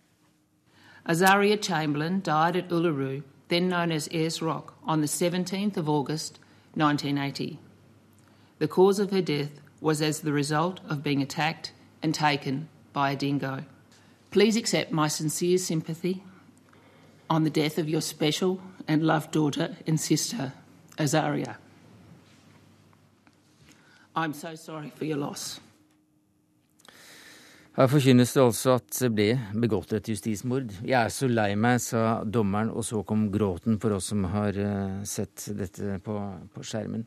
Azaria 1.07 1.57
Chamberlain 1.57 2.21
died 2.21 2.57
at 2.57 2.71
Uluru, 2.71 3.23
then 3.49 3.69
known 3.69 3.93
as 3.93 4.09
Ayers 4.13 4.41
Rock, 4.41 4.75
on 4.85 5.01
the 5.01 5.07
17th 5.07 5.77
of 5.77 5.89
August 5.89 6.41
1980. 6.75 7.59
The 8.59 8.69
cause 8.69 8.99
of 8.99 9.11
her 9.11 9.21
death 9.21 9.61
was 9.81 10.01
as 10.01 10.21
the 10.21 10.33
result 10.33 10.81
of 10.89 11.03
being 11.03 11.21
attacked 11.21 11.73
and 12.03 12.15
taken 12.15 12.69
by 12.93 13.11
a 13.11 13.17
dingo. 13.17 13.65
Please 14.31 14.57
accept 14.57 14.93
my 14.93 15.09
sincere 15.09 15.59
sympathy 15.59 16.23
on 17.29 17.45
the 17.45 17.51
death 17.51 17.79
of 17.79 17.89
your 17.89 18.01
special 18.01 18.61
and 18.89 19.03
loved 19.03 19.31
daughter 19.31 19.77
and 19.87 20.01
sister, 20.01 20.53
Azaria. 20.99 21.57
I'm 24.17 24.33
so 24.33 24.55
sorry 24.55 24.91
for 24.95 25.05
your 25.05 25.19
loss. 25.19 25.61
Her 27.75 27.89
forkynnes 27.91 28.31
det 28.31 28.39
altså 28.39 28.77
at 28.79 28.87
det 29.01 29.09
ble 29.11 29.29
begått 29.59 29.97
et 29.97 30.07
justismord. 30.07 30.71
Jeg 30.87 30.95
er 30.95 31.11
så 31.11 31.27
lei 31.27 31.57
meg, 31.59 31.81
sa 31.83 32.21
dommeren, 32.23 32.71
og 32.71 32.87
så 32.87 33.03
kom 33.03 33.27
gråten 33.35 33.81
for 33.83 33.97
oss 33.97 34.13
som 34.13 34.23
har 34.31 34.55
sett 35.11 35.49
dette 35.59 35.99
på, 36.07 36.15
på 36.55 36.63
skjermen. 36.63 37.03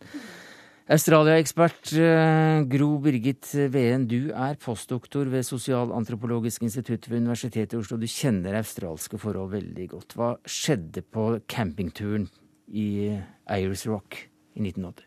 Australia-ekspert 0.92 1.94
Gro 2.72 2.90
Birgit 3.04 3.50
Veen, 3.72 4.06
du 4.12 4.30
er 4.36 4.60
postdoktor 4.60 5.32
ved 5.32 5.48
Sosialantropologisk 5.48 6.68
institutt 6.68 7.08
ved 7.08 7.24
Universitetet 7.24 7.76
i 7.76 7.80
Oslo. 7.80 8.00
Du 8.00 8.08
kjenner 8.08 8.60
australske 8.60 9.20
forhold 9.20 9.56
veldig 9.56 9.90
godt. 9.96 10.16
Hva 10.20 10.34
skjedde 10.44 11.04
på 11.04 11.30
campingturen 11.48 12.28
i 12.72 12.88
Ayers 13.48 13.88
Rock 13.88 14.26
i 14.56 14.68
1980? 14.68 15.07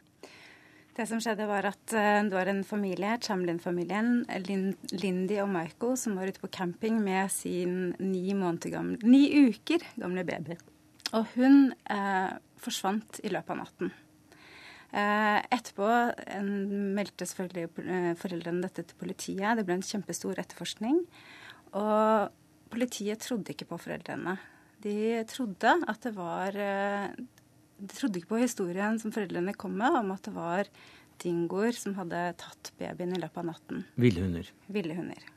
Det 1.01 1.07
som 1.09 1.20
skjedde 1.22 1.46
var 1.48 1.64
at 1.64 1.94
det 1.94 2.34
var 2.34 2.51
en 2.51 2.61
familie, 2.66 3.14
Chamlin-familien, 3.24 4.18
Lindy 4.44 5.38
og 5.40 5.48
Michael, 5.48 5.94
som 5.96 6.18
var 6.18 6.28
ute 6.28 6.42
på 6.42 6.51
camping 6.53 6.98
med 7.01 7.30
sin 7.32 7.94
ni, 7.96 8.34
gamle, 8.34 8.98
ni 9.01 9.22
uker 9.48 9.86
gamle 9.96 10.26
baby. 10.28 10.59
Og 11.16 11.24
hun 11.38 11.72
eh, 11.88 12.36
forsvant 12.61 13.22
i 13.24 13.32
løpet 13.32 13.55
av 13.55 13.61
natten. 13.62 13.94
Eh, 14.90 15.38
etterpå 15.57 15.88
en, 16.36 16.53
meldte 16.98 17.26
selvfølgelig 17.26 18.16
foreldrene 18.20 18.64
dette 18.66 18.84
til 18.84 19.01
politiet. 19.01 19.57
Det 19.57 19.64
ble 19.66 19.78
en 19.78 19.86
kjempestor 19.86 20.38
etterforskning. 20.42 21.01
Og 21.80 22.30
politiet 22.70 23.22
trodde 23.24 23.55
ikke 23.55 23.70
på 23.72 23.80
foreldrene. 23.80 24.36
De 24.84 25.22
trodde 25.32 25.76
at 25.90 26.07
det 26.07 26.14
var 26.16 26.57
De 27.80 27.92
trodde 27.94 28.20
ikke 28.20 28.34
på 28.34 28.42
historien 28.42 28.98
som 29.00 29.12
foreldrene 29.14 29.56
kom 29.56 29.76
med, 29.80 29.94
om 30.02 30.10
at 30.12 30.24
det 30.26 30.34
var 30.36 30.68
dingoer 31.20 31.76
som 31.76 31.96
hadde 31.96 32.22
tatt 32.40 32.72
babyen 32.80 33.14
i 33.16 33.20
løpet 33.20 33.42
av 33.42 33.50
natten. 33.50 33.84
Villhunder. 34.00 34.48
Ville 34.72 34.96
hunder. 34.96 35.28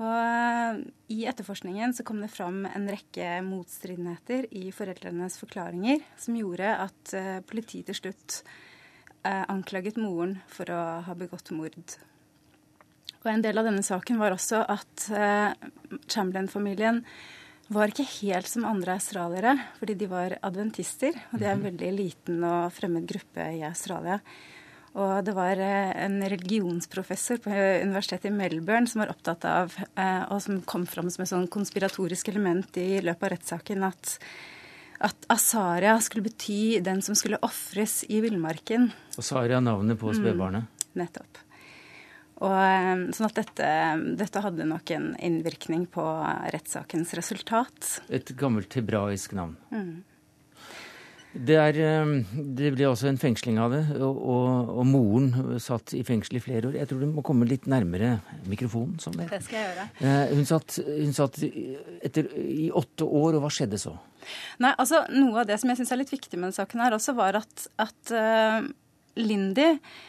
Og 0.00 0.84
I 1.12 1.24
etterforskningen 1.28 1.92
så 1.96 2.04
kom 2.08 2.22
det 2.24 2.30
fram 2.32 2.62
en 2.68 2.86
rekke 2.88 3.40
motstridenheter 3.44 4.46
i 4.56 4.70
foreldrenes 4.72 5.36
forklaringer 5.40 6.04
som 6.20 6.38
gjorde 6.38 6.70
at 6.86 7.14
uh, 7.16 7.40
politiet 7.44 7.90
til 7.90 7.98
slutt 7.98 8.38
uh, 9.26 9.44
anklaget 9.50 10.00
moren 10.00 10.38
for 10.48 10.72
å 10.72 10.80
ha 11.04 11.16
begått 11.18 11.52
mord. 11.52 11.98
Og 13.20 13.28
En 13.28 13.44
del 13.44 13.60
av 13.60 13.68
denne 13.68 13.84
saken 13.84 14.16
var 14.16 14.32
også 14.32 14.62
at 14.64 15.02
Chamberlain-familien 16.08 17.02
var 17.70 17.92
ikke 17.92 18.06
helt 18.20 18.48
som 18.50 18.66
andre 18.66 18.96
australiere, 18.98 19.54
fordi 19.78 19.94
de 20.00 20.08
var 20.10 20.36
adventister. 20.42 21.14
Og 21.30 21.38
det 21.38 21.46
er 21.46 21.54
en 21.54 21.66
veldig 21.68 21.90
liten 21.94 22.42
og 22.46 22.72
fremmed 22.74 23.06
gruppe 23.08 23.46
i 23.54 23.62
Australia. 23.66 24.18
Og 24.98 25.20
det 25.22 25.36
var 25.36 25.60
en 25.62 26.16
religionsprofessor 26.32 27.38
på 27.44 27.50
universitetet 27.84 28.26
i 28.26 28.34
Melbourne 28.34 28.90
som 28.90 29.04
var 29.04 29.12
opptatt 29.12 29.46
av, 29.46 29.76
og 30.32 30.40
som 30.42 30.58
kom 30.66 30.86
fram 30.90 31.12
som 31.14 31.22
et 31.22 31.30
sånn 31.30 31.46
konspiratorisk 31.52 32.32
element 32.32 32.80
i 32.82 32.98
løpet 32.98 33.28
av 33.28 33.32
rettssaken, 33.36 33.84
at, 33.86 34.16
at 35.06 35.30
Asaria 35.30 35.94
skulle 36.02 36.26
bety 36.26 36.80
den 36.82 37.04
som 37.06 37.14
skulle 37.18 37.38
ofres 37.46 38.00
i 38.10 38.18
villmarken. 38.24 38.90
Asaria 39.14 39.60
er 39.60 39.68
navnet 39.68 40.00
på 40.00 40.10
spedbarnet? 40.16 40.66
Mm, 40.66 40.90
nettopp. 41.04 41.44
Og, 42.40 43.08
sånn 43.12 43.28
at 43.28 43.36
dette, 43.36 43.70
dette, 44.16 44.40
hadde 44.40 44.68
nok 44.68 44.90
en 44.96 45.10
innvirkning 45.20 45.84
på 45.92 46.04
rettssakens 46.54 47.12
resultat. 47.18 47.98
Et 48.08 48.32
gammelt 48.40 48.72
hebraisk 48.78 49.34
navn. 49.36 49.58
Mm. 49.68 49.98
Det, 51.30 51.54
er, 51.54 51.76
det 52.58 52.72
ble 52.74 52.88
også 52.88 53.06
en 53.06 53.20
fengsling 53.20 53.60
av 53.62 53.70
det, 53.76 53.82
og, 54.00 54.16
og, 54.18 54.72
og, 54.72 54.80
moren 54.88 55.60
satt 55.62 55.92
i 55.94 56.00
fengsel 56.06 56.40
i 56.40 56.42
flere 56.42 56.72
år. 56.72 56.80
Jeg 56.80 56.90
tror 56.90 57.04
du 57.04 57.12
må 57.12 57.22
komme 57.26 57.46
litt 57.46 57.68
nærmere 57.70 58.16
mikrofonen. 58.50 58.96
som 58.98 59.14
Det 59.14 59.28
Det 59.30 59.42
skal 59.44 59.60
jeg 59.60 59.68
gjøre. 59.68 60.16
Hun 60.32 60.48
satt, 60.48 60.80
hun 60.88 61.14
satt 61.14 61.38
etter, 61.44 62.32
i 62.40 62.70
åtte 62.74 63.06
år, 63.06 63.36
og 63.36 63.44
hva 63.44 63.52
skjedde 63.52 63.78
så? 63.78 63.94
Nei, 64.60 64.72
altså 64.74 65.04
Noe 65.14 65.44
av 65.44 65.48
det 65.48 65.60
som 65.60 65.70
jeg 65.70 65.80
syns 65.80 65.94
er 65.94 66.02
litt 66.02 66.12
viktig 66.12 66.34
med 66.34 66.48
denne 66.48 66.58
saken, 66.58 66.82
her 66.82 66.96
også 66.96 67.14
var 67.20 67.38
at, 67.44 67.68
at 67.80 68.16
uh, 68.16 68.64
Lindy 69.18 69.66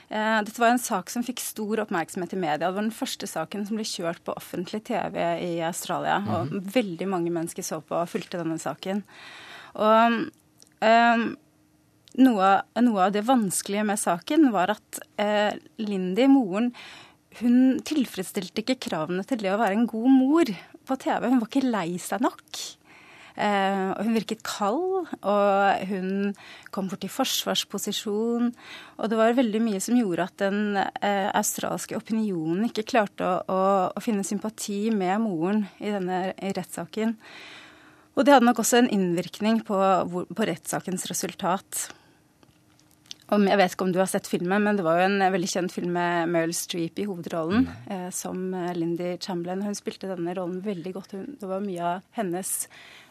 eh, 0.09 0.39
Dette 0.45 0.61
var 0.61 0.73
en 0.73 0.81
sak 0.81 1.09
som 1.09 1.23
fikk 1.25 1.41
stor 1.43 1.81
oppmerksomhet 1.85 2.35
i 2.35 2.39
media. 2.39 2.67
Det 2.67 2.73
var 2.75 2.85
den 2.85 2.95
første 2.95 3.29
saken 3.29 3.65
som 3.67 3.79
ble 3.79 3.85
kjørt 3.87 4.21
på 4.25 4.35
offentlig 4.37 4.83
TV 4.89 5.17
i 5.41 5.61
Australia. 5.65 6.19
Mm 6.19 6.27
-hmm. 6.27 6.35
Og 6.39 6.73
veldig 6.75 7.07
mange 7.07 7.31
mennesker 7.31 7.63
så 7.63 7.81
på 7.81 7.95
og 7.95 8.09
fulgte 8.09 8.37
denne 8.37 8.59
saken. 8.59 9.03
Og 9.73 10.29
um, 10.81 11.37
noe, 12.17 12.49
noe, 12.81 12.99
av 13.05 13.11
det 13.11 13.25
vanskelige 13.27 13.83
med 13.83 13.99
saken 13.99 14.51
var 14.51 14.69
at 14.69 14.99
eh, 15.17 15.53
Lindy, 15.77 16.27
moren, 16.27 16.73
hun 17.39 17.79
tilfredsstilte 17.87 18.61
ikke 18.61 18.79
kravene 18.89 19.23
til 19.23 19.37
det 19.37 19.53
å 19.53 19.57
være 19.61 19.77
en 19.79 19.87
god 19.87 20.09
mor 20.09 20.45
på 20.85 20.95
TV. 20.99 21.29
Hun 21.29 21.39
var 21.39 21.47
ikke 21.47 21.71
lei 21.71 21.97
seg 21.97 22.23
nok. 22.25 22.59
Eh, 23.35 23.91
hun 24.03 24.15
virket 24.15 24.43
kald, 24.43 25.07
og 25.21 25.85
hun 25.87 26.33
kom 26.73 26.89
bort 26.91 27.05
i 27.07 27.11
forsvarsposisjon. 27.11 28.51
Og 28.99 29.11
det 29.11 29.19
var 29.19 29.37
veldig 29.37 29.61
mye 29.63 29.81
som 29.83 29.97
gjorde 29.99 30.27
at 30.27 30.43
den 30.43 30.75
eh, 30.81 31.29
australske 31.29 31.97
opinionen 31.99 32.67
ikke 32.67 32.87
klarte 32.91 33.27
å, 33.27 33.39
å, 33.47 33.61
å, 33.95 34.03
finne 34.03 34.25
sympati 34.27 34.89
med 34.95 35.23
moren 35.23 35.65
i 35.79 35.93
denne 35.93 36.21
rettssaken. 36.41 37.15
Og 38.11 38.27
det 38.27 38.35
hadde 38.35 38.49
nok 38.49 38.59
også 38.59 38.81
en 38.81 38.91
innvirkning 38.91 39.61
på, 39.67 39.79
på 40.35 40.47
rettssakens 40.49 41.07
resultat. 41.07 41.87
Og 43.31 43.45
jeg 43.47 43.59
vet 43.61 43.75
ikke 43.75 43.85
om 43.87 43.91
du 43.95 43.99
har 44.01 44.09
sett 44.11 44.27
filmen, 44.27 44.63
men 44.65 44.75
det 44.75 44.83
var 44.83 44.99
jo 44.99 45.07
en 45.07 45.21
veldig 45.31 45.49
kjent 45.53 45.71
film 45.71 45.93
med 45.95 46.31
Meryl 46.33 46.53
Streep 46.55 46.99
i 46.99 47.05
hovedrollen 47.07 47.63
mm. 47.63 47.75
eh, 47.95 48.07
som 48.15 48.49
eh, 48.57 48.73
Lindy 48.75 49.13
Chamberlain. 49.23 49.63
Hun 49.63 49.77
spilte 49.77 50.09
denne 50.09 50.35
rollen 50.35 50.59
veldig 50.65 50.91
godt. 50.97 51.15
Hun, 51.15 51.37
det 51.39 51.47
var 51.47 51.63
mye 51.63 51.85
av 51.93 52.01
hennes 52.17 52.51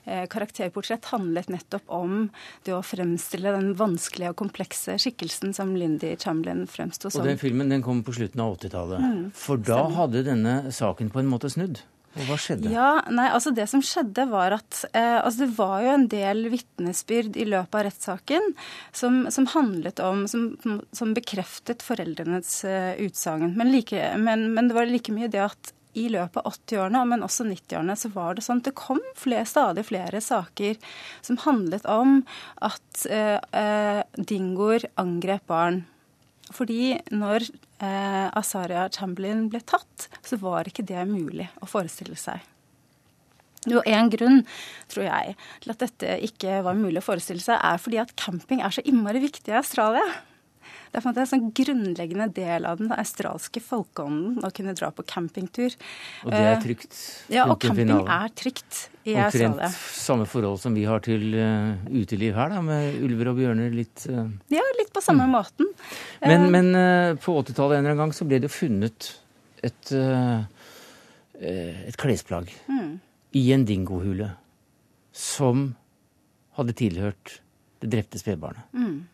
eh, 0.05 0.27
karakterportrett 0.29 1.09
handlet 1.15 1.49
nettopp 1.53 1.89
om 1.97 2.27
det 2.69 2.75
å 2.77 2.83
fremstille 2.85 3.55
den 3.57 3.73
vanskelige 3.81 4.35
og 4.35 4.43
komplekse 4.43 4.99
skikkelsen 5.01 5.57
som 5.57 5.73
Lindy 5.79 6.13
Chamberlain 6.21 6.67
fremsto 6.69 7.09
som. 7.09 7.25
Og 7.25 7.33
den 7.33 7.41
filmen 7.41 7.73
den 7.73 7.87
kom 7.87 8.05
på 8.05 8.19
slutten 8.19 8.45
av 8.45 8.59
80-tallet. 8.59 9.01
Mm, 9.01 9.25
For 9.41 9.63
da 9.73 9.87
hadde 9.97 10.27
denne 10.29 10.59
saken 10.69 11.09
på 11.15 11.25
en 11.25 11.33
måte 11.33 11.49
snudd? 11.53 11.81
Og 12.19 12.27
hva 12.27 12.37
skjedde? 12.43 12.71
Ja, 12.73 12.91
nei, 13.13 13.29
altså 13.31 13.53
Det 13.55 13.69
som 13.71 13.83
skjedde, 13.87 14.27
var 14.33 14.57
at 14.57 14.83
eh, 14.91 15.19
altså 15.21 15.45
det 15.45 15.53
var 15.59 15.77
jo 15.85 15.93
en 15.95 16.07
del 16.11 16.49
vitnesbyrd 16.51 17.39
i 17.39 17.47
løpet 17.47 17.77
av 17.79 17.85
rettssaken 17.87 18.49
som, 18.91 19.23
som, 19.31 19.47
handlet 19.55 20.03
om 20.03 20.25
Som, 20.31 20.49
som 20.97 21.13
bekreftet 21.15 21.85
foreldrenes 21.87 22.65
eh, 22.67 22.97
utsagn. 23.07 23.55
Men, 23.59 23.71
like, 23.75 24.11
men, 24.19 24.51
men, 24.57 24.71
det 24.71 24.79
var 24.79 24.91
like 24.91 25.15
mye 25.15 25.31
det 25.31 25.45
at 25.45 25.75
i 25.99 26.07
løpet 26.11 26.39
av 26.39 26.53
80-årene, 26.55 27.01
men 27.13 27.25
også 27.27 27.47
90-årene, 27.49 27.97
så 27.99 28.11
var 28.15 28.37
det 28.37 28.45
sånn 28.47 28.61
at 28.63 28.69
det 28.69 28.77
kom 28.79 29.01
flere, 29.19 29.47
stadig 29.49 29.83
flere 29.89 30.21
saker 30.23 30.77
som 31.27 31.39
handlet 31.43 31.87
om 31.91 32.21
at 32.63 33.07
eh, 33.11 33.39
uh, 33.55 34.03
dingoer 34.15 34.87
angrep 35.01 35.49
barn. 35.51 35.83
Fordi 36.55 36.95
når 37.11 37.49
eh, 37.83 38.29
Azaria 38.39 38.87
Chamberlain 38.93 39.49
ble 39.53 39.61
tatt, 39.65 40.09
så 40.27 40.39
var 40.41 40.69
ikke 40.69 40.87
det 40.87 41.05
mulig 41.11 41.49
å 41.61 41.69
forestille 41.71 42.19
seg. 42.19 42.41
Og 43.69 43.85
En 43.85 44.09
grunn 44.09 44.41
tror 44.89 45.05
jeg, 45.05 45.37
til 45.61 45.75
at 45.75 45.83
dette 45.83 46.17
ikke 46.25 46.63
var 46.65 46.79
mulig 46.79 47.03
å 47.03 47.09
forestille 47.11 47.45
seg, 47.45 47.61
er 47.61 47.81
fordi 47.83 48.01
at 48.01 48.15
camping 48.17 48.63
er 48.65 48.73
så 48.73 48.85
innmari 48.89 49.21
viktig 49.21 49.53
i 49.53 49.59
Australia. 49.59 50.07
Det 50.91 51.01
er 51.01 51.21
en 51.23 51.29
sånn 51.31 51.51
grunnleggende 51.55 52.27
del 52.35 52.67
av 52.67 52.81
den 52.81 52.91
australske 52.95 53.63
folkeånden 53.63 54.43
å 54.47 54.51
kunne 54.55 54.75
dra 54.79 54.89
på 54.95 55.05
campingtur. 55.07 55.77
Og 56.25 56.33
det 56.33 56.41
er 56.41 56.55
eh, 56.57 56.63
trygt? 56.65 56.97
Ja, 57.31 57.47
og 57.47 57.61
camping 57.63 57.93
er 58.01 58.33
trygt 58.35 58.81
i 59.05 59.15
Australia. 59.15 59.69
Omtrent 59.69 59.77
samme 60.01 60.27
forhold 60.31 60.59
som 60.63 60.75
vi 60.75 60.87
har 60.89 61.05
til 61.07 61.29
uh, 61.39 61.79
uteliv 61.95 62.35
her, 62.39 62.51
da, 62.55 62.63
med 62.67 62.99
ulver 63.07 63.31
og 63.33 63.39
bjørner 63.39 63.75
litt 63.75 64.07
uh... 64.11 64.25
Ja, 64.51 64.65
litt 64.81 64.91
på 64.95 65.03
samme 65.05 65.29
mm. 65.31 65.37
måten. 65.37 65.71
Men, 66.27 66.49
men 66.55 66.73
på 67.23 67.37
80-tallet 67.39 67.79
en 67.79 67.85
eller 67.85 67.95
annen 67.95 68.05
gang 68.07 68.17
så 68.17 68.27
ble 68.29 68.43
det 68.43 68.51
funnet 68.53 69.13
et, 69.63 69.93
et 71.39 72.01
klesplagg 72.01 72.51
mm. 72.67 72.93
i 73.39 73.45
en 73.55 73.67
dingohule 73.69 74.33
som 75.17 75.71
hadde 76.59 76.77
tilhørt 76.77 77.39
det 77.81 77.91
drepte 77.95 78.21
spedbarnet. 78.21 78.67
Mm. 78.77 79.07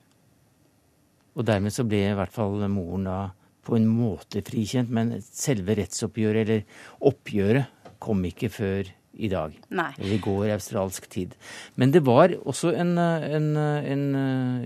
Og 1.37 1.47
dermed 1.47 1.75
så 1.75 1.85
ble 1.89 2.03
i 2.11 2.17
hvert 2.17 2.33
fall 2.33 2.63
moren 2.73 3.09
da 3.09 3.19
på 3.67 3.77
en 3.77 3.89
måte 3.91 4.45
frikjent, 4.47 4.93
men 4.95 5.17
selve 5.25 5.75
rettsoppgjøret, 5.77 6.47
eller 6.47 7.09
oppgjøret, 7.11 7.73
kom 8.03 8.21
ikke 8.29 8.51
før 8.53 8.91
i 9.17 9.29
dag. 9.33 9.55
Nei. 9.75 9.89
Eller 9.97 10.17
i 10.19 10.23
går 10.23 10.51
australsk 10.55 11.09
tid. 11.13 11.33
Men 11.81 11.93
det 11.95 12.03
var 12.07 12.35
også 12.37 12.75
en, 12.77 12.93
en, 13.01 13.47
en 13.57 14.05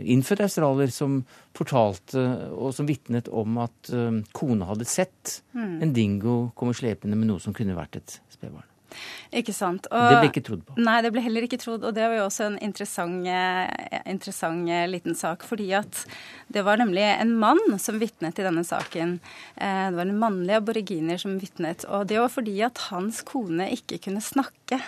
innfødt 0.03 0.43
australier 0.47 0.91
som 0.95 1.21
fortalte 1.57 2.25
og 2.51 2.75
som 2.75 2.89
vitnet 2.91 3.31
om 3.31 3.61
at 3.62 3.93
um, 3.95 4.23
kona 4.37 4.68
hadde 4.73 4.89
sett 4.91 5.39
mm. 5.55 5.79
en 5.87 5.95
dingo 5.95 6.41
komme 6.59 6.75
slepende 6.77 7.18
med 7.18 7.31
noe 7.31 7.43
som 7.43 7.55
kunne 7.57 7.79
vært 7.79 8.01
et 8.03 8.18
spedbarn. 8.35 8.66
Ikke 9.30 9.55
sant. 9.55 9.86
Og, 9.91 10.07
det 10.11 10.18
ble 10.18 10.30
ikke 10.32 10.45
trodd 10.47 10.62
på. 10.66 10.76
Nei, 10.82 10.97
det 11.05 11.12
ble 11.14 11.22
heller 11.24 11.47
ikke 11.47 11.61
trodd. 11.62 11.86
Og 11.86 11.95
det 11.97 12.07
var 12.07 12.16
jo 12.18 12.26
også 12.26 12.49
en 12.49 12.59
interessant, 12.64 13.26
eh, 13.30 14.01
interessant 14.11 14.70
eh, 14.70 14.86
liten 14.91 15.18
sak. 15.18 15.47
Fordi 15.47 15.70
at 15.78 16.05
det 16.51 16.64
var 16.66 16.80
nemlig 16.82 17.05
en 17.12 17.34
mann 17.41 17.78
som 17.82 18.01
vitnet 18.03 18.41
i 18.41 18.47
denne 18.47 18.64
saken. 18.66 19.18
Eh, 19.57 19.86
det 19.91 19.99
var 19.99 20.07
en 20.07 20.22
mannlig 20.22 20.59
aboriginer 20.59 21.20
som 21.22 21.38
vitnet. 21.43 21.86
Og 21.88 22.09
det 22.11 22.20
var 22.22 22.32
fordi 22.32 22.59
at 22.66 22.86
hans 22.91 23.22
kone 23.26 23.70
ikke 23.76 24.01
kunne 24.07 24.24
snakke 24.24 24.80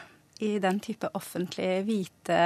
i 0.43 0.57
den 0.63 0.81
type 0.83 1.07
offentlige 1.15 1.83
hvite 1.87 2.39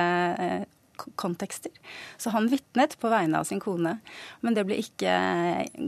kontekster. 1.17 1.73
Så 2.17 2.31
han 2.31 2.49
vitnet 2.49 2.97
på 3.01 3.09
vegne 3.13 3.41
av 3.41 3.45
sin 3.49 3.61
kone, 3.61 3.99
men 4.41 4.57
det 4.57 4.65
ble 4.69 4.79
ikke 4.81 5.13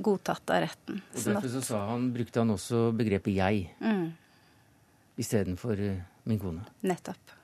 godtatt 0.04 0.52
av 0.52 0.64
retten. 0.66 1.02
Og 1.14 1.28
Derfor 1.30 1.52
så 1.52 1.62
sa 1.64 1.82
han, 1.90 2.10
brukte 2.12 2.42
han 2.42 2.52
også 2.52 2.88
begrepet 2.96 3.36
'jeg'. 3.36 3.68
Mm 3.80 4.08
istedenfor 5.18 5.80
eh, 5.82 5.98
min 6.28 6.38
kone. 6.40 6.64
Nettopp. 6.86 7.34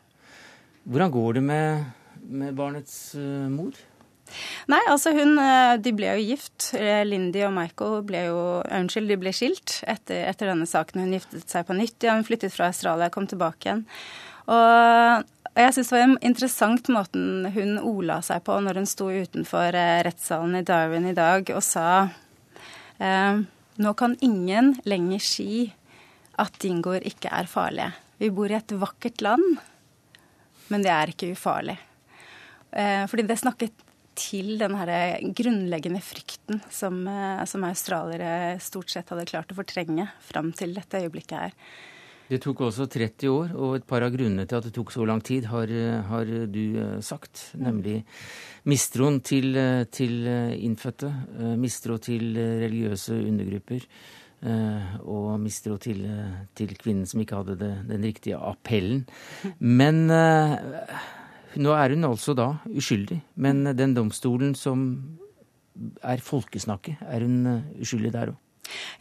Hvordan 0.84 1.10
går 1.10 1.38
det 1.38 1.42
med, 1.42 1.84
med 2.28 2.54
barnets 2.56 3.14
uh, 3.16 3.48
mor? 3.48 3.76
Nei, 4.68 4.80
altså 4.88 5.12
hun 5.12 5.36
eh, 5.40 5.74
De 5.84 5.92
ble 5.96 6.14
jo 6.16 6.26
gift. 6.32 6.70
Lindy 7.08 7.42
og 7.46 7.54
Michael 7.56 8.02
ble 8.08 8.26
jo 8.30 8.40
Unnskyld, 8.64 9.10
de 9.10 9.20
ble 9.20 9.32
skilt 9.36 9.78
etter, 9.88 10.26
etter, 10.30 10.52
denne 10.52 10.68
saken. 10.68 11.04
Hun 11.04 11.16
giftet 11.16 11.48
seg 11.50 11.66
på 11.68 11.76
nytt 11.76 12.04
igjen, 12.04 12.24
flyttet 12.26 12.54
fra 12.54 12.70
Australia, 12.72 13.12
kom 13.12 13.28
tilbake 13.30 13.68
igjen. 13.68 13.86
Og 14.52 15.24
jeg 15.54 15.74
syns 15.76 15.90
det 15.92 15.96
var 16.00 16.14
interessant 16.26 16.88
måten 16.92 17.48
hun 17.54 17.76
ola 17.78 18.18
seg 18.26 18.42
på 18.44 18.56
når 18.64 18.80
hun 18.80 18.88
sto 18.90 19.06
utenfor 19.12 19.76
rettssalen 20.04 20.58
i 20.58 20.64
Darwin 20.66 21.06
i 21.06 21.14
dag 21.16 21.48
og 21.54 21.62
sa 21.64 22.08
eh, 22.98 23.44
Nå 23.74 23.90
kan 23.98 24.12
ingen 24.22 24.76
lenger 24.86 25.22
si 25.22 25.48
at 26.40 26.58
dingoer 26.62 27.04
ikke 27.06 27.30
er 27.32 27.48
farlige. 27.50 27.92
Vi 28.20 28.30
bor 28.34 28.50
i 28.50 28.56
et 28.58 28.76
vakkert 28.78 29.22
land, 29.24 29.58
men 30.72 30.84
det 30.84 30.92
er 30.92 31.12
ikke 31.12 31.32
ufarlig. 31.34 31.76
Eh, 32.74 33.06
fordi 33.10 33.26
det 33.28 33.38
snakket 33.38 33.82
til 34.18 34.54
den 34.58 34.76
her 34.78 35.18
grunnleggende 35.34 36.02
frykten 36.02 36.60
som, 36.70 37.06
eh, 37.08 37.44
som 37.44 37.66
australiere 37.66 38.60
stort 38.62 38.90
sett 38.90 39.10
hadde 39.10 39.26
klart 39.26 39.50
å 39.50 39.58
fortrenge 39.58 40.08
fram 40.22 40.52
til 40.52 40.74
dette 40.74 41.02
øyeblikket 41.02 41.38
her. 41.38 41.52
Det 42.30 42.40
tok 42.40 42.62
også 42.64 42.86
30 42.88 43.28
år, 43.28 43.50
og 43.52 43.76
et 43.76 43.86
par 43.86 44.02
av 44.02 44.14
grunnene 44.14 44.46
til 44.48 44.56
at 44.56 44.64
det 44.64 44.72
tok 44.72 44.90
så 44.94 45.04
lang 45.04 45.20
tid, 45.20 45.44
har, 45.44 45.68
har 46.08 46.24
du 46.24 46.78
eh, 46.80 47.00
sagt. 47.04 47.50
Nemlig 47.60 48.02
mistroen 48.64 49.20
til, 49.20 49.52
til 49.92 50.24
innfødte, 50.24 51.12
mistro 51.60 51.98
til 51.98 52.32
religiøse 52.34 53.12
undergrupper. 53.12 53.84
Eh, 54.44 54.96
og 55.08 55.38
mistro 55.40 55.78
til, 55.80 56.02
til, 56.52 56.74
kvinnen 56.76 57.08
som 57.08 57.22
ikke 57.22 57.38
hadde 57.40 57.56
det, 57.62 57.72
den 57.88 58.04
riktige 58.04 58.36
appellen. 58.36 59.06
Men 59.58 60.04
eh, 60.12 60.56
nå 61.64 61.72
er 61.72 61.94
hun 61.94 62.10
altså 62.10 62.34
da 62.36 62.50
uskyldig. 62.68 63.22
Men 63.40 63.64
den 63.72 63.96
domstolen 63.96 64.52
som 64.58 64.84
er 66.04 66.20
folkesnakket, 66.22 67.00
er 67.08 67.24
hun 67.24 67.46
eh, 67.48 67.70
uskyldig 67.80 68.12
der 68.12 68.34
òg? 68.34 68.40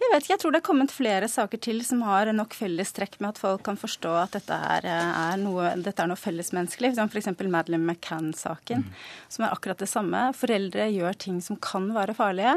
Jeg 0.02 0.12
vet 0.12 0.24
ikke, 0.24 0.34
jeg 0.34 0.42
tror 0.42 0.54
det 0.54 0.60
er 0.60 0.66
kommet 0.68 0.94
flere 0.94 1.30
saker 1.32 1.62
til 1.64 1.82
som 1.86 2.02
har 2.06 2.30
nok 2.36 2.56
fellestrekk 2.58 3.20
med 3.22 3.34
at 3.34 3.42
folk 3.42 3.64
kan 3.66 3.80
forstå 3.80 4.12
at 4.20 4.36
dette 4.38 4.58
er, 4.76 4.88
er 4.88 5.38
noe, 5.42 5.72
dette 5.84 6.04
er 6.04 6.10
noe 6.12 6.20
fellesmenneskelig. 6.20 6.94
Som 6.98 7.12
f.eks. 7.12 7.32
Madeleine 7.44 7.84
McCann-saken, 7.84 8.84
mm. 8.84 9.04
som 9.34 9.46
er 9.46 9.56
akkurat 9.56 9.80
det 9.80 9.90
samme. 9.92 10.26
Foreldre 10.38 10.90
gjør 10.92 11.20
ting 11.26 11.40
som 11.44 11.60
kan 11.64 11.88
være 11.96 12.16
farlige, 12.18 12.56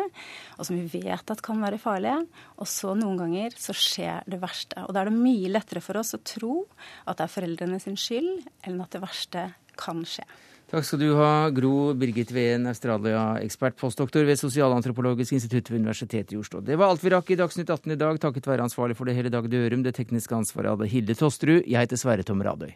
og 0.57 0.69
som 0.69 0.79
vi 0.79 1.03
vet 1.03 1.35
at 1.35 1.45
kan 1.45 1.63
være 1.63 1.81
farlige. 1.83 2.19
Og 2.61 2.71
så 2.71 2.97
noen 2.99 3.21
ganger 3.21 3.57
så 3.61 3.77
skjer 3.77 4.27
det 4.31 4.41
verste. 4.43 4.83
Og 4.87 4.95
da 4.95 5.03
er 5.03 5.11
det 5.11 5.21
mye 5.21 5.53
lettere 5.53 5.85
for 5.85 6.01
oss 6.01 6.17
å 6.17 6.23
tro 6.27 6.65
at 7.07 7.19
det 7.19 7.29
er 7.29 7.37
foreldrene 7.37 7.81
sin 7.83 7.99
skyld, 8.01 8.47
enn 8.67 8.83
at 8.83 8.93
det 8.95 9.05
verste 9.05 9.51
kan 9.77 10.03
skje. 10.09 10.25
Takk 10.77 10.85
skal 10.85 11.01
du 11.01 11.15
ha, 11.17 11.49
Gro 11.57 11.95
Birgit 11.97 12.29
Ween, 12.37 12.67
Australia-ekspert, 12.69 13.79
postdoktor 13.81 14.27
ved 14.29 14.37
Sosialantropologisk 14.37 15.33
institutt 15.33 15.71
ved 15.71 15.81
Universitetet 15.81 16.35
i 16.35 16.37
Oslo. 16.37 16.61
Det 16.61 16.77
var 16.77 16.93
alt 16.93 17.01
vi 17.01 17.15
rakk 17.15 17.33
i 17.33 17.39
Dagsnytt 17.41 17.73
18 17.73 17.95
i 17.95 17.97
dag, 18.03 18.21
takket 18.21 18.45
være 18.51 18.69
ansvarlig 18.69 18.99
for 18.99 19.09
det 19.09 19.17
hele 19.17 19.33
Dag 19.33 19.49
Dørum. 19.49 19.87
Det 19.87 19.97
tekniske 19.97 20.37
ansvaret 20.37 20.75
hadde 20.75 20.91
Hilde 20.93 21.17
Tosterud. 21.17 21.65
Jeg 21.65 21.81
heter 21.81 21.97
Sverre 21.97 22.29
Tom 22.29 22.45
Radøy. 22.45 22.75